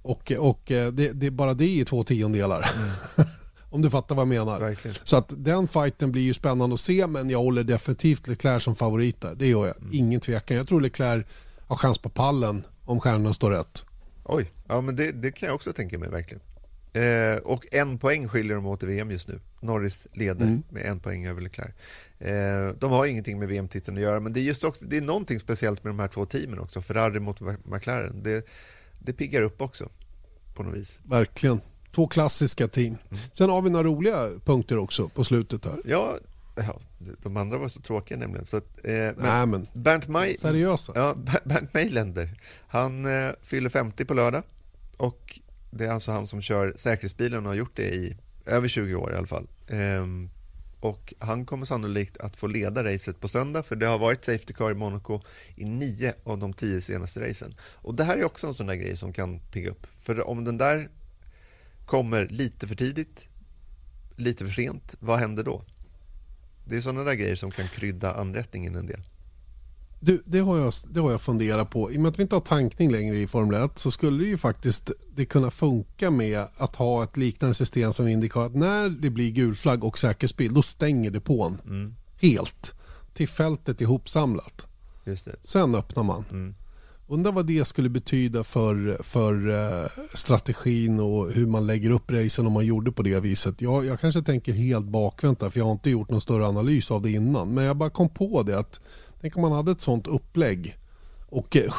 och, 0.02 0.32
och 0.40 0.72
eh, 0.72 0.92
det, 0.92 1.12
det, 1.12 1.32
bara 1.32 1.54
det 1.54 1.82
är 1.82 1.86
två 1.86 2.04
tiondelar. 2.04 2.72
Mm. 2.76 3.30
Om 3.74 3.82
du 3.82 3.90
fattar 3.90 4.16
vad 4.16 4.22
jag 4.22 4.28
menar. 4.28 4.60
Verkligen. 4.60 4.98
Så 5.04 5.18
att 5.18 5.34
den 5.38 5.68
fighten 5.68 6.12
blir 6.12 6.22
ju 6.22 6.34
spännande 6.34 6.74
att 6.74 6.80
se 6.80 7.08
men 7.08 7.30
jag 7.30 7.40
håller 7.40 7.64
definitivt 7.64 8.28
Leclerc 8.28 8.64
som 8.64 8.76
favorit 8.76 9.22
där. 9.22 9.36
Det 9.36 9.48
gör 9.48 9.68
jag. 9.68 9.78
Mm. 9.78 9.90
Ingen 9.94 10.20
tvekan. 10.20 10.58
Jag 10.58 10.68
tror 10.68 10.82
Leclerc 10.82 11.26
har 11.68 11.76
chans 11.76 11.98
på 11.98 12.10
pallen 12.10 12.66
om 12.86 13.00
stjärnorna 13.00 13.34
står 13.34 13.52
rätt. 13.52 13.86
Oj, 14.24 14.52
ja 14.68 14.82
men 14.82 14.96
det, 14.96 15.12
det 15.12 15.32
kan 15.32 15.48
jag 15.48 15.56
också 15.56 15.74
tänka 15.74 16.00
mig 16.00 16.10
verkligen. 16.10 16.42
Eh, 16.94 17.38
och 17.38 17.74
en 17.74 17.98
poäng 17.98 18.28
skiljer 18.28 18.56
de 18.56 18.66
åt 18.66 18.84
i 18.84 18.86
VM 18.86 19.12
just 19.12 19.28
nu. 19.28 19.40
Norris 19.60 20.08
leder 20.14 20.46
mm. 20.46 20.64
med 20.70 20.86
en 20.86 21.00
poäng 21.00 21.26
över 21.26 21.42
Leclerc. 21.42 21.74
Eh, 22.20 22.78
de 22.80 22.92
har 22.92 23.06
ingenting 23.06 23.40
med 23.40 23.48
VM-titeln 23.48 23.98
att 23.98 24.04
göra, 24.04 24.20
men 24.20 24.34
det 24.34 24.40
är 24.40 24.44
just 24.44 24.64
också, 24.64 24.86
det 24.86 24.98
är 24.98 25.02
någonting 25.02 25.40
speciellt 25.40 25.84
med 25.84 25.90
de 25.92 26.00
här 26.00 26.08
två 26.08 26.26
teamen 26.26 26.60
också. 26.60 26.82
Ferrari 26.82 27.20
mot 27.20 27.40
McLaren. 27.66 28.24
Det, 28.24 28.48
det 29.00 29.14
piggar 29.14 29.42
upp 29.42 29.62
också 29.62 29.90
på 30.54 30.64
något 30.64 30.78
vis. 30.78 31.00
Verkligen. 31.04 31.62
Två 31.96 32.08
klassiska 32.08 32.68
team. 32.68 32.98
Mm. 33.10 33.24
Sen 33.34 33.50
har 33.50 33.62
vi 33.62 33.70
några 33.70 33.84
roliga 33.84 34.30
punkter 34.46 34.78
också 34.78 35.10
på 35.10 35.24
slutet 35.24 35.66
här. 35.66 35.82
Ja, 35.86 36.18
ja 36.56 36.80
de 37.24 37.38
andra 37.38 37.58
var 37.58 37.68
så 37.68 37.82
tråkiga 37.82 38.18
nämligen. 38.18 38.46
Så 38.46 38.58
att, 38.58 38.78
eh, 38.84 38.94
men 38.94 39.16
Nej, 39.18 39.46
men 39.46 39.68
Bernt 39.74 40.08
Maj, 40.08 40.38
seriösa. 40.38 40.92
Ja, 40.96 41.16
Bernt 41.44 41.74
Mejländer, 41.74 42.30
han 42.68 43.06
eh, 43.06 43.32
fyller 43.42 43.70
50 43.70 44.06
på 44.06 44.14
lördag 44.14 44.44
och 44.98 45.40
det 45.72 45.86
är 45.86 45.92
alltså 45.92 46.12
han 46.12 46.28
som 46.28 46.42
kör 46.42 46.74
säkerhetsbilen 46.76 47.46
och 47.46 47.52
har 47.52 47.58
gjort 47.58 47.76
det 47.76 47.96
i 47.96 48.18
över 48.46 48.68
20 48.68 48.96
år 48.96 49.14
i 49.14 49.16
alla 49.16 49.28
fall. 49.28 49.48
Eh, 49.68 50.06
och 50.80 51.14
han 51.20 51.46
kommer 51.46 51.66
sannolikt 51.66 52.18
att 52.18 52.38
få 52.38 52.48
leda 52.48 52.84
racet 52.84 53.20
på 53.20 53.28
söndag 53.28 53.64
för 53.64 53.76
det 53.76 53.86
har 53.86 54.00
varit 54.00 54.26
Safety 54.26 54.54
Car 54.54 54.72
i 54.72 54.74
Monaco 54.74 55.22
i 55.56 55.66
nio 55.66 56.14
av 56.24 56.38
de 56.38 56.54
tio 56.54 56.82
senaste 56.82 57.30
racen. 57.30 57.56
Och 57.62 57.96
det 57.96 58.04
här 58.04 58.18
är 58.18 58.24
också 58.24 58.48
en 58.48 58.54
sån 58.54 58.68
där 58.68 58.76
grej 58.76 58.98
som 58.98 59.14
kan 59.14 59.40
pigga 59.40 59.70
upp. 59.70 59.88
För 59.98 60.28
om 60.28 60.44
den 60.44 60.58
där 60.58 60.90
kommer 61.94 62.28
lite 62.28 62.68
för 62.68 62.76
tidigt, 62.76 63.28
lite 64.16 64.46
för 64.46 64.54
sent, 64.54 64.96
vad 65.00 65.20
händer 65.20 65.44
då? 65.44 65.64
Det 66.66 66.76
är 66.76 66.82
sådana 66.82 67.04
där 67.04 67.14
grejer 67.14 67.36
som 67.36 67.52
kan 67.52 67.68
krydda 67.68 68.14
anrättningen 68.14 68.76
en 68.76 68.86
del. 68.86 69.02
Du, 70.00 70.24
det, 70.26 70.40
har 70.40 70.58
jag, 70.58 70.74
det 70.90 71.00
har 71.00 71.12
jag 71.12 71.22
funderat 71.22 71.70
på. 71.70 71.92
I 71.92 71.98
och 71.98 72.02
med 72.02 72.10
att 72.10 72.20
vi 72.20 72.24
inte 72.24 72.36
har 72.36 72.42
tankning 72.42 72.92
längre 72.92 73.18
i 73.18 73.28
Formel 73.28 73.64
1 73.64 73.80
så 73.80 73.92
skulle 73.92 74.24
det 74.24 74.30
ju 74.30 74.38
faktiskt 74.38 74.92
det 75.16 75.26
kunna 75.26 75.52
funka 75.52 76.12
med 76.12 76.46
att 76.58 76.76
ha 76.76 77.04
ett 77.04 77.18
liknande 77.18 77.54
system 77.54 77.94
som 77.94 78.08
Indycar. 78.08 78.46
Att 78.46 78.56
när 78.56 78.90
det 78.90 79.10
blir 79.10 79.32
gulflagg 79.32 79.84
och 79.84 79.98
säkerhetsbil 79.98 80.54
då 80.54 80.62
stänger 80.62 81.12
depån 81.12 81.62
mm. 81.66 81.96
helt 82.22 82.74
till 83.14 83.28
fältet 83.28 83.82
ihopsamlat. 83.82 84.68
Just 85.06 85.26
det. 85.26 85.36
Sen 85.44 85.76
öppnar 85.76 86.04
man. 86.04 86.26
Mm. 86.32 86.56
Undrar 87.08 87.32
vad 87.32 87.46
det 87.46 87.66
skulle 87.66 87.90
betyda 87.90 88.44
för, 88.44 89.04
för 89.04 89.50
eh, 89.50 89.90
strategin 90.14 91.00
och 91.00 91.32
hur 91.32 91.48
man 91.48 91.68
lägger 91.68 91.90
upp 91.90 92.12
racen 92.12 92.48
om 92.48 92.54
man 92.54 92.66
gjorde 92.66 92.92
på 92.92 93.04
det 93.04 93.20
viset. 93.20 93.62
Jag, 93.62 93.86
jag 93.86 94.00
kanske 94.00 94.22
tänker 94.22 94.54
helt 94.54 94.86
bakvänt 94.86 95.40
där 95.40 95.50
för 95.50 95.60
jag 95.60 95.66
har 95.66 95.72
inte 95.72 95.90
gjort 95.90 96.10
någon 96.10 96.22
större 96.22 96.48
analys 96.48 96.92
av 96.92 97.02
det 97.02 97.12
innan. 97.12 97.54
Men 97.54 97.64
jag 97.64 97.78
bara 97.78 97.90
kom 97.90 98.10
på 98.10 98.44
det 98.44 98.60
att 98.60 98.80
tänk 99.22 99.36
om 99.36 99.42
man 99.42 99.52
hade 99.52 99.72
ett 99.72 99.82
sånt 99.82 100.08
upplägg 100.08 100.78
och, 101.34 101.58
eh, 101.58 101.72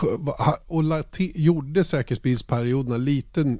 och 0.67 0.85
lati, 0.85 1.33
gjorde 1.35 1.85
säkerhetsbilsperioderna 1.85 2.97
lite, 2.97 3.59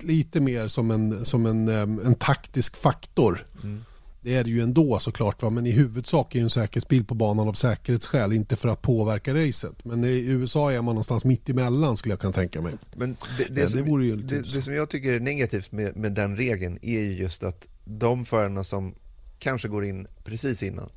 lite 0.00 0.40
mer 0.40 0.68
som 0.68 0.90
en, 0.90 1.24
som 1.24 1.46
en, 1.46 1.68
eh, 1.68 2.06
en 2.06 2.14
taktisk 2.14 2.76
faktor. 2.76 3.46
Mm. 3.62 3.84
Det 4.22 4.34
är 4.34 4.44
det 4.44 4.50
ju 4.50 4.60
ändå 4.60 4.98
såklart, 4.98 5.42
va? 5.42 5.50
men 5.50 5.66
i 5.66 5.70
huvudsak 5.70 6.34
är 6.34 6.38
ju 6.38 6.42
en 6.42 6.50
säkerhetsbil 6.50 7.04
på 7.04 7.14
banan 7.14 7.48
av 7.48 7.52
säkerhetsskäl, 7.52 8.32
inte 8.32 8.56
för 8.56 8.68
att 8.68 8.82
påverka 8.82 9.34
racet. 9.34 9.84
Men 9.84 10.04
i 10.04 10.24
USA 10.26 10.72
är 10.72 10.76
man 10.76 10.84
någonstans 10.84 11.24
mitt 11.24 11.48
emellan 11.48 11.96
skulle 11.96 12.12
jag 12.12 12.20
kunna 12.20 12.32
tänka 12.32 12.60
mig. 12.60 12.74
Men 12.96 13.16
det, 13.38 13.44
det, 13.44 13.54
det, 13.54 13.68
som, 13.68 14.00
det, 14.26 14.40
det 14.40 14.62
som 14.62 14.74
jag 14.74 14.90
tycker 14.90 15.12
är 15.12 15.20
negativt 15.20 15.72
med, 15.72 15.96
med 15.96 16.12
den 16.12 16.36
regeln 16.36 16.78
är 16.82 17.00
ju 17.00 17.16
just 17.16 17.42
att 17.42 17.68
de 17.84 18.24
förarna 18.24 18.64
som 18.64 18.94
kanske 19.38 19.68
går 19.68 19.84
in 19.84 20.06
precis 20.24 20.62
innan, 20.62 20.90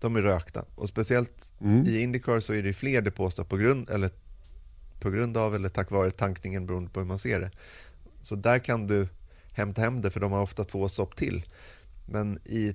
de 0.00 0.16
är 0.16 0.22
rökta. 0.22 0.64
Och 0.74 0.88
speciellt 0.88 1.52
mm. 1.60 1.86
i 1.86 2.02
Indycar 2.02 2.40
så 2.40 2.54
är 2.54 2.62
det 2.62 2.72
fler 2.72 3.02
depåstopp 3.02 3.48
på 3.48 3.56
grund, 3.56 3.90
eller 3.90 4.10
på 5.00 5.10
grund 5.10 5.36
av 5.36 5.54
eller 5.54 5.68
tack 5.68 5.90
vare 5.90 6.10
tankningen 6.10 6.66
beroende 6.66 6.90
på 6.90 7.00
hur 7.00 7.06
man 7.06 7.18
ser 7.18 7.40
det. 7.40 7.50
Så 8.22 8.36
där 8.36 8.58
kan 8.58 8.86
du 8.86 9.08
hämta 9.52 9.82
hem 9.82 10.02
det 10.02 10.10
för 10.10 10.20
de 10.20 10.32
har 10.32 10.42
ofta 10.42 10.64
två 10.64 10.88
stopp 10.88 11.16
till. 11.16 11.44
Men 12.10 12.38
i, 12.44 12.74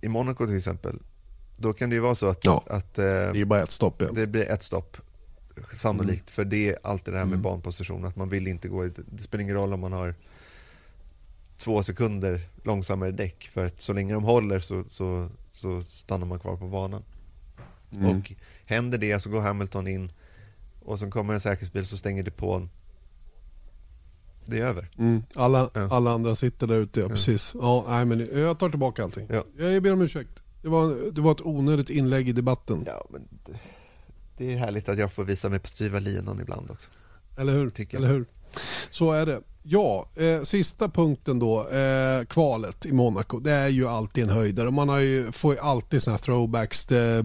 i 0.00 0.08
Monaco 0.08 0.46
till 0.46 0.56
exempel, 0.56 0.98
då 1.56 1.72
kan 1.72 1.90
det 1.90 1.94
ju 1.94 2.00
vara 2.00 2.14
så 2.14 2.26
att, 2.26 2.44
ja, 2.44 2.64
att 2.66 2.98
eh, 2.98 3.04
det 3.04 3.40
är 3.40 3.44
bara 3.44 3.62
ett 3.62 3.70
stopp. 3.70 4.02
Ja. 4.02 4.08
Det 4.12 4.26
blir 4.26 4.50
ett 4.50 4.62
stopp 4.62 4.96
sannolikt. 5.72 6.28
Mm. 6.28 6.34
För 6.34 6.44
det 6.44 6.68
är 6.68 6.78
alltid 6.82 7.14
det 7.14 7.18
här 7.18 7.26
med 7.26 7.32
mm. 7.32 7.42
banposition, 7.42 8.04
att 8.04 8.16
man 8.16 8.28
vill 8.28 8.46
inte 8.46 8.68
gå, 8.68 8.84
det 8.86 9.22
spelar 9.22 9.42
ingen 9.42 9.54
roll 9.54 9.72
om 9.72 9.80
man 9.80 9.92
har 9.92 10.14
två 11.56 11.82
sekunder 11.82 12.40
långsammare 12.62 13.10
däck 13.10 13.50
för 13.52 13.66
att 13.66 13.80
så 13.80 13.92
länge 13.92 14.14
de 14.14 14.24
håller 14.24 14.58
så, 14.58 14.84
så, 14.86 15.28
så 15.48 15.82
stannar 15.82 16.26
man 16.26 16.38
kvar 16.38 16.56
på 16.56 16.68
banan. 16.68 17.02
Mm. 17.92 18.06
Och 18.06 18.32
händer 18.64 18.98
det 18.98 19.20
så 19.20 19.30
går 19.30 19.40
Hamilton 19.40 19.88
in 19.88 20.12
och 20.80 20.98
sen 20.98 21.10
kommer 21.10 21.34
en 21.34 21.40
säkerhetsbil 21.40 21.86
så 21.86 21.96
stänger 21.96 22.22
depån 22.22 22.70
det 24.44 24.58
är 24.58 24.62
över. 24.62 24.88
Mm. 24.98 25.22
Alla, 25.34 25.70
ja. 25.74 25.88
alla 25.90 26.12
andra 26.12 26.34
sitter 26.34 26.66
där 26.66 26.76
ute, 26.76 27.00
ja, 27.00 27.08
precis. 27.08 27.54
Ja, 27.60 27.84
nej, 27.88 28.04
men 28.04 28.40
jag 28.40 28.58
tar 28.58 28.68
tillbaka 28.68 29.04
allting. 29.04 29.26
Ja. 29.30 29.44
Jag 29.58 29.82
ber 29.82 29.92
om 29.92 30.02
ursäkt. 30.02 30.42
Det 30.62 30.68
var, 30.68 31.12
det 31.12 31.20
var 31.20 31.32
ett 31.32 31.46
onödigt 31.46 31.90
inlägg 31.90 32.28
i 32.28 32.32
debatten. 32.32 32.84
Ja, 32.86 33.06
men 33.10 33.28
det, 33.30 33.58
det 34.36 34.52
är 34.52 34.56
härligt 34.56 34.88
att 34.88 34.98
jag 34.98 35.12
får 35.12 35.24
visa 35.24 35.48
mig 35.48 35.58
på 35.58 35.68
styva 35.68 35.98
linan 35.98 36.40
ibland 36.40 36.70
också. 36.70 36.90
Eller 37.36 37.52
hur? 37.52 37.70
Tycker 37.70 37.98
Eller 37.98 38.08
hur? 38.08 38.26
Så 38.90 39.12
är 39.12 39.26
det. 39.26 39.40
Ja, 39.62 40.08
eh, 40.16 40.42
sista 40.42 40.88
punkten 40.88 41.38
då, 41.38 41.68
eh, 41.68 42.24
kvalet 42.24 42.86
i 42.86 42.92
Monaco. 42.92 43.38
Det 43.38 43.52
är 43.52 43.68
ju 43.68 43.88
alltid 43.88 44.24
en 44.24 44.30
höjdare. 44.30 44.70
Man 44.70 44.88
har 44.88 44.98
ju, 44.98 45.32
får 45.32 45.54
ju 45.54 45.60
alltid 45.60 46.02
sådana 46.02 46.16
här 46.16 46.22
throwbacks. 46.22 46.84
Det, 46.86 47.24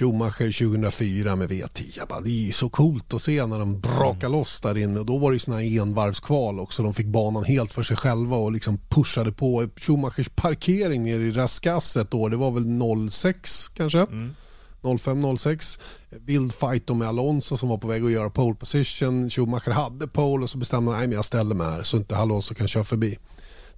Schumacher 0.00 0.52
2004 0.52 1.36
med 1.36 1.50
V10. 1.50 2.06
Bara, 2.08 2.20
det 2.20 2.48
är 2.48 2.52
så 2.52 2.68
coolt 2.68 3.14
att 3.14 3.22
se 3.22 3.46
när 3.46 3.58
de 3.58 3.80
brakar 3.80 4.26
mm. 4.26 4.32
loss 4.32 4.60
där 4.60 4.78
inne. 4.78 5.02
Då 5.02 5.18
var 5.18 5.32
det 5.32 5.38
såna 5.38 5.62
envarvskval 5.62 6.60
också. 6.60 6.82
De 6.82 6.94
fick 6.94 7.06
banan 7.06 7.44
helt 7.44 7.72
för 7.72 7.82
sig 7.82 7.96
själva 7.96 8.36
och 8.36 8.52
liksom 8.52 8.78
pushade 8.88 9.32
på. 9.32 9.68
Schumachers 9.76 10.28
parkering 10.28 11.04
nere 11.04 11.22
i 11.22 11.30
Raskas 11.30 11.96
då, 12.10 12.28
det 12.28 12.36
var 12.36 12.50
väl 12.50 13.10
06 13.10 13.68
kanske? 13.68 13.98
Mm. 13.98 14.34
05-06. 14.82 15.80
Vild 16.10 16.52
fight 16.54 16.88
med 16.88 17.08
Alonso 17.08 17.56
som 17.56 17.68
var 17.68 17.78
på 17.78 17.88
väg 17.88 18.04
att 18.04 18.10
göra 18.10 18.30
pole 18.30 18.54
position. 18.54 19.30
Schumacher 19.30 19.70
hade 19.70 20.08
pole 20.08 20.42
och 20.42 20.50
så 20.50 20.58
bestämde 20.58 20.92
han 20.92 21.04
att 21.04 21.12
jag 21.12 21.24
ställer 21.24 21.54
mig 21.54 21.70
här 21.70 21.82
så 21.82 21.96
inte 21.96 22.16
Alonso 22.16 22.54
kan 22.54 22.68
köra 22.68 22.84
förbi 22.84 23.18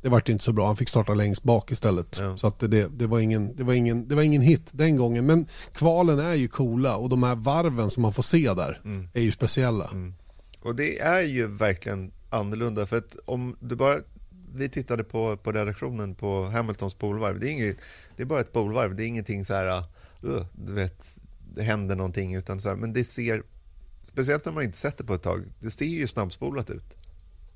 det 0.03 0.09
vart 0.09 0.29
inte 0.29 0.45
så 0.45 0.53
bra. 0.53 0.67
Han 0.67 0.77
fick 0.77 0.89
starta 0.89 1.15
längst 1.15 1.43
bak 1.43 1.73
istället. 1.73 2.19
Ja. 2.21 2.37
Så 2.37 2.47
att 2.47 2.59
det, 2.59 2.89
det, 2.89 3.07
var 3.07 3.21
ingen, 3.21 3.57
det, 3.57 3.65
var 3.65 3.73
ingen, 3.73 4.09
det 4.09 4.15
var 4.15 4.23
ingen 4.23 4.43
hit 4.43 4.71
den 4.73 4.97
gången. 4.97 5.27
Men 5.27 5.47
kvalen 5.73 6.19
är 6.19 6.35
ju 6.35 6.49
coola 6.49 6.97
och 6.97 7.09
de 7.09 7.23
här 7.23 7.35
varven 7.35 7.91
som 7.91 8.03
man 8.03 8.13
får 8.13 8.23
se 8.23 8.55
där 8.55 8.81
mm. 8.85 9.09
är 9.15 9.23
ju 9.23 9.33
speciella. 9.33 9.89
Mm. 9.93 10.15
Och 10.61 10.75
det 10.75 10.99
är 10.99 11.23
ju 11.23 11.47
verkligen 11.47 12.13
annorlunda. 12.31 12.87
För 12.87 12.97
att 12.97 13.17
om 13.25 13.57
du 13.61 13.77
bara 13.77 14.01
vi 14.55 14.69
tittade 14.69 15.05
på, 15.05 15.37
på 15.37 15.53
redaktionen 15.53 16.15
på 16.15 16.45
Hamiltons 16.45 16.95
polvarv. 16.95 17.41
Det 17.41 17.49
är, 17.49 17.51
inget, 17.51 17.77
det 18.17 18.23
är 18.23 18.27
bara 18.27 18.41
ett 18.41 18.53
polvarv. 18.53 18.97
Det 18.97 19.05
är 19.05 19.07
ingenting 19.07 19.45
så 19.45 19.55
här, 19.55 19.79
uh, 20.25 20.45
du 20.53 20.73
vet, 20.73 21.21
det 21.55 21.63
händer 21.63 21.97
någonting. 21.97 22.35
Utan 22.35 22.61
så 22.61 22.69
här, 22.69 22.77
men 22.77 22.93
det 22.93 23.05
ser, 23.05 23.43
speciellt 24.03 24.45
när 24.45 24.53
man 24.53 24.63
inte 24.63 24.79
sett 24.79 24.99
det 24.99 25.05
på 25.05 25.15
ett 25.15 25.23
tag, 25.23 25.45
det 25.61 25.71
ser 25.71 25.85
ju 25.85 26.07
snabbspolat 26.07 26.71
ut 26.71 26.97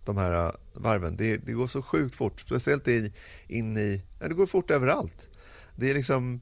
de 0.07 0.17
här 0.17 0.47
äh, 0.47 0.51
varven. 0.73 1.17
Det, 1.17 1.37
det 1.37 1.53
går 1.53 1.67
så 1.67 1.83
sjukt 1.83 2.15
fort, 2.15 2.41
speciellt 2.41 2.89
in, 2.89 3.13
in 3.47 3.77
i... 3.77 4.03
Ja, 4.21 4.29
det 4.29 4.35
går 4.35 4.47
fort 4.47 4.71
överallt. 4.71 5.29
Det 5.77 5.91
är 5.91 5.95
liksom... 5.95 6.41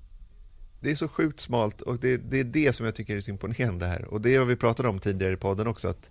Det 0.80 0.90
är 0.90 0.94
så 0.94 1.08
sjukt 1.08 1.40
smalt 1.40 1.80
och 1.80 1.98
det, 1.98 2.16
det, 2.16 2.40
är 2.40 2.44
det 2.44 2.72
som 2.72 2.86
jag 2.86 2.94
tycker 2.94 3.16
är 3.16 3.20
så 3.20 3.30
imponerande 3.30 3.86
här. 3.86 4.04
Och 4.04 4.20
det 4.20 4.36
har 4.36 4.44
vi 4.44 4.56
pratat 4.56 4.86
om 4.86 4.98
tidigare 4.98 5.32
i 5.32 5.36
podden 5.36 5.66
också, 5.66 5.88
att 5.88 6.10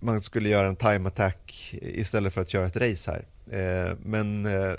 man 0.00 0.20
skulle 0.20 0.48
göra 0.48 0.68
en 0.68 0.76
time 0.76 1.08
attack 1.08 1.70
istället 1.72 2.34
för 2.34 2.40
att 2.40 2.48
köra 2.48 2.66
ett 2.66 2.76
race 2.76 3.10
här. 3.10 3.24
Eh, 3.58 3.96
men 4.02 4.46
eh, 4.46 4.72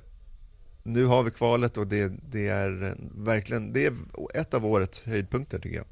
nu 0.84 1.06
har 1.06 1.24
vi 1.24 1.32
kvalet 1.32 1.78
och 1.78 1.88
det, 1.88 2.14
det, 2.30 2.48
är 2.48 2.96
verkligen 3.16 3.74
det 3.74 3.86
är 3.86 3.94
ett 4.34 4.54
av 4.54 4.66
årets 4.66 5.02
höjdpunkter 5.04 5.60
tycker 5.60 5.78
jag, 5.78 5.86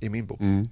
i 0.00 0.08
min 0.08 0.26
bok. 0.26 0.40
Mm. 0.40 0.68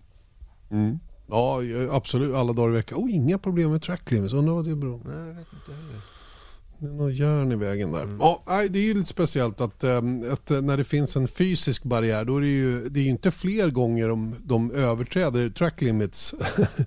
Mm. 0.71 0.99
Ja, 1.31 1.61
absolut. 1.91 2.35
Alla 2.35 2.53
dagar 2.53 2.71
i 2.71 2.73
veckan. 2.73 2.99
Oh, 2.99 3.15
inga 3.15 3.39
problem 3.39 3.71
med 3.71 3.83
track 3.83 4.11
limits. 4.11 4.35
Undrar 4.35 4.55
vad 4.55 4.65
det 4.65 4.75
beror 4.75 5.01
Nej, 5.05 5.29
jag 5.29 5.35
vet 5.35 5.47
inte 5.53 5.73
heller. 5.73 6.01
Det 6.79 6.87
är 6.87 6.91
något 6.91 7.15
järn 7.15 7.53
i 7.53 7.57
vägen 7.57 7.93
där. 7.93 8.03
Mm. 8.03 8.19
Ja, 8.21 8.43
det 8.47 8.79
är 8.79 8.83
ju 8.83 8.95
lite 8.95 9.09
speciellt 9.09 9.61
att, 9.61 9.85
ehm, 9.85 10.33
att, 10.33 10.51
när 10.51 10.77
det 10.77 10.85
finns 10.85 11.17
en 11.17 11.29
fysisk 11.29 11.85
barriär 11.85 12.25
då 12.25 12.37
är 12.37 12.41
det 12.41 12.47
ju 12.47 12.89
det 12.89 13.01
är 13.01 13.07
inte 13.07 13.31
fler 13.31 13.71
gånger 13.71 14.09
de, 14.09 14.35
de 14.45 14.71
överträder 14.71 15.51
track 15.51 15.81
limits 15.81 16.35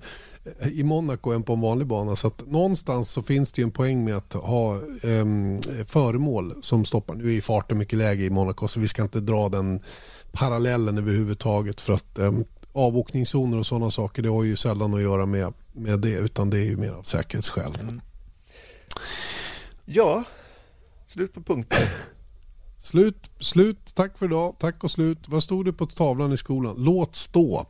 i 0.72 0.84
Monaco 0.84 1.32
än 1.32 1.44
på 1.44 1.54
en 1.54 1.62
vanlig 1.62 1.88
bana. 1.88 2.16
Så 2.16 2.28
att 2.28 2.52
någonstans 2.52 3.10
så 3.12 3.22
finns 3.22 3.54
det 3.54 3.62
ju 3.62 3.64
en 3.64 3.72
poäng 3.72 4.06
med 4.06 4.16
att 4.16 4.34
ha 4.34 4.80
um, 5.04 5.60
föremål 5.86 6.54
som 6.62 6.86
stoppar. 6.86 7.16
Nu 7.16 7.38
är 7.38 7.41
farten 7.41 7.78
mycket 7.78 8.00
lägre 8.00 8.26
i 8.26 8.30
Monaco 8.30 8.68
så 8.68 8.80
vi 8.80 8.88
ska 8.88 9.02
inte 9.02 9.20
dra 9.20 9.50
den 9.50 9.80
parallellen 10.32 10.98
överhuvudtaget 10.98 11.82
för 11.82 11.94
att 11.94 12.20
um, 12.20 12.46
avåkningszoner 12.74 13.58
och 13.58 13.66
sådana 13.66 13.92
saker 13.92 14.22
det 14.22 14.30
har 14.30 14.44
ju 14.44 14.56
sällan 14.56 14.94
att 14.94 15.02
göra 15.02 15.26
med, 15.26 15.54
med 15.72 16.00
det 16.00 16.18
utan 16.18 16.50
det 16.50 16.58
är 16.58 16.66
ju 16.66 16.78
mer 16.78 16.92
av 16.92 17.04
säkerhetsskäl. 17.04 17.78
Mm. 17.80 18.02
Ja, 19.86 20.24
slut 21.06 21.34
på 21.34 21.42
punkter. 21.42 21.90
Slut, 22.78 23.32
slut, 23.40 23.96
tack 23.96 24.18
för 24.18 24.26
idag, 24.26 24.56
tack 24.60 24.84
och 24.84 24.92
slut. 24.92 25.18
Vad 25.28 25.44
stod 25.44 25.66
det 25.66 25.74
på 25.74 25.86
tavlan 25.86 26.34
i 26.34 26.38
skolan? 26.38 26.76
Låt 26.78 27.16
stå. 27.16 27.66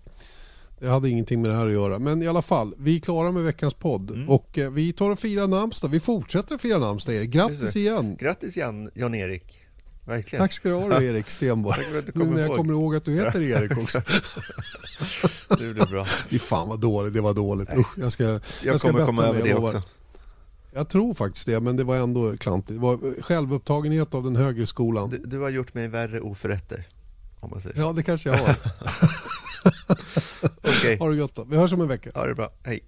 Det 0.80 0.90
hade 0.90 1.10
ingenting 1.10 1.42
med 1.42 1.52
det 1.52 1.58
här 1.58 1.68
att 1.68 1.74
göra. 1.74 2.00
Men 2.00 2.22
i 2.22 2.28
alla 2.28 2.42
fall, 2.42 2.76
vi 2.78 2.96
är 2.96 3.00
klara 3.00 3.32
med 3.32 3.44
veckans 3.44 3.74
podd. 3.74 4.12
Mm. 4.12 4.30
Och 4.30 4.58
eh, 4.58 4.72
vi 4.72 4.94
tar 4.94 5.10
och 5.10 5.20
firar 5.20 5.48
namnsdag. 5.48 5.90
Vi 5.90 6.00
fortsätter 6.00 6.58
fira 6.58 6.78
namnsdag. 6.78 7.30
Grattis 7.30 7.76
igen. 7.76 8.16
Grattis 8.20 8.58
Jan-Erik. 8.94 9.63
Verkligen. 10.06 10.44
Tack 10.44 10.52
ska 10.52 10.70
du 10.70 10.76
ha 10.76 11.00
du 11.00 11.06
Erik 11.06 11.30
Stenborg. 11.30 11.82
Nu 12.14 12.26
när 12.26 12.40
jag 12.40 12.48
ihåg. 12.48 12.58
kommer 12.58 12.74
ihåg 12.74 12.96
att 12.96 13.06
du 13.06 13.14
heter 13.14 13.42
Erik 13.42 13.78
också. 13.78 13.98
det 15.50 15.74
blir 15.74 15.86
bra. 15.86 16.06
Fy 16.06 16.40
fan 16.40 16.70
vad 16.70 16.80
dåligt, 16.80 17.14
det 17.14 17.22
var 17.22 17.34
dåligt. 17.34 17.70
Usch, 17.78 17.98
jag 17.98 18.12
ska, 18.12 18.24
jag, 18.24 18.42
jag 18.64 18.80
ska 18.80 18.92
kommer 18.92 19.06
komma 19.06 19.24
över 19.24 19.44
det 19.44 19.56
också. 19.56 19.82
Jag 20.76 20.90
tror 20.90 21.14
faktiskt 21.14 21.46
det, 21.46 21.60
men 21.60 21.78
det 21.78 21.84
var 21.84 21.96
ändå 21.96 22.38
klantigt. 22.38 22.80
Det 22.80 22.80
var 22.80 23.22
självupptagenhet 23.22 24.14
av 24.14 24.24
den 24.24 24.36
högre 24.36 24.68
skolan. 24.68 25.10
Du, 25.10 25.18
du 25.18 25.40
har 25.40 25.50
gjort 25.50 25.74
mig 25.74 25.88
värre 25.88 26.22
oförrätter. 26.22 26.88
Om 27.40 27.50
man 27.50 27.62
säger 27.62 27.80
Ja, 27.80 27.94
det 27.94 28.04
kanske 28.04 28.30
jag 28.30 28.38
har. 28.38 28.50
okay. 30.62 30.98
Ha 30.98 31.10
det 31.10 31.18
gott 31.18 31.36
då. 31.36 31.44
Vi 31.44 31.58
hörs 31.58 31.74
om 31.74 31.82
en 31.82 31.88
vecka. 31.88 32.12
Ha 32.16 32.26
det 32.26 32.36
bra. 32.36 32.52
Hej. 32.64 32.84